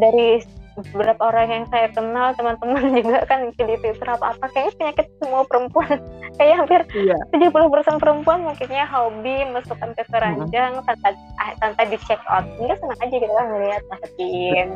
dari 0.00 0.42
beberapa 0.74 1.22
orang 1.30 1.48
yang 1.50 1.64
saya 1.70 1.86
kenal 1.94 2.34
teman-teman 2.34 2.82
juga 2.98 3.22
kan 3.30 3.46
di 3.46 3.74
Twitter 3.78 4.08
apa 4.10 4.34
apa 4.34 4.46
kayaknya 4.50 4.72
penyakit 4.78 5.06
semua 5.22 5.42
perempuan. 5.46 5.96
Kayak 6.38 6.56
hampir 6.66 6.80
iya. 6.98 7.16
tujuh 7.30 7.50
puluh 7.54 7.70
persen 7.70 7.96
perempuan 8.02 8.42
mungkinnya 8.42 8.84
hobi 8.90 9.46
masukkan 9.54 9.94
ke 9.94 10.02
keranjang 10.10 10.72
hmm. 10.74 10.86
tanpa 10.86 11.08
ah, 11.38 11.52
tanpa 11.62 11.82
di 11.86 11.98
check 12.02 12.18
out. 12.26 12.42
Enggak 12.58 12.82
senang 12.82 12.98
aja 12.98 13.14
gitu 13.14 13.32
kan 13.32 13.46
melihat 13.54 13.82
masukin. 13.86 14.66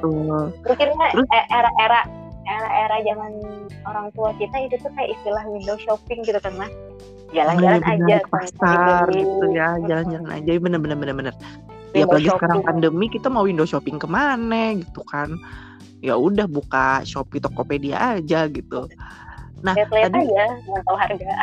Mungkinnya 0.63 1.07
e, 1.19 1.39
era-era 1.51 2.01
era-era 2.49 2.97
zaman 3.05 3.33
orang 3.85 4.07
tua 4.15 4.31
kita 4.39 4.57
itu 4.71 4.79
tuh 4.81 4.93
kayak 4.95 5.13
istilah 5.19 5.45
window 5.51 5.77
shopping 5.83 6.23
gitu 6.23 6.39
kan 6.39 6.55
mas. 6.55 6.71
Jalan-jalan 7.29 7.83
oh, 7.85 7.93
aja 7.93 8.17
ke 8.25 8.29
pasar 8.33 9.05
gitu 9.13 9.47
ya 9.53 9.77
jalan-jalan 9.85 10.31
aja. 10.31 10.51
Bener-bener 10.63 10.97
bener-bener 10.97 11.35
ya 11.97 12.05
apalagi 12.05 12.29
shopping. 12.29 12.39
sekarang 12.41 12.61
pandemi 12.65 13.07
kita 13.09 13.29
mau 13.33 13.45
window 13.49 13.65
shopping 13.65 13.97
ke 13.97 14.09
mana 14.09 14.77
gitu 14.77 15.01
kan 15.09 15.33
ya 16.03 16.15
udah 16.15 16.47
buka 16.47 17.03
Shopee 17.03 17.43
Tokopedia 17.43 18.19
aja 18.19 18.47
gitu. 18.51 18.87
Nah, 19.59 19.75
lihat 19.75 20.15
tadi 20.15 20.31
aja, 20.31 20.47
tahu 20.87 20.97
harga. 20.97 21.35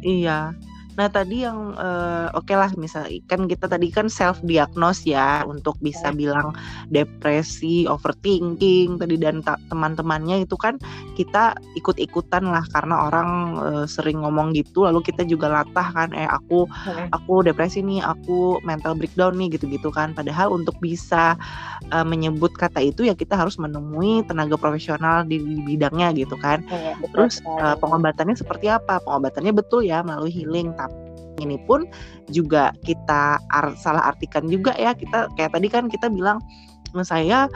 Iya. 0.00 0.56
Nah 0.98 1.08
tadi 1.08 1.44
yang 1.44 1.76
uh, 1.76 2.28
oke 2.36 2.48
okay 2.48 2.56
lah 2.58 2.70
misalnya 2.76 3.16
kan 3.28 3.48
kita 3.48 3.66
tadi 3.68 3.88
kan 3.88 4.06
self 4.12 4.40
diagnose 4.44 5.08
ya 5.08 5.42
untuk 5.46 5.76
bisa 5.80 6.12
bilang 6.12 6.52
depresi, 6.92 7.88
overthinking 7.88 9.00
tadi 9.00 9.16
dan 9.16 9.40
teman-temannya 9.42 10.44
itu 10.44 10.56
kan 10.58 10.76
kita 11.16 11.56
ikut-ikutan 11.76 12.44
lah 12.48 12.64
karena 12.72 13.08
orang 13.08 13.28
uh, 13.60 13.84
sering 13.88 14.20
ngomong 14.24 14.52
gitu 14.56 14.84
lalu 14.84 15.04
kita 15.04 15.24
juga 15.24 15.48
latah 15.48 15.88
kan 15.92 16.08
eh 16.16 16.28
aku 16.28 16.64
aku 17.12 17.44
depresi 17.44 17.84
nih, 17.84 18.00
aku 18.02 18.60
mental 18.64 18.96
breakdown 18.96 19.36
nih 19.36 19.52
gitu-gitu 19.56 19.92
kan. 19.92 20.12
Padahal 20.16 20.52
untuk 20.52 20.76
bisa 20.78 21.36
uh, 21.90 22.06
menyebut 22.06 22.54
kata 22.56 22.80
itu 22.80 23.06
ya 23.08 23.14
kita 23.16 23.36
harus 23.36 23.56
menemui 23.58 24.24
tenaga 24.26 24.56
profesional 24.56 25.26
di, 25.26 25.38
di 25.38 25.60
bidangnya 25.64 26.14
gitu 26.16 26.34
kan. 26.38 26.64
Ya, 26.68 26.96
Terus 27.12 27.40
uh, 27.44 27.76
pengobatannya 27.78 28.36
seperti 28.38 28.70
apa? 28.72 29.02
Pengobatannya 29.04 29.52
betul 29.52 29.84
ya 29.86 30.00
melalui 30.04 30.32
healing 30.32 30.74
ini 31.40 31.56
pun 31.64 31.86
juga 32.28 32.74
kita 32.84 33.40
ar 33.52 33.72
salah 33.78 34.12
artikan 34.12 34.44
juga 34.50 34.76
ya. 34.76 34.92
Kita 34.92 35.32
kayak 35.38 35.56
tadi 35.56 35.68
kan 35.70 35.88
kita 35.88 36.12
bilang 36.12 36.42
saya 37.06 37.48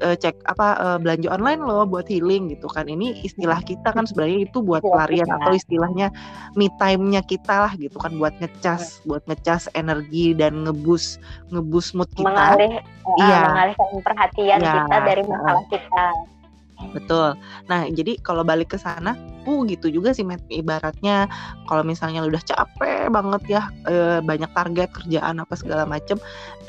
uh, 0.00 0.16
cek 0.16 0.48
apa 0.48 0.66
uh, 0.78 0.98
belanja 0.98 1.28
online 1.28 1.60
loh 1.60 1.84
buat 1.84 2.06
healing 2.08 2.48
gitu 2.54 2.70
kan. 2.70 2.86
Ini 2.88 3.20
istilah 3.26 3.60
kita 3.62 3.92
kan 3.92 4.06
sebenarnya 4.06 4.48
itu 4.48 4.58
buat 4.62 4.80
pelarian 4.80 5.28
atau 5.28 5.52
istilahnya 5.52 6.08
me 6.54 6.70
time-nya 6.78 7.20
kita 7.26 7.68
lah 7.68 7.72
gitu 7.76 7.98
kan 7.98 8.16
buat 8.16 8.34
ngecas 8.38 9.04
buat 9.04 9.22
ngecas 9.26 9.68
energi 9.74 10.32
dan 10.32 10.64
ngebus 10.64 11.18
ngebus 11.50 11.92
mood 11.92 12.08
kita. 12.14 12.28
Mengalih 12.30 12.72
iya. 13.20 13.40
mengalihkan 13.52 13.88
perhatian 14.02 14.58
ya, 14.62 14.72
kita 14.82 14.96
dari 15.04 15.22
masalah 15.26 15.64
kita 15.68 16.04
Betul. 16.94 17.34
Nah, 17.66 17.90
jadi 17.90 18.16
kalau 18.22 18.46
balik 18.46 18.74
ke 18.74 18.78
sana, 18.78 19.18
uh 19.44 19.60
gitu 19.66 19.90
juga 19.90 20.14
sih 20.14 20.22
Matt. 20.22 20.46
Ibaratnya 20.48 21.26
kalau 21.66 21.82
misalnya 21.82 22.22
udah 22.22 22.40
capek 22.42 23.10
banget 23.10 23.42
ya, 23.58 23.62
e, 23.84 24.22
banyak 24.22 24.50
target 24.54 24.88
kerjaan 24.94 25.42
apa 25.42 25.54
segala 25.58 25.84
macem, 25.84 26.16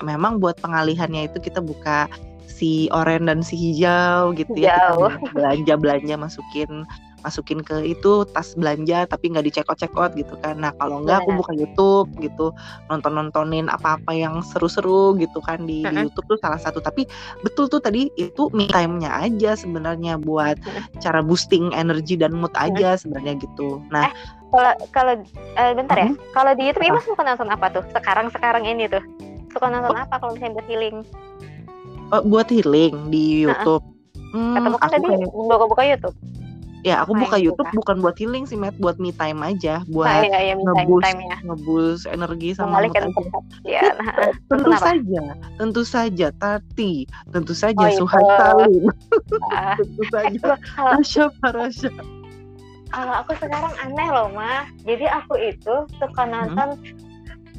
memang 0.01 0.41
buat 0.41 0.57
pengalihannya 0.59 1.29
itu 1.29 1.37
kita 1.39 1.61
buka 1.61 2.09
si 2.49 2.89
oranye 2.91 3.29
dan 3.29 3.39
si 3.45 3.55
hijau 3.55 4.33
gitu 4.33 4.57
ya. 4.57 4.97
belanja 5.31 5.77
belanja 5.77 6.15
masukin 6.17 6.83
masukin 7.21 7.59
ke 7.63 7.83
itu 7.83 8.23
tas 8.31 8.55
belanja 8.55 9.05
tapi 9.07 9.31
nggak 9.31 9.45
dicekot-cekot 9.51 10.15
gitu 10.15 10.35
kan. 10.41 10.59
Nah 10.59 10.71
kalau 10.79 11.03
nggak 11.03 11.23
aku 11.23 11.39
buka 11.39 11.51
YouTube 11.55 12.09
gitu 12.19 12.51
nonton 12.87 13.15
nontonin 13.15 13.67
apa-apa 13.67 14.11
yang 14.15 14.39
seru-seru 14.43 15.15
gitu 15.19 15.39
kan 15.43 15.63
di, 15.63 15.83
di 15.83 15.95
YouTube 16.07 16.25
tuh 16.35 16.39
salah 16.39 16.59
satu. 16.59 16.79
Tapi 16.79 17.05
betul 17.43 17.67
tuh 17.67 17.83
tadi 17.83 18.09
itu 18.15 18.47
me 18.55 18.67
time-nya 18.71 19.11
aja 19.23 19.55
sebenarnya 19.55 20.19
buat 20.19 20.59
cara 21.03 21.19
boosting 21.23 21.71
energi 21.75 22.15
dan 22.19 22.35
mood 22.35 22.51
aja 22.55 22.95
sebenarnya 22.95 23.39
gitu. 23.39 23.83
Nah 23.91 24.09
eh, 24.09 24.13
kalau 24.49 24.73
kalau 24.91 25.13
uh, 25.59 25.71
bentar 25.77 25.97
ya. 25.97 26.09
Kalau 26.33 26.51
di 26.57 26.63
YouTube 26.67 26.87
Imas 26.89 27.05
suka 27.05 27.21
nonton 27.21 27.49
apa 27.51 27.67
tuh? 27.69 27.83
Sekarang 27.93 28.33
sekarang 28.33 28.63
ini 28.65 28.89
tuh. 28.89 29.03
Suka 29.53 29.69
nonton 29.69 29.93
oh. 29.93 30.03
apa 30.03 30.17
kalau 30.17 30.33
misalnya 30.37 30.61
buat 30.61 30.67
healing? 30.69 30.97
Uh, 32.09 32.21
buat 32.25 32.47
healing 32.49 33.13
di 33.13 33.45
YouTube. 33.45 33.83
Uh 33.83 33.93
-uh. 33.93 33.97
Hmm, 34.29 34.53
Ketemu 34.53 34.77
kan 34.77 34.89
tadi 34.93 35.07
buka-buka 35.33 35.83
YouTube 35.89 36.17
Ya, 36.81 37.03
aku 37.03 37.11
Main 37.11 37.21
buka 37.21 37.35
YouTube 37.37 37.67
juga. 37.67 37.75
bukan 37.75 37.95
buat 37.99 38.15
healing 38.15 38.45
sih, 38.45 38.55
Matt, 38.55 38.75
buat 38.77 38.95
me 38.97 39.11
time 39.11 39.39
aja, 39.41 39.81
Nah, 39.81 39.89
buat 39.89 40.23
ngeboost 40.57 41.03
time 41.05 41.19
ya. 41.21 41.37
ngeboost 41.43 42.03
energi 42.05 42.49
sama 42.53 42.79
mood 42.79 42.95
aja. 42.95 43.11
perhatian. 43.11 43.93
Nah, 43.99 44.15
tentu 44.47 44.63
kenapa? 44.65 44.85
saja, 44.85 45.23
tentu 45.55 45.81
saja 45.83 46.27
Tati, 46.33 46.93
tentu 47.29 47.53
saja 47.53 47.83
Oh. 47.83 47.91
Suhan 47.93 48.23
Salim, 48.33 48.83
Ah, 49.49 49.75
tentu 49.79 50.03
saja 50.07 50.39
kalau 50.69 50.91
Rasya 50.95 51.25
Parasya. 51.37 51.91
kalau 52.89 53.13
aku 53.17 53.31
sekarang 53.35 53.73
aneh 53.77 54.07
loh 54.09 54.27
mah 54.29 54.65
jadi 54.81 55.05
aku 55.13 55.35
itu 55.37 55.75
suka 55.93 56.23
Hmm. 56.23 56.31
nonton 56.31 56.69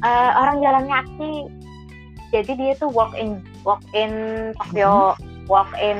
eh, 0.01 0.31
orang 0.33 0.59
jalan 0.59 0.85
kaki 0.87 1.33
jadi 2.31 2.51
dia 2.51 2.73
tuh 2.75 2.89
walk 2.89 3.13
in 3.13 3.37
walk 3.61 3.79
in 3.93 4.11
Tokyo 4.57 5.13
Hmm. 5.13 5.30
Walk 5.47 5.69
in 5.77 5.99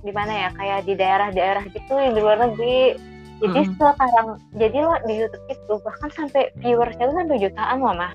di 0.00 0.12
mana 0.12 0.32
ya 0.32 0.48
kayak 0.54 0.80
di 0.84 0.94
daerah-daerah 0.94 1.64
gitu 1.68 1.94
di 1.96 2.20
luar 2.20 2.38
negeri 2.40 2.96
jadi 3.42 3.60
Mm-mm. 3.60 3.76
sekarang 3.76 4.28
jadi 4.54 4.76
lo 4.80 4.94
di 5.04 5.14
YouTube 5.20 5.46
itu 5.48 5.72
bahkan 5.80 6.10
sampai 6.12 6.52
viewersnya 6.60 7.08
tuh 7.08 7.16
sampai 7.18 7.38
jutaan 7.40 7.78
loh 7.80 7.96
mah 7.96 8.12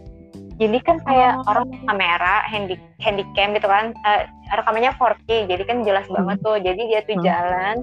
jadi 0.59 0.75
kan 0.83 0.99
kayak 1.07 1.39
Oh. 1.39 1.55
orang 1.55 1.71
kamera 1.87 2.43
handy 2.45 2.75
handycam 2.99 3.55
gitu 3.55 3.63
kan 3.63 3.95
eh, 3.95 4.27
rekamannya 4.51 4.91
4K 4.91 5.47
jadi 5.47 5.63
kan 5.63 5.77
jelas 5.87 6.03
Hmm. 6.07 6.19
banget 6.19 6.37
tuh 6.43 6.57
jadi 6.59 6.81
dia 6.83 6.99
tuh 7.07 7.15
Hmm. 7.15 7.25
jalan 7.25 7.75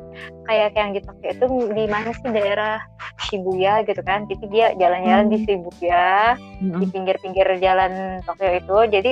kayak 0.45 0.70
yang 0.77 0.91
di 0.93 1.01
Tokyo 1.01 1.29
itu 1.33 1.45
di 1.72 1.85
mana 1.89 2.11
sih 2.12 2.31
daerah 2.31 2.77
Shibuya 3.16 3.81
gitu 3.83 4.03
kan 4.05 4.29
jadi 4.29 4.45
dia 4.53 4.66
jalan-jalan 4.77 5.27
di 5.27 5.39
Hmm. 5.41 5.47
Shibuya 5.49 6.07
di 6.61 6.68
Mm-mm. 6.68 6.91
pinggir-pinggir 6.93 7.49
jalan 7.59 8.20
Tokyo 8.22 8.51
itu 8.55 8.77
jadi 8.93 9.11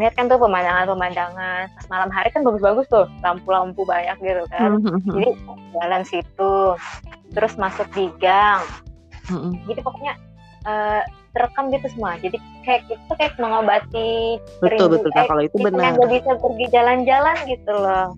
ngeliat 0.00 0.16
kan 0.16 0.32
tuh 0.32 0.40
pemandangan-pemandangan. 0.40 1.68
Pas 1.76 1.86
malam 1.92 2.08
hari 2.08 2.32
kan 2.32 2.40
bagus-bagus 2.40 2.88
tuh 2.88 3.04
lampu-lampu 3.20 3.84
banyak 3.84 4.16
gitu 4.24 4.44
kan. 4.48 4.80
Mm-mm. 4.80 5.04
jadi 5.04 5.30
jalan 5.76 6.02
situ 6.08 6.54
terus 7.30 7.54
masuk 7.54 7.86
di 7.94 8.10
gang 8.18 8.64
jadi 9.68 9.80
pokoknya 9.86 10.14
eh, 10.66 11.02
terekam 11.30 11.70
gitu 11.70 11.86
semua. 11.94 12.18
Jadi 12.18 12.36
kayak 12.66 12.90
itu 12.90 13.12
kayak 13.14 13.34
mengobati 13.38 14.42
Betul 14.58 14.70
rindu 14.74 14.86
betul. 14.98 15.10
Nah, 15.14 15.26
kalau 15.30 15.42
itu 15.46 15.56
benar. 15.62 15.82
yang 15.82 15.94
gak 15.94 16.10
bisa 16.10 16.30
pergi 16.42 16.66
jalan-jalan 16.74 17.36
gitu 17.46 17.72
loh. 17.74 18.08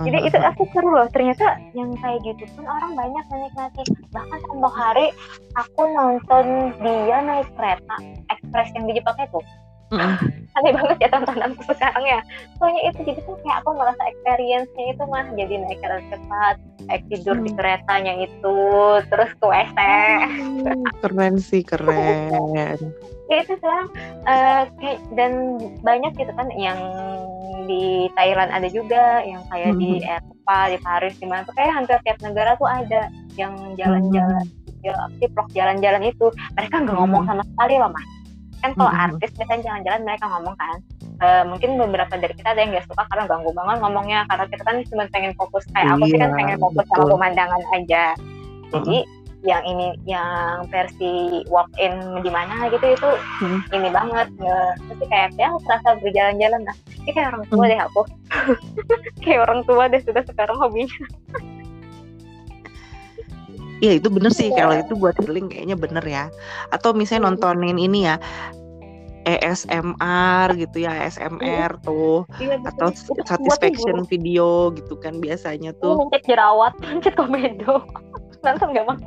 Jadi 0.00 0.18
itu 0.32 0.38
aku 0.40 0.62
seru 0.72 0.96
loh. 0.96 1.08
Ternyata 1.12 1.60
yang 1.76 1.92
kayak 2.00 2.24
gitu 2.24 2.44
pun 2.56 2.64
orang 2.64 2.96
banyak 2.96 3.24
menikmati. 3.28 3.82
Bahkan 4.14 4.38
satu 4.38 4.68
hari 4.72 5.06
aku 5.58 5.82
nonton 5.92 6.46
dia 6.80 7.18
naik 7.20 7.48
kereta 7.58 7.96
ekspres 8.32 8.70
yang 8.78 8.84
di 8.88 8.96
Jepang 8.96 9.18
itu 9.20 9.40
Mm-mm. 9.90 10.14
aneh 10.50 10.72
banget 10.74 10.96
ya 10.98 11.08
tontonanku 11.10 11.62
sekarang 11.66 12.04
ya 12.06 12.18
soalnya 12.58 12.82
itu 12.86 12.98
jadi 13.02 13.20
tuh 13.22 13.38
kayak 13.42 13.58
aku 13.62 13.70
merasa 13.74 14.02
experience-nya 14.06 14.84
itu 14.94 15.02
mah 15.06 15.26
jadi 15.34 15.54
naik 15.62 15.78
kereta 15.78 16.06
cepat 16.10 16.56
naik 16.86 17.02
tidur 17.06 17.36
di 17.38 17.50
Hmm. 17.50 17.58
keretanya 17.58 18.12
itu 18.18 18.56
terus 19.06 19.30
ke 19.34 19.46
WC 19.46 19.78
keren 21.02 21.34
sih 21.38 21.62
keren. 21.62 22.78
ya 23.26 23.36
itu 23.38 23.52
sekarang 23.58 23.88
kayak 24.78 24.98
dan 25.14 25.32
banyak 25.82 26.12
gitu 26.14 26.32
kan 26.34 26.50
yang 26.54 26.78
di 27.66 28.10
Thailand 28.18 28.50
ada 28.50 28.66
juga 28.66 29.22
yang 29.22 29.42
kayak 29.46 29.78
di 29.78 30.02
Mhm. 30.02 30.06
Eropa 30.08 30.58
di 30.66 30.78
Paris 30.82 31.14
di 31.18 31.26
mana 31.26 31.42
tuh 31.42 31.54
kayak 31.54 31.72
hampir 31.74 31.98
tiap 32.02 32.18
negara 32.22 32.58
tuh 32.58 32.66
ada 32.66 33.06
yang 33.38 33.54
jalan-jalan 33.74 34.42
ya 34.80 34.96
sih 35.20 35.28
vlog 35.30 35.46
jalan-jalan 35.52 36.02
itu 36.02 36.26
mereka 36.56 36.80
nggak 36.80 36.96
ngomong 36.96 37.22
sama 37.22 37.44
sekali 37.44 37.74
loh 37.78 37.90
mas 37.92 38.06
kan 38.60 38.70
kalau 38.76 38.92
Mhm. 38.92 39.02
artis 39.08 39.30
biasanya 39.36 39.62
jalan-jalan 39.66 40.02
mereka 40.04 40.26
ngomong 40.28 40.56
kan 40.56 40.78
Eh, 41.20 41.44
mungkin 41.44 41.76
beberapa 41.76 42.16
dari 42.16 42.32
kita 42.32 42.56
ada 42.56 42.64
yang 42.64 42.72
nggak 42.72 42.88
suka 42.88 43.04
karena 43.12 43.28
ganggu 43.28 43.52
banget 43.52 43.76
ngomongnya 43.84 44.24
karena 44.24 44.44
kita 44.48 44.62
kan 44.64 44.76
cuma 44.88 45.04
pengen 45.12 45.36
fokus 45.36 45.68
kayak 45.76 45.92
aku 45.92 46.08
sih 46.08 46.16
kan 46.16 46.32
Iya, 46.32 46.36
pengen 46.40 46.56
fokus 46.56 46.84
sama 46.88 46.96
betul. 47.04 47.12
pemandangan 47.12 47.62
aja 47.76 48.04
jadi 48.72 48.96
yang 49.44 49.62
ini 49.68 49.86
yang 50.08 50.64
versi 50.72 51.44
walk 51.52 51.68
in 51.76 51.92
di 52.24 52.32
mana 52.32 52.72
gitu 52.72 52.96
itu 52.96 53.10
Hmm. 53.36 53.60
ini 53.68 53.92
banget 53.92 54.32
pasti 54.80 55.04
kayak 55.12 55.36
ya 55.36 55.52
terasa 55.60 56.00
berjalan-jalan 56.00 56.64
lah 56.64 56.76
ini 57.04 57.10
kayak 57.12 57.28
orang 57.36 57.44
tua 57.52 57.64
Hmm. 57.64 57.68
deh 57.68 57.80
aku 57.84 58.02
kayak 59.28 59.40
orang 59.44 59.60
tua 59.68 59.84
deh 59.92 60.00
sudah 60.00 60.24
sekarang 60.24 60.56
hobinya 60.56 61.04
Iya 63.80 63.92
itu 63.96 64.08
bener 64.08 64.28
sih 64.30 64.48
Iya. 64.48 64.56
kalau 64.58 64.74
itu 64.76 64.92
buat 64.94 65.16
healing 65.16 65.48
kayaknya 65.48 65.74
bener 65.74 66.04
ya. 66.04 66.24
Atau 66.68 66.92
misalnya 66.92 67.26
Hmm. 67.26 67.36
nontonin 67.36 67.76
ini 67.76 68.04
ya 68.04 68.16
ASMR 69.22 70.56
gitu 70.56 70.80
ya, 70.80 70.96
ASMR 70.98 71.76
tuh 71.78 72.24
Iya, 72.36 72.56
atau. 72.62 72.88
Itu 72.88 73.12
buat 73.12 73.26
satisfaction 73.26 74.04
video 74.04 74.72
gitu 74.72 74.96
kan 74.96 75.16
biasanya 75.18 75.76
Tuh. 75.76 75.96
tuh. 75.96 76.08
mencet 76.08 76.24
jerawat 76.24 76.72
mencet 76.82 77.14
komedo 77.14 77.84
nonton 78.40 78.68
nggak 78.70 78.84
bang 78.86 79.00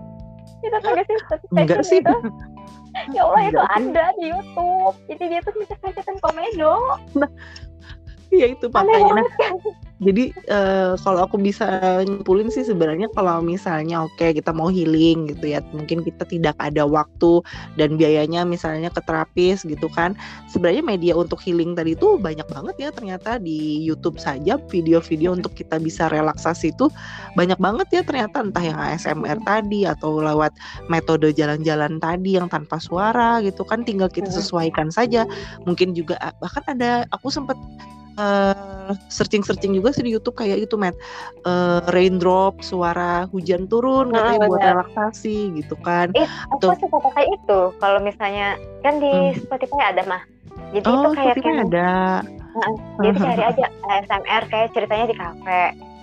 itu 0.62 0.78
tuh 0.78 0.90
nggak 0.92 1.06
sih 1.06 1.16
satisfaction 1.20 1.58
Enggak 1.60 1.82
sih. 1.84 2.00
gitu? 2.00 2.16
ya 3.12 3.22
Allah 3.26 3.42
itu 3.44 3.58
Enggak 3.58 3.68
sih. 3.74 3.90
ada 3.90 4.06
di 4.14 4.26
YouTube 4.30 4.94
jadi 5.08 5.24
dia 5.28 5.40
tuh 5.42 5.54
mencet 5.56 5.80
mencetin 5.82 6.18
komedo 6.20 6.74
Iya 8.30 8.46
itu 8.50 8.66
makanya. 8.68 8.98
Nah, 8.98 9.10
banget 9.14 9.34
kan 9.38 9.54
Jadi 10.04 10.36
eh, 10.52 10.94
kalau 11.00 11.24
aku 11.24 11.40
bisa 11.40 11.66
nyimpulin 12.04 12.52
sih 12.52 12.68
sebenarnya 12.68 13.08
kalau 13.16 13.40
misalnya 13.40 14.04
oke 14.04 14.36
kita 14.36 14.52
mau 14.52 14.68
healing 14.68 15.32
gitu 15.32 15.56
ya, 15.56 15.64
mungkin 15.72 16.04
kita 16.04 16.28
tidak 16.28 16.56
ada 16.60 16.84
waktu 16.84 17.40
dan 17.80 17.96
biayanya 17.96 18.44
misalnya 18.44 18.92
ke 18.92 19.00
terapis 19.08 19.64
gitu 19.64 19.88
kan. 19.96 20.14
Sebenarnya 20.52 20.84
media 20.84 21.14
untuk 21.16 21.40
healing 21.40 21.74
tadi 21.74 21.96
itu 21.96 22.20
banyak 22.20 22.46
banget 22.52 22.76
ya 22.78 22.90
ternyata 22.92 23.40
di 23.40 23.80
YouTube 23.82 24.20
saja 24.20 24.60
video-video 24.68 25.34
untuk 25.34 25.56
kita 25.56 25.80
bisa 25.80 26.12
relaksasi 26.12 26.76
itu 26.76 26.92
banyak 27.34 27.58
banget 27.58 27.88
ya 27.90 28.02
ternyata 28.04 28.44
entah 28.44 28.64
yang 28.64 28.78
ASMR 28.78 29.40
tadi 29.48 29.88
atau 29.88 30.20
lewat 30.20 30.52
metode 30.92 31.32
jalan-jalan 31.34 31.98
tadi 31.98 32.36
yang 32.38 32.52
tanpa 32.52 32.78
suara 32.78 33.40
gitu 33.42 33.64
kan 33.64 33.88
tinggal 33.88 34.12
kita 34.12 34.28
Hmm. 34.28 34.38
sesuaikan 34.40 34.88
saja. 34.92 35.24
Mungkin 35.64 35.96
juga 35.96 36.20
ah, 36.20 36.34
bahkan 36.44 36.64
ada 36.76 37.08
aku 37.16 37.32
sempat 37.32 37.56
eh, 38.16 38.90
searching-searching 39.08 39.74
juga 39.74 39.90
sih 39.90 40.04
di 40.04 40.12
YouTube 40.12 40.36
kayak 40.36 40.66
itu, 40.66 40.76
Matt. 40.76 40.94
Eh, 41.44 41.80
raindrop, 41.90 42.62
suara 42.62 43.26
hujan 43.30 43.66
turun 43.66 44.12
Ah, 44.12 44.34
katanya 44.36 44.48
buat 44.48 44.62
relaksasi 44.62 45.38
gitu 45.58 45.76
kan. 45.82 46.12
Eh, 46.14 46.28
aku 46.52 46.72
Tuh. 46.72 46.78
suka 46.78 46.98
pakai 47.02 47.26
itu 47.28 47.60
kalau 47.78 48.00
misalnya 48.00 48.56
kan 48.82 48.98
di 48.98 49.12
Hmm. 49.32 49.40
Spotify 49.40 49.96
ada 49.96 50.04
mah 50.06 50.24
jadi 50.74 50.86
itu 50.86 51.08
Oh, 51.08 51.14
kayak 51.14 51.38
Spotify 51.38 51.46
kayak 51.46 51.66
ada. 51.70 51.94
jadi 53.00 53.18
cari 53.26 53.44
aja 53.46 53.66
ASMR 53.90 54.44
kayak 54.48 54.68
ceritanya 54.74 55.06
di 55.10 55.16
kafe 55.16 55.62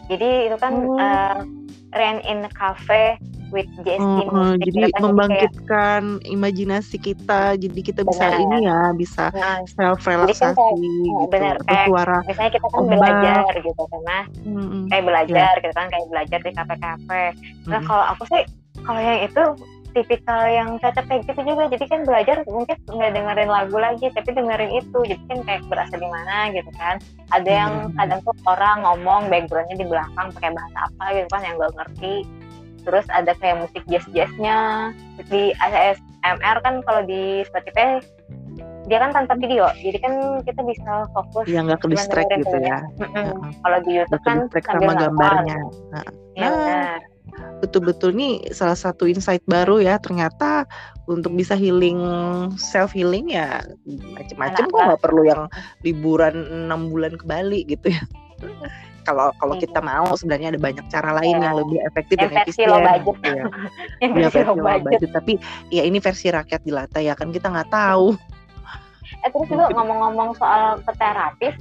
jadi 0.08 0.30
itu 0.50 0.56
kan 0.58 0.72
Oh. 0.74 0.98
eh, 0.98 1.38
Rain 1.90 2.18
in 2.22 2.42
a 2.42 2.50
Cafe 2.50 3.18
with 3.50 3.68
JST 3.80 4.00
Oh, 4.00 4.22
oh, 4.26 4.52
jadi 4.54 4.66
gitu 4.66 4.76
kan. 4.76 4.88
kayak 4.88 5.02
membangkitkan 5.02 6.02
imajinasi 6.24 6.96
kita, 6.96 7.42
jadi 7.54 7.80
kita 7.80 8.00
bisa 8.02 8.24
Benar. 8.26 8.40
ini 8.40 8.56
ya, 8.64 8.80
bisa 8.92 9.24
nah, 9.30 9.58
self 9.68 9.98
Jadi 9.98 10.06
kan 10.06 10.14
relaksasi 10.16 10.56
kayak- 10.56 10.78
gitu. 10.80 11.24
benar, 11.28 11.54
Atau 11.56 11.66
kayak- 11.66 11.86
suara 11.86 12.16
misalnya 12.24 12.50
kita 12.50 12.66
kan 12.66 12.78
Ombak. 12.78 12.96
belajar 12.96 13.52
gitu 13.56 13.82
kan 13.84 14.00
nah 14.02 14.22
Mm-mm. 14.40 14.82
kayak 14.86 15.04
belajar 15.04 15.52
gitu 15.58 15.74
kan 15.74 15.86
kayak 15.86 16.06
belajar 16.08 16.38
di 16.40 16.50
kafe-kafe 16.52 17.22
nah 17.64 17.76
Mm-mm. 17.76 17.84
kalau 17.84 18.04
aku 18.08 18.22
sih 18.26 18.42
kalau 18.80 18.98
yang 18.98 19.20
itu 19.22 19.42
tipikal 19.90 20.46
yang 20.46 20.78
cocok 20.78 21.02
kayak 21.04 21.22
gitu 21.26 21.40
juga 21.44 21.66
jadi 21.66 21.84
kan 21.84 22.00
belajar 22.06 22.36
mungkin 22.46 22.78
nggak 22.86 23.10
dengerin 23.10 23.50
lagu 23.50 23.74
lagi 23.74 24.06
tapi 24.08 24.30
dengerin 24.30 24.70
itu 24.72 24.98
jadi 25.02 25.22
kan 25.26 25.38
kayak 25.42 25.62
berasa 25.66 25.94
di 25.94 26.06
mana 26.06 26.36
gitu 26.48 26.70
kan 26.72 26.96
ada 27.28 27.50
yang 27.50 27.72
Hmm. 27.84 27.94
kadang 27.98 28.20
tuh 28.22 28.34
orang 28.46 28.76
ngomong 28.80 29.26
backgroundnya 29.26 29.74
di 29.74 29.84
belakang 29.84 30.30
pakai 30.30 30.50
bahasa 30.52 30.78
apa 30.86 31.04
gitu 31.12 31.26
kan 31.28 31.42
yang 31.42 31.54
gak 31.56 31.74
ngerti 31.74 32.14
terus 32.82 33.06
ada 33.12 33.32
kayak 33.38 33.66
musik 33.66 33.82
jazz 33.88 34.04
jazznya 34.12 34.90
di 35.28 35.52
ASMR 35.60 36.56
kan 36.64 36.80
kalau 36.84 37.02
di 37.04 37.44
Spotify 37.46 38.00
dia 38.88 38.98
kan 38.98 39.14
tanpa 39.14 39.38
video. 39.38 39.70
Jadi 39.78 39.98
kan 40.02 40.42
kita 40.42 40.60
bisa 40.66 41.06
fokus 41.14 41.46
yang 41.46 41.70
nggak 41.70 41.78
ke 41.84 41.88
distract 41.94 42.26
gitu 42.34 42.58
ya. 42.58 42.82
Heeh. 42.98 43.30
kalau 43.62 43.78
di 43.86 43.92
YouTube 44.02 44.22
kan 44.26 44.50
sama 44.66 44.92
gambarnya. 44.98 45.58
Nah, 45.94 46.04
Iya 46.34 46.46
Nah, 46.46 46.50
benar. 46.54 47.00
betul-betul 47.62 48.10
nih 48.16 48.50
salah 48.50 48.74
satu 48.74 49.06
insight 49.06 49.44
baru 49.46 49.78
ya. 49.78 50.00
Ternyata 50.02 50.66
untuk 51.10 51.34
bisa 51.34 51.58
healing 51.58 51.98
self 52.54 52.94
healing 52.94 53.34
ya 53.34 53.62
macam-macam 54.14 54.64
kok 54.70 54.80
nggak 54.90 55.02
perlu 55.02 55.22
yang 55.26 55.42
liburan 55.82 56.46
enam 56.66 56.86
bulan 56.86 57.18
ke 57.18 57.24
Bali 57.26 57.66
gitu 57.66 57.90
ya 57.90 58.02
kalau 59.10 59.26
kalau 59.36 59.54
Iya. 59.54 59.62
kita 59.64 59.80
mau 59.80 60.08
sebenarnya 60.14 60.48
ada 60.48 60.60
banyak 60.60 60.86
cara 60.86 61.10
lain 61.12 61.34
Iya. 61.34 61.42
yang 61.42 61.54
lebih 61.58 61.78
efektif 61.84 62.14
Yang 62.14 62.22
dan 62.22 62.30
versi 62.36 62.44
efisien 62.46 62.68
low 62.68 62.78
budget. 62.78 63.00
gitu 63.02 63.26
ya. 63.26 63.44
yang 64.00 64.10
Iya, 64.12 64.28
versi 64.28 64.38
versi 64.38 64.54
budget. 64.56 64.82
budget. 64.86 65.10
tapi 65.10 65.32
ya 65.68 65.82
ini 65.82 65.98
versi 65.98 66.26
rakyat 66.30 66.60
jelata 66.62 66.98
ya 66.98 67.14
kan 67.14 67.28
kita 67.28 67.46
nggak 67.48 67.68
tahu 67.68 68.06
Eh 69.20 69.28
terus 69.28 69.52
juga 69.52 69.68
ngomong-ngomong 69.74 70.32
soal 70.32 70.80
ke 70.80 70.92
terapis, 70.96 71.52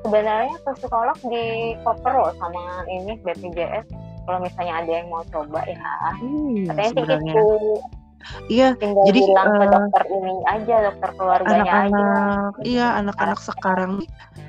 sebenarnya 0.00 0.54
ke 0.62 0.70
psikolog 0.78 1.18
di 1.26 1.44
cover 1.82 2.14
loh 2.14 2.30
sama 2.38 2.60
ini 2.86 3.18
BPJS. 3.18 3.82
Kalau 4.22 4.38
misalnya 4.38 4.78
ada 4.78 4.90
yang 4.94 5.10
mau 5.10 5.24
coba 5.26 5.58
ya, 5.66 5.80
Hmm, 6.14 6.70
katanya 6.70 6.90
sih 6.92 7.02
itu. 7.02 7.46
Iya, 8.46 8.68
tinggal 8.76 9.02
jadi 9.08 9.20
bilang 9.26 9.48
ke 9.50 9.64
uh, 9.64 9.70
dokter 9.72 10.04
ini 10.12 10.34
aja, 10.46 10.74
dokter 10.86 11.10
keluarganya 11.16 11.56
aja. 11.64 11.82
anak-anak, 11.82 12.52
iya 12.62 12.86
anak-anak 12.94 13.40
sekarang 13.40 13.92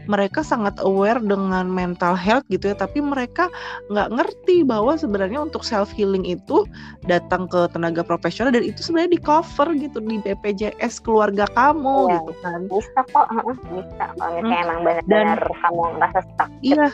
mereka 0.09 0.41
sangat 0.41 0.77
aware 0.81 1.19
dengan 1.19 1.67
mental 1.67 2.17
health 2.17 2.45
gitu 2.49 2.71
ya, 2.71 2.75
tapi 2.77 3.01
mereka 3.01 3.51
nggak 3.89 4.09
ngerti 4.13 4.65
bahwa 4.65 4.97
sebenarnya 4.97 5.41
untuk 5.41 5.61
self 5.61 5.91
healing 5.93 6.25
itu 6.25 6.65
datang 7.05 7.45
ke 7.45 7.69
tenaga 7.69 8.01
profesional 8.01 8.49
dan 8.49 8.65
itu 8.65 8.81
sebenarnya 8.81 9.17
di 9.17 9.21
cover 9.21 9.67
gitu 9.77 9.97
di 10.01 10.17
BPJS 10.21 11.01
keluarga 11.01 11.45
kamu 11.53 12.09
Iya. 12.09 12.17
gitu 12.21 12.33
kan. 12.41 12.59
Bisa 12.69 12.99
kok, 13.11 13.25
bisa 13.29 14.05
kalau 14.17 14.31
misalnya 14.37 14.57
Hmm, 14.57 14.63
emang 14.65 14.79
benar-benar 14.85 15.39
kamu 15.61 15.81
merasa 15.97 16.19
stuck. 16.25 16.49
Iya. 16.61 16.87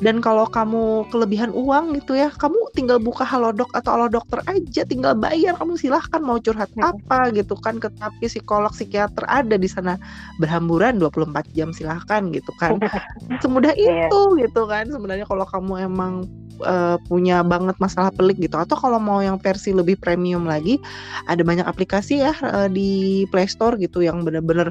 Dan 0.00 0.24
kalau 0.24 0.48
kamu 0.48 1.06
kelebihan 1.12 1.52
uang 1.52 1.94
gitu 2.00 2.16
ya, 2.16 2.32
kamu 2.32 2.56
tinggal 2.72 2.96
buka 2.96 3.22
Halodoc 3.22 3.68
atau 3.76 3.94
Halo 3.94 4.08
Dokter 4.08 4.40
aja, 4.48 4.82
tinggal 4.88 5.12
bayar. 5.14 5.54
Kamu 5.58 5.76
silahkan 5.76 6.18
mau 6.22 6.40
curhat 6.40 6.72
Hmm. 6.72 6.96
apa 6.96 7.28
gitu 7.36 7.52
kan 7.60 7.76
ke 7.76 7.92
tapi 8.00 8.26
psikolog, 8.26 8.72
psikiater 8.72 9.28
ada 9.28 9.54
di 9.54 9.68
sana 9.68 10.00
berhamburan 10.40 10.96
24 10.96 11.44
jam 11.52 11.70
silahkan 11.70 12.24
gitu 12.32 12.50
kan. 12.56 12.80
Semudah 13.44 13.76
Iya. 13.76 14.08
itu 14.08 14.20
gitu 14.40 14.64
kan. 14.64 14.88
Sebenarnya 14.88 15.28
kalau 15.28 15.44
kamu 15.44 15.86
emang 15.86 16.24
eh, 16.62 16.96
punya 17.10 17.42
banget 17.42 17.74
masalah 17.82 18.14
pelik 18.14 18.38
gitu 18.38 18.54
atau 18.54 18.78
kalau 18.78 19.02
mau 19.02 19.18
yang 19.18 19.34
versi 19.40 19.74
lebih 19.74 19.98
premium 19.98 20.46
lagi 20.46 20.78
ada 21.26 21.42
banyak 21.42 21.66
aplikasi 21.66 22.22
ya 22.22 22.30
eh, 22.38 22.68
di 22.70 22.90
Play 23.34 23.50
Store 23.50 23.74
gitu 23.74 23.98
yang 23.98 24.22
bener-bener 24.22 24.70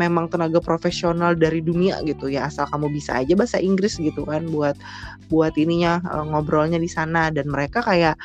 memang 0.00 0.26
tenaga 0.26 0.58
profesional 0.58 1.38
dari 1.38 1.62
dunia 1.62 2.02
gitu 2.02 2.26
ya 2.26 2.50
asal 2.50 2.66
kamu 2.72 2.90
bisa 2.90 3.22
aja 3.22 3.38
bahasa 3.38 3.62
Inggris 3.62 4.00
gitu 4.00 4.26
kan 4.26 4.50
buat 4.58 4.74
buat 5.30 5.54
ininya 5.54 6.02
eh, 6.02 6.24
ngobrolnya 6.26 6.82
di 6.82 6.90
sana. 6.90 7.30
Dan 7.30 7.46
mereka 7.54 7.86
kayak 7.86 8.18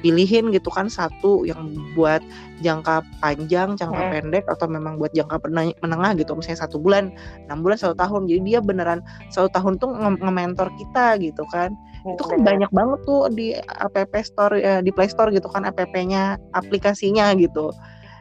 pilihin 0.00 0.48
gitu 0.48 0.72
kan 0.72 0.88
satu 0.88 1.44
yang 1.44 1.76
buat 1.92 2.24
jangka 2.64 3.04
panjang, 3.20 3.76
jangka 3.76 4.00
Hmm. 4.00 4.12
pendek 4.12 4.44
atau 4.48 4.66
memang 4.68 4.96
buat 4.96 5.12
jangka 5.12 5.40
menengah 5.84 6.12
gitu. 6.16 6.36
Misalnya 6.36 6.68
satu 6.68 6.80
bulan, 6.80 7.12
enam 7.48 7.60
bulan, 7.64 7.76
satu 7.80 7.96
tahun. 7.96 8.28
Jadi 8.28 8.40
dia 8.44 8.60
beneran 8.64 9.00
satu 9.32 9.48
tahun 9.52 9.76
tuh 9.80 9.92
nge- 9.96 10.20
nge-mentor 10.20 10.68
kita 10.76 11.20
gitu 11.20 11.44
kan. 11.52 11.72
Hmm, 12.00 12.16
itu 12.16 12.22
kan 12.24 12.40
banyak 12.40 12.70
banget 12.72 13.00
tuh 13.04 13.28
di 13.28 13.52
app 13.52 14.12
store 14.24 14.56
eh, 14.56 14.80
di 14.80 14.88
Play 14.88 15.12
Store 15.12 15.28
gitu 15.28 15.52
kan 15.52 15.68
app-nya 15.68 16.40
aplikasinya 16.56 17.36
gitu 17.36 17.68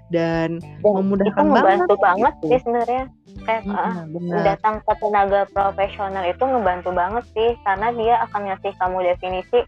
dan 0.09 0.57
Dan 0.59 0.81
memudahkan 0.83 1.37
itu 1.37 1.49
ngebantu 1.49 1.93
banget 1.93 1.99
banget 1.99 2.33
gitu. 2.35 2.47
sih 2.47 2.59
sebenarnya. 2.61 3.03
Kayak 3.39 3.61
Mm, 3.61 3.73
ah, 3.73 3.95
benar 4.05 4.41
datang 4.43 4.75
ke 4.81 4.93
tenaga 4.99 5.41
profesional 5.49 6.23
itu 6.23 6.43
ngebantu 6.43 6.89
banget 6.91 7.23
sih 7.31 7.49
karena 7.61 7.87
dia 7.93 8.15
akan 8.25 8.41
ngasih 8.45 8.71
kamu 8.75 8.97
definisi 9.05 9.59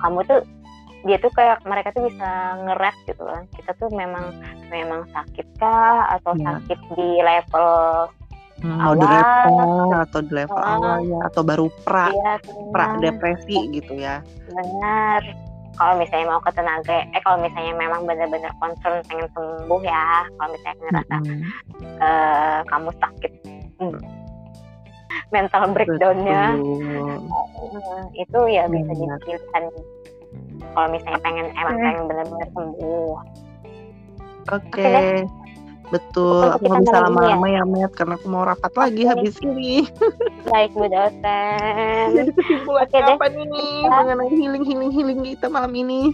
kamu 0.00 0.18
tuh 0.24 0.40
dia 1.00 1.16
tuh 1.16 1.32
kayak 1.32 1.58
mereka 1.62 1.90
tuh 1.90 2.04
bisa 2.04 2.28
ngerat 2.60 2.96
gitu 3.04 3.22
kan 3.22 3.44
kita 3.52 3.70
tuh 3.76 3.88
memang 3.90 4.30
memang 4.66 5.04
sakit 5.10 5.46
kah 5.56 6.08
atau 6.12 6.32
Iya. 6.34 6.44
sakit 6.60 6.78
di 6.92 7.08
level 7.20 7.68
Hmm, 8.60 8.76
mau 8.76 8.92
di 8.92 9.00
awal, 9.00 9.16
level 9.16 9.88
atau 9.98 10.20
di 10.20 10.32
level 10.34 10.60
Ah. 10.60 10.76
awal 10.76 10.96
ya 11.02 11.18
atau 11.24 11.40
baru 11.40 11.66
pra 11.80 12.06
dia 12.08 12.32
pra 12.68 12.86
depresi 12.98 13.56
gitu 13.70 13.92
ya 13.96 14.20
benar 14.46 15.22
kalau 15.80 15.96
misalnya 15.96 16.28
mau 16.28 16.40
ke 16.44 16.52
tenaga 16.52 17.08
eh 17.16 17.22
kalau 17.24 17.40
misalnya 17.40 17.72
memang 17.72 18.04
benar-benar 18.04 18.52
concern 18.60 19.00
pengen 19.08 19.24
sembuh 19.32 19.80
ya 19.80 20.28
kalau 20.36 20.52
misalnya 20.52 20.76
ngerasa 20.84 21.16
Mm-mm. 21.24 21.40
eh, 22.04 22.58
kamu 22.68 22.90
sakit 23.00 23.32
hmm, 23.80 24.00
mental 25.32 25.64
breakdownnya 25.72 26.42
eh, 26.60 28.04
itu 28.20 28.40
ya 28.52 28.68
bisa 28.68 28.92
jadi 28.92 29.16
pilihan 29.24 29.64
kalau 30.76 30.88
misalnya 30.92 31.20
pengen 31.24 31.46
emang 31.56 31.76
Oke. 31.80 31.84
pengen 31.88 32.04
benar-benar 32.04 32.48
sembuh 32.52 33.12
Oke, 34.50 34.82
deh. 34.82 35.24
Betul. 35.90 36.46
Aku 36.50 36.64
nggak 36.64 36.82
bisa 36.82 36.98
lama-lama 37.00 37.46
ya, 37.46 37.62
Matt, 37.62 37.92
karena 37.92 38.14
aku 38.14 38.26
mau 38.26 38.42
rapat 38.42 38.72
lagi 38.72 39.02
habis 39.04 39.34
ini. 39.40 39.84
baik 40.50 40.72
bu 40.72 40.86
dosen 40.86 42.06
Jadi 42.12 42.30
kesimpulannya 42.32 42.90
Oke 42.90 42.98
deh. 43.04 43.14
apa 43.14 43.26
nih 43.28 43.46
Kita- 43.46 43.90
mengenai 43.92 44.30
healing 44.32 44.64
healing 44.64 44.90
healing 44.90 45.20
kita 45.22 45.46
malam 45.46 45.72
ini? 45.72 46.10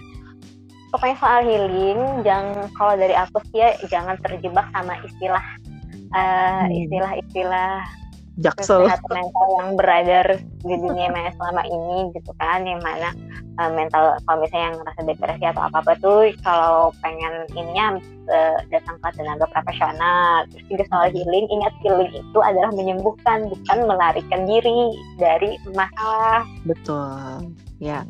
pokoknya 0.88 1.16
soal 1.18 1.40
healing 1.42 1.98
jangan 2.22 2.72
kalau 2.72 2.94
dari 2.94 3.12
aku 3.12 3.36
sih 3.46 3.58
ya 3.58 3.68
jangan 3.86 4.16
terjebak 4.18 4.64
sama 4.70 4.96
istilah 5.02 5.44
eh, 6.08 6.62
Hmm. 6.62 6.72
istilah-istilah 6.72 7.84
Jaksel. 8.36 8.84
kesehatan 8.84 9.12
mental 9.16 9.46
yang 9.56 9.68
beredar 9.80 10.26
di 10.60 10.74
dunia 10.76 11.08
maya 11.08 11.32
selama 11.40 11.62
ini 11.64 12.12
gitu 12.12 12.32
kan 12.36 12.68
yang 12.68 12.84
mana 12.84 13.16
uh, 13.56 13.72
mental 13.72 14.12
kalau 14.28 14.44
misalnya 14.44 14.66
yang 14.68 14.76
ngerasa 14.76 15.00
depresi 15.08 15.44
atau 15.48 15.62
apa 15.64 15.76
apa 15.80 15.92
tuh 16.04 16.20
kalau 16.44 16.92
pengen 17.00 17.48
ininya 17.56 17.96
uh, 18.28 18.58
datang 18.68 19.00
ke 19.00 19.08
tenaga 19.16 19.46
profesional 19.48 20.44
terus 20.52 20.64
juga 20.68 20.84
soal 20.92 21.08
healing 21.16 21.48
ingat 21.48 21.72
healing 21.80 22.12
itu 22.12 22.38
adalah 22.44 22.70
menyembuhkan 22.76 23.48
bukan 23.48 23.78
melarikan 23.88 24.42
diri 24.44 24.92
dari 25.16 25.56
masalah 25.72 26.44
Betul. 26.68 27.56
Ya, 27.76 28.08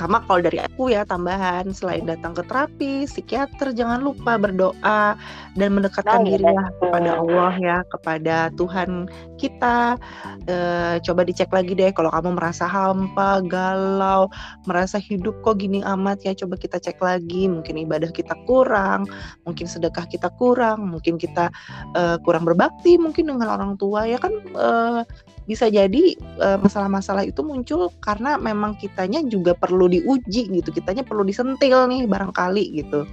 sama 0.00 0.24
kalau 0.24 0.40
dari 0.40 0.64
aku 0.64 0.88
ya 0.88 1.04
tambahan 1.04 1.68
selain 1.76 2.08
datang 2.08 2.32
ke 2.32 2.40
terapi, 2.48 3.04
psikiater 3.04 3.76
jangan 3.76 4.00
lupa 4.00 4.40
berdoa 4.40 5.12
dan 5.60 5.68
mendekatkan 5.76 6.24
iya, 6.24 6.40
diri 6.40 6.48
ya 6.48 6.64
kepada 6.80 7.10
Allah 7.20 7.52
ya, 7.60 7.78
kepada 7.92 8.36
Tuhan 8.56 9.04
kita. 9.36 10.00
Eh, 10.48 10.96
coba 11.04 11.20
dicek 11.28 11.52
lagi 11.52 11.76
deh 11.76 11.92
kalau 11.92 12.08
kamu 12.16 12.32
merasa 12.32 12.64
hampa, 12.64 13.44
galau, 13.44 14.32
merasa 14.64 14.96
hidup 14.96 15.36
kok 15.44 15.60
gini 15.60 15.84
amat 15.84 16.24
ya, 16.24 16.32
coba 16.32 16.56
kita 16.56 16.80
cek 16.80 16.96
lagi. 17.04 17.44
Mungkin 17.44 17.84
ibadah 17.84 18.08
kita 18.08 18.32
kurang, 18.48 19.04
mungkin 19.44 19.68
sedekah 19.68 20.08
kita 20.08 20.32
kurang, 20.40 20.80
mungkin 20.88 21.20
kita 21.20 21.52
eh, 21.92 22.16
kurang 22.24 22.48
berbakti, 22.48 22.96
mungkin 22.96 23.36
dengan 23.36 23.52
orang 23.52 23.76
tua 23.76 24.08
ya 24.08 24.16
kan. 24.16 24.32
eh, 24.32 25.04
bisa 25.44 25.68
jadi 25.68 26.16
eh, 26.16 26.58
masalah-masalah 26.60 27.28
itu 27.28 27.44
muncul 27.44 27.92
karena 28.00 28.40
memang 28.40 28.76
kitanya 28.80 29.20
juga 29.28 29.52
perlu 29.52 29.88
diuji 29.88 30.48
gitu 30.48 30.68
kitanya 30.72 31.04
perlu 31.04 31.24
disentil 31.24 31.84
nih 31.88 32.08
barangkali 32.08 32.64
gitu. 32.80 33.04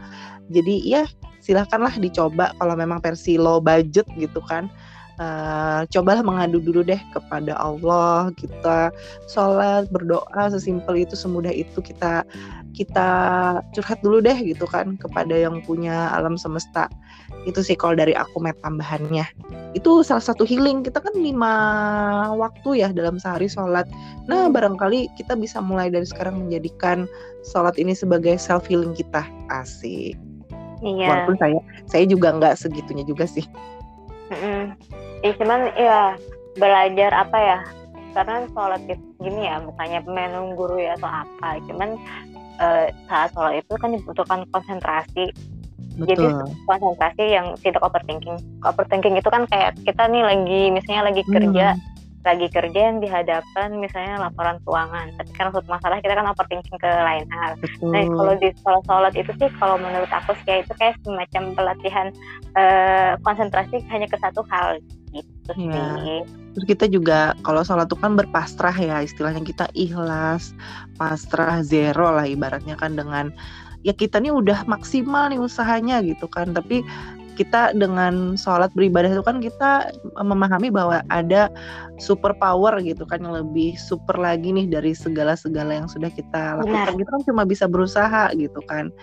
Jadi 0.52 0.76
ya 0.84 1.04
silahkanlah 1.42 1.98
dicoba 1.98 2.54
kalau 2.62 2.78
memang 2.78 3.02
versi 3.02 3.36
low 3.36 3.58
budget 3.60 4.06
gitu 4.16 4.40
kan 4.46 4.70
Eh, 5.22 5.82
cobalah 5.94 6.26
mengadu 6.26 6.58
dulu 6.58 6.82
deh 6.82 6.98
kepada 7.14 7.54
Allah 7.62 8.34
kita 8.34 8.90
sholat 9.30 9.86
berdoa 9.94 10.50
sesimpel 10.50 11.06
itu 11.06 11.14
semudah 11.14 11.54
itu 11.54 11.78
kita 11.78 12.26
kita 12.74 13.10
curhat 13.76 14.02
dulu 14.02 14.18
deh 14.18 14.34
gitu 14.42 14.66
kan 14.66 14.98
kepada 14.98 15.38
yang 15.38 15.62
punya 15.62 16.10
alam 16.18 16.42
semesta. 16.42 16.90
Itu 17.46 17.62
sih 17.62 17.78
kalau 17.78 17.94
dari 18.02 18.18
aku 18.18 18.42
met 18.42 18.58
tambahannya. 18.66 19.22
Itu 19.78 20.02
salah 20.02 20.26
satu 20.26 20.42
healing. 20.42 20.82
Kita 20.82 20.98
kan 20.98 21.14
lima 21.14 21.54
waktu 22.34 22.82
ya 22.82 22.90
dalam 22.90 23.22
sehari 23.22 23.46
sholat. 23.46 23.86
Nah 24.26 24.50
barangkali 24.50 25.06
kita 25.22 25.38
bisa 25.38 25.62
mulai 25.62 25.94
dari 25.94 26.08
sekarang 26.10 26.50
menjadikan 26.50 27.06
sholat 27.46 27.78
ini 27.78 27.94
sebagai 27.94 28.42
self 28.42 28.66
healing 28.66 28.98
kita. 28.98 29.22
Asik. 29.54 30.18
Iya. 30.82 31.08
Walaupun 31.14 31.38
saya 31.38 31.62
saya 31.86 32.10
juga 32.10 32.34
nggak 32.34 32.58
segitunya 32.58 33.06
juga 33.06 33.30
sih. 33.30 33.46
Mm-mm. 34.34 35.01
Ya, 35.22 35.32
cuman 35.38 35.70
ya 35.78 36.00
belajar 36.58 37.12
apa 37.14 37.38
ya 37.38 37.60
karena 38.12 38.44
sholat 38.52 38.82
itu 38.92 39.06
gini 39.24 39.48
ya 39.48 39.64
bukannya 39.64 40.04
menunggu 40.04 40.68
guru 40.68 40.84
ya 40.84 41.00
atau 41.00 41.08
apa 41.08 41.64
cuman 41.64 41.96
eh, 42.60 42.92
saat 43.08 43.32
sholat 43.32 43.64
itu 43.64 43.74
kan 43.80 43.96
dibutuhkan 43.96 44.42
konsentrasi. 44.52 45.32
Jadi 45.92 46.24
betul. 46.24 46.48
konsentrasi 46.66 47.36
yang 47.36 47.52
tidak 47.60 47.84
overthinking. 47.84 48.40
Overthinking 48.64 49.16
itu 49.20 49.30
kan 49.30 49.44
kayak 49.48 49.76
kita 49.84 50.08
nih 50.08 50.24
lagi 50.24 50.62
misalnya 50.72 51.04
lagi 51.12 51.24
kerja 51.28 51.76
Hmm, 51.76 51.91
lagi 52.22 52.48
kerja 52.54 52.80
yang 52.94 52.98
dihadapkan 53.02 53.76
misalnya 53.78 54.22
laporan 54.30 54.58
keuangan. 54.66 55.14
Tapi 55.18 55.32
kan 55.34 55.46
untuk 55.50 55.66
masalah 55.66 55.98
kita 56.00 56.14
kan 56.14 56.30
overthinking 56.30 56.78
ke 56.78 56.92
lain 56.92 57.26
hal 57.34 57.52
betul. 57.58 57.90
Nah, 57.90 58.06
kalau 58.06 58.34
di 58.38 58.50
sholat 58.62 58.84
sholat 58.86 59.14
itu 59.18 59.32
sih, 59.42 59.50
kalau 59.58 59.76
menurut 59.82 60.12
aku 60.14 60.32
sih 60.42 60.48
ya 60.48 60.56
itu 60.62 60.74
kayak 60.78 60.96
semacam 61.02 61.44
pelatihan 61.58 62.08
eh, 62.58 63.12
konsentrasi 63.26 63.82
hanya 63.90 64.08
ke 64.08 64.18
satu 64.22 64.46
hal. 64.50 64.78
Gitu 65.12 65.52
Iya. 65.58 65.88
sih. 66.00 66.20
Terus 66.52 66.66
kita 66.68 66.86
juga 66.92 67.32
kalau 67.48 67.64
sholat 67.64 67.88
itu 67.88 67.98
kan 68.00 68.16
berpasrah 68.16 68.76
ya 68.76 69.00
istilahnya 69.04 69.42
kita 69.44 69.66
ikhlas, 69.72 70.52
pasrah 71.00 71.64
zero 71.64 72.12
lah 72.12 72.28
ibaratnya 72.28 72.76
kan 72.76 72.96
dengan 72.96 73.32
ya 73.82 73.96
kita 73.96 74.22
nih 74.22 74.30
udah 74.30 74.68
maksimal 74.70 75.32
nih 75.32 75.40
usahanya 75.40 76.04
gitu 76.04 76.28
kan. 76.28 76.52
Tapi 76.52 76.84
kita 77.42 77.74
dengan 77.74 78.38
sholat 78.38 78.70
beribadah 78.78 79.10
itu 79.10 79.26
kan 79.26 79.42
kita 79.42 79.90
memahami 80.22 80.70
bahwa 80.70 81.02
ada 81.10 81.50
super 81.98 82.38
power 82.38 82.78
gitu 82.86 83.02
kan 83.10 83.26
yang 83.26 83.34
lebih 83.34 83.74
super 83.82 84.14
lagi 84.22 84.54
nih 84.54 84.70
dari 84.70 84.94
segala-segala 84.94 85.82
yang 85.82 85.90
sudah 85.90 86.14
kita 86.14 86.62
lakukan. 86.62 86.94
Benar. 86.94 86.98
kita 87.02 87.10
kan 87.10 87.24
cuma 87.26 87.44
bisa 87.50 87.66
berusaha 87.66 88.30
gitu 88.38 88.62
kan. 88.70 88.94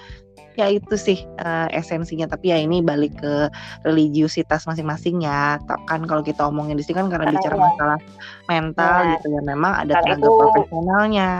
Ya 0.54 0.70
itu 0.70 0.94
sih 0.94 1.18
eh, 1.42 1.68
esensinya. 1.74 2.30
Tapi 2.30 2.54
ya 2.54 2.58
ini 2.62 2.78
balik 2.82 3.18
ke 3.18 3.50
religiusitas 3.82 4.66
masing-masing 4.70 5.26
ya. 5.26 5.58
Kan 5.90 6.06
kalau 6.06 6.22
kita 6.22 6.46
omongin 6.46 6.78
di 6.78 6.86
sini 6.86 7.02
kan 7.02 7.10
karena 7.10 7.30
Karena 7.30 7.38
bicara 7.42 7.56
masalah 7.58 7.98
mental 8.46 8.94
Benar. 9.02 9.12
gitu 9.18 9.26
ya. 9.34 9.40
Memang 9.42 9.72
ada 9.82 9.92
tenaga 9.98 10.22
itu- 10.22 10.38
profesionalnya. 10.38 11.30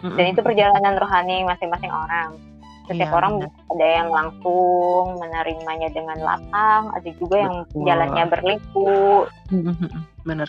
Dan 0.00 0.32
itu 0.32 0.40
perjalanan 0.40 0.96
rohani 0.96 1.44
masing-masing 1.44 1.92
orang. 1.92 2.49
Setiap 2.90 3.14
iya, 3.14 3.16
orang 3.16 3.34
ada 3.46 3.86
yang 3.86 4.08
langsung 4.10 5.04
menerimanya 5.22 5.88
dengan 5.94 6.18
lapang 6.18 6.90
ada 6.90 7.10
juga 7.22 7.36
yang 7.38 7.54
Betul. 7.70 7.86
jalannya 7.86 8.24
berliku 8.26 8.90
bener 10.28 10.48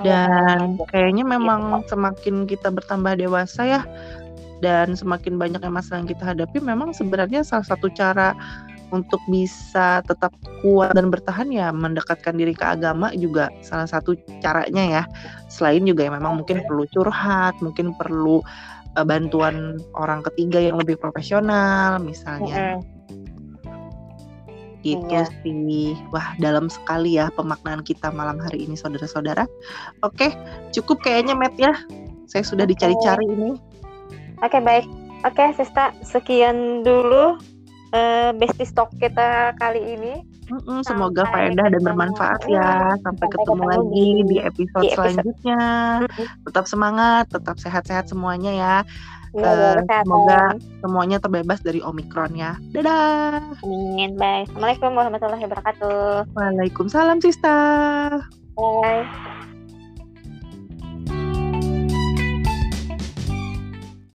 dan 0.00 0.80
kayaknya 0.88 1.24
memang 1.28 1.84
gitu. 1.84 1.94
semakin 1.94 2.34
kita 2.48 2.72
bertambah 2.72 3.20
dewasa 3.20 3.62
ya 3.68 3.80
dan 4.64 4.96
semakin 4.96 5.36
banyak 5.36 5.60
yang 5.60 5.76
masalah 5.76 6.00
yang 6.00 6.08
kita 6.08 6.24
hadapi 6.32 6.58
memang 6.64 6.96
sebenarnya 6.96 7.44
salah 7.44 7.68
satu 7.68 7.92
cara 7.92 8.32
untuk 8.94 9.18
bisa 9.26 9.98
tetap 10.06 10.30
kuat 10.62 10.94
dan 10.94 11.10
bertahan 11.10 11.50
ya 11.50 11.74
mendekatkan 11.74 12.38
diri 12.38 12.54
ke 12.54 12.62
agama 12.62 13.10
juga 13.18 13.50
salah 13.66 13.88
satu 13.90 14.14
caranya 14.38 14.84
ya. 14.86 15.02
Selain 15.50 15.82
juga 15.82 16.06
ya 16.06 16.12
memang 16.14 16.42
mungkin 16.42 16.62
perlu 16.62 16.86
curhat, 16.94 17.58
mungkin 17.58 17.98
perlu 17.98 18.46
uh, 18.96 19.06
bantuan 19.06 19.78
orang 19.94 20.24
ketiga 20.32 20.58
yang 20.58 20.80
lebih 20.80 20.96
profesional 20.96 22.00
misalnya. 22.00 22.80
Mm-hmm. 22.80 22.94
Gitu 24.86 25.02
iya. 25.10 25.26
sih. 25.42 25.98
Wah, 26.14 26.38
dalam 26.38 26.70
sekali 26.70 27.18
ya 27.18 27.28
pemaknaan 27.34 27.82
kita 27.82 28.08
malam 28.14 28.38
hari 28.38 28.64
ini 28.64 28.78
saudara-saudara. 28.78 29.44
Oke, 30.06 30.30
cukup 30.70 31.02
kayaknya 31.02 31.34
Matt 31.34 31.58
ya. 31.58 31.74
Saya 32.30 32.46
sudah 32.46 32.66
dicari-cari 32.66 33.26
ini. 33.26 33.58
Oke, 34.42 34.58
baik. 34.62 34.86
Oke, 35.26 35.42
Sista, 35.58 35.90
sekian 36.06 36.86
dulu 36.86 37.34
uh, 37.92 38.30
bestie 38.34 38.66
stock 38.66 38.90
kita 38.98 39.54
kali 39.60 39.82
ini. 39.98 40.14
Mm-mm, 40.46 40.86
semoga 40.86 41.26
faedah 41.34 41.66
dan 41.74 41.82
bermanfaat 41.82 42.46
ya. 42.46 42.94
Sampai, 43.02 43.26
ketemu, 43.34 43.42
ketemu 43.42 43.64
lagi 43.66 44.08
di 44.30 44.36
episode, 44.38 44.84
di 44.86 44.88
episode. 44.94 44.94
selanjutnya. 44.94 45.62
Mm-hmm. 46.06 46.26
Tetap 46.46 46.64
semangat, 46.70 47.24
tetap 47.34 47.56
sehat-sehat 47.58 48.06
semuanya 48.06 48.52
ya. 48.54 48.76
uh, 49.36 49.76
semoga 49.84 50.56
semuanya 50.80 51.18
terbebas 51.20 51.60
dari 51.60 51.82
omikron 51.82 52.32
ya. 52.38 52.56
Dadah. 52.72 53.42
Amin. 53.66 54.14
Bye. 54.16 54.46
Assalamualaikum 54.48 54.90
warahmatullahi 54.94 55.44
wabarakatuh. 55.44 56.30
Waalaikumsalam, 56.32 57.18
Sista. 57.20 57.58
Bye. 58.56 59.44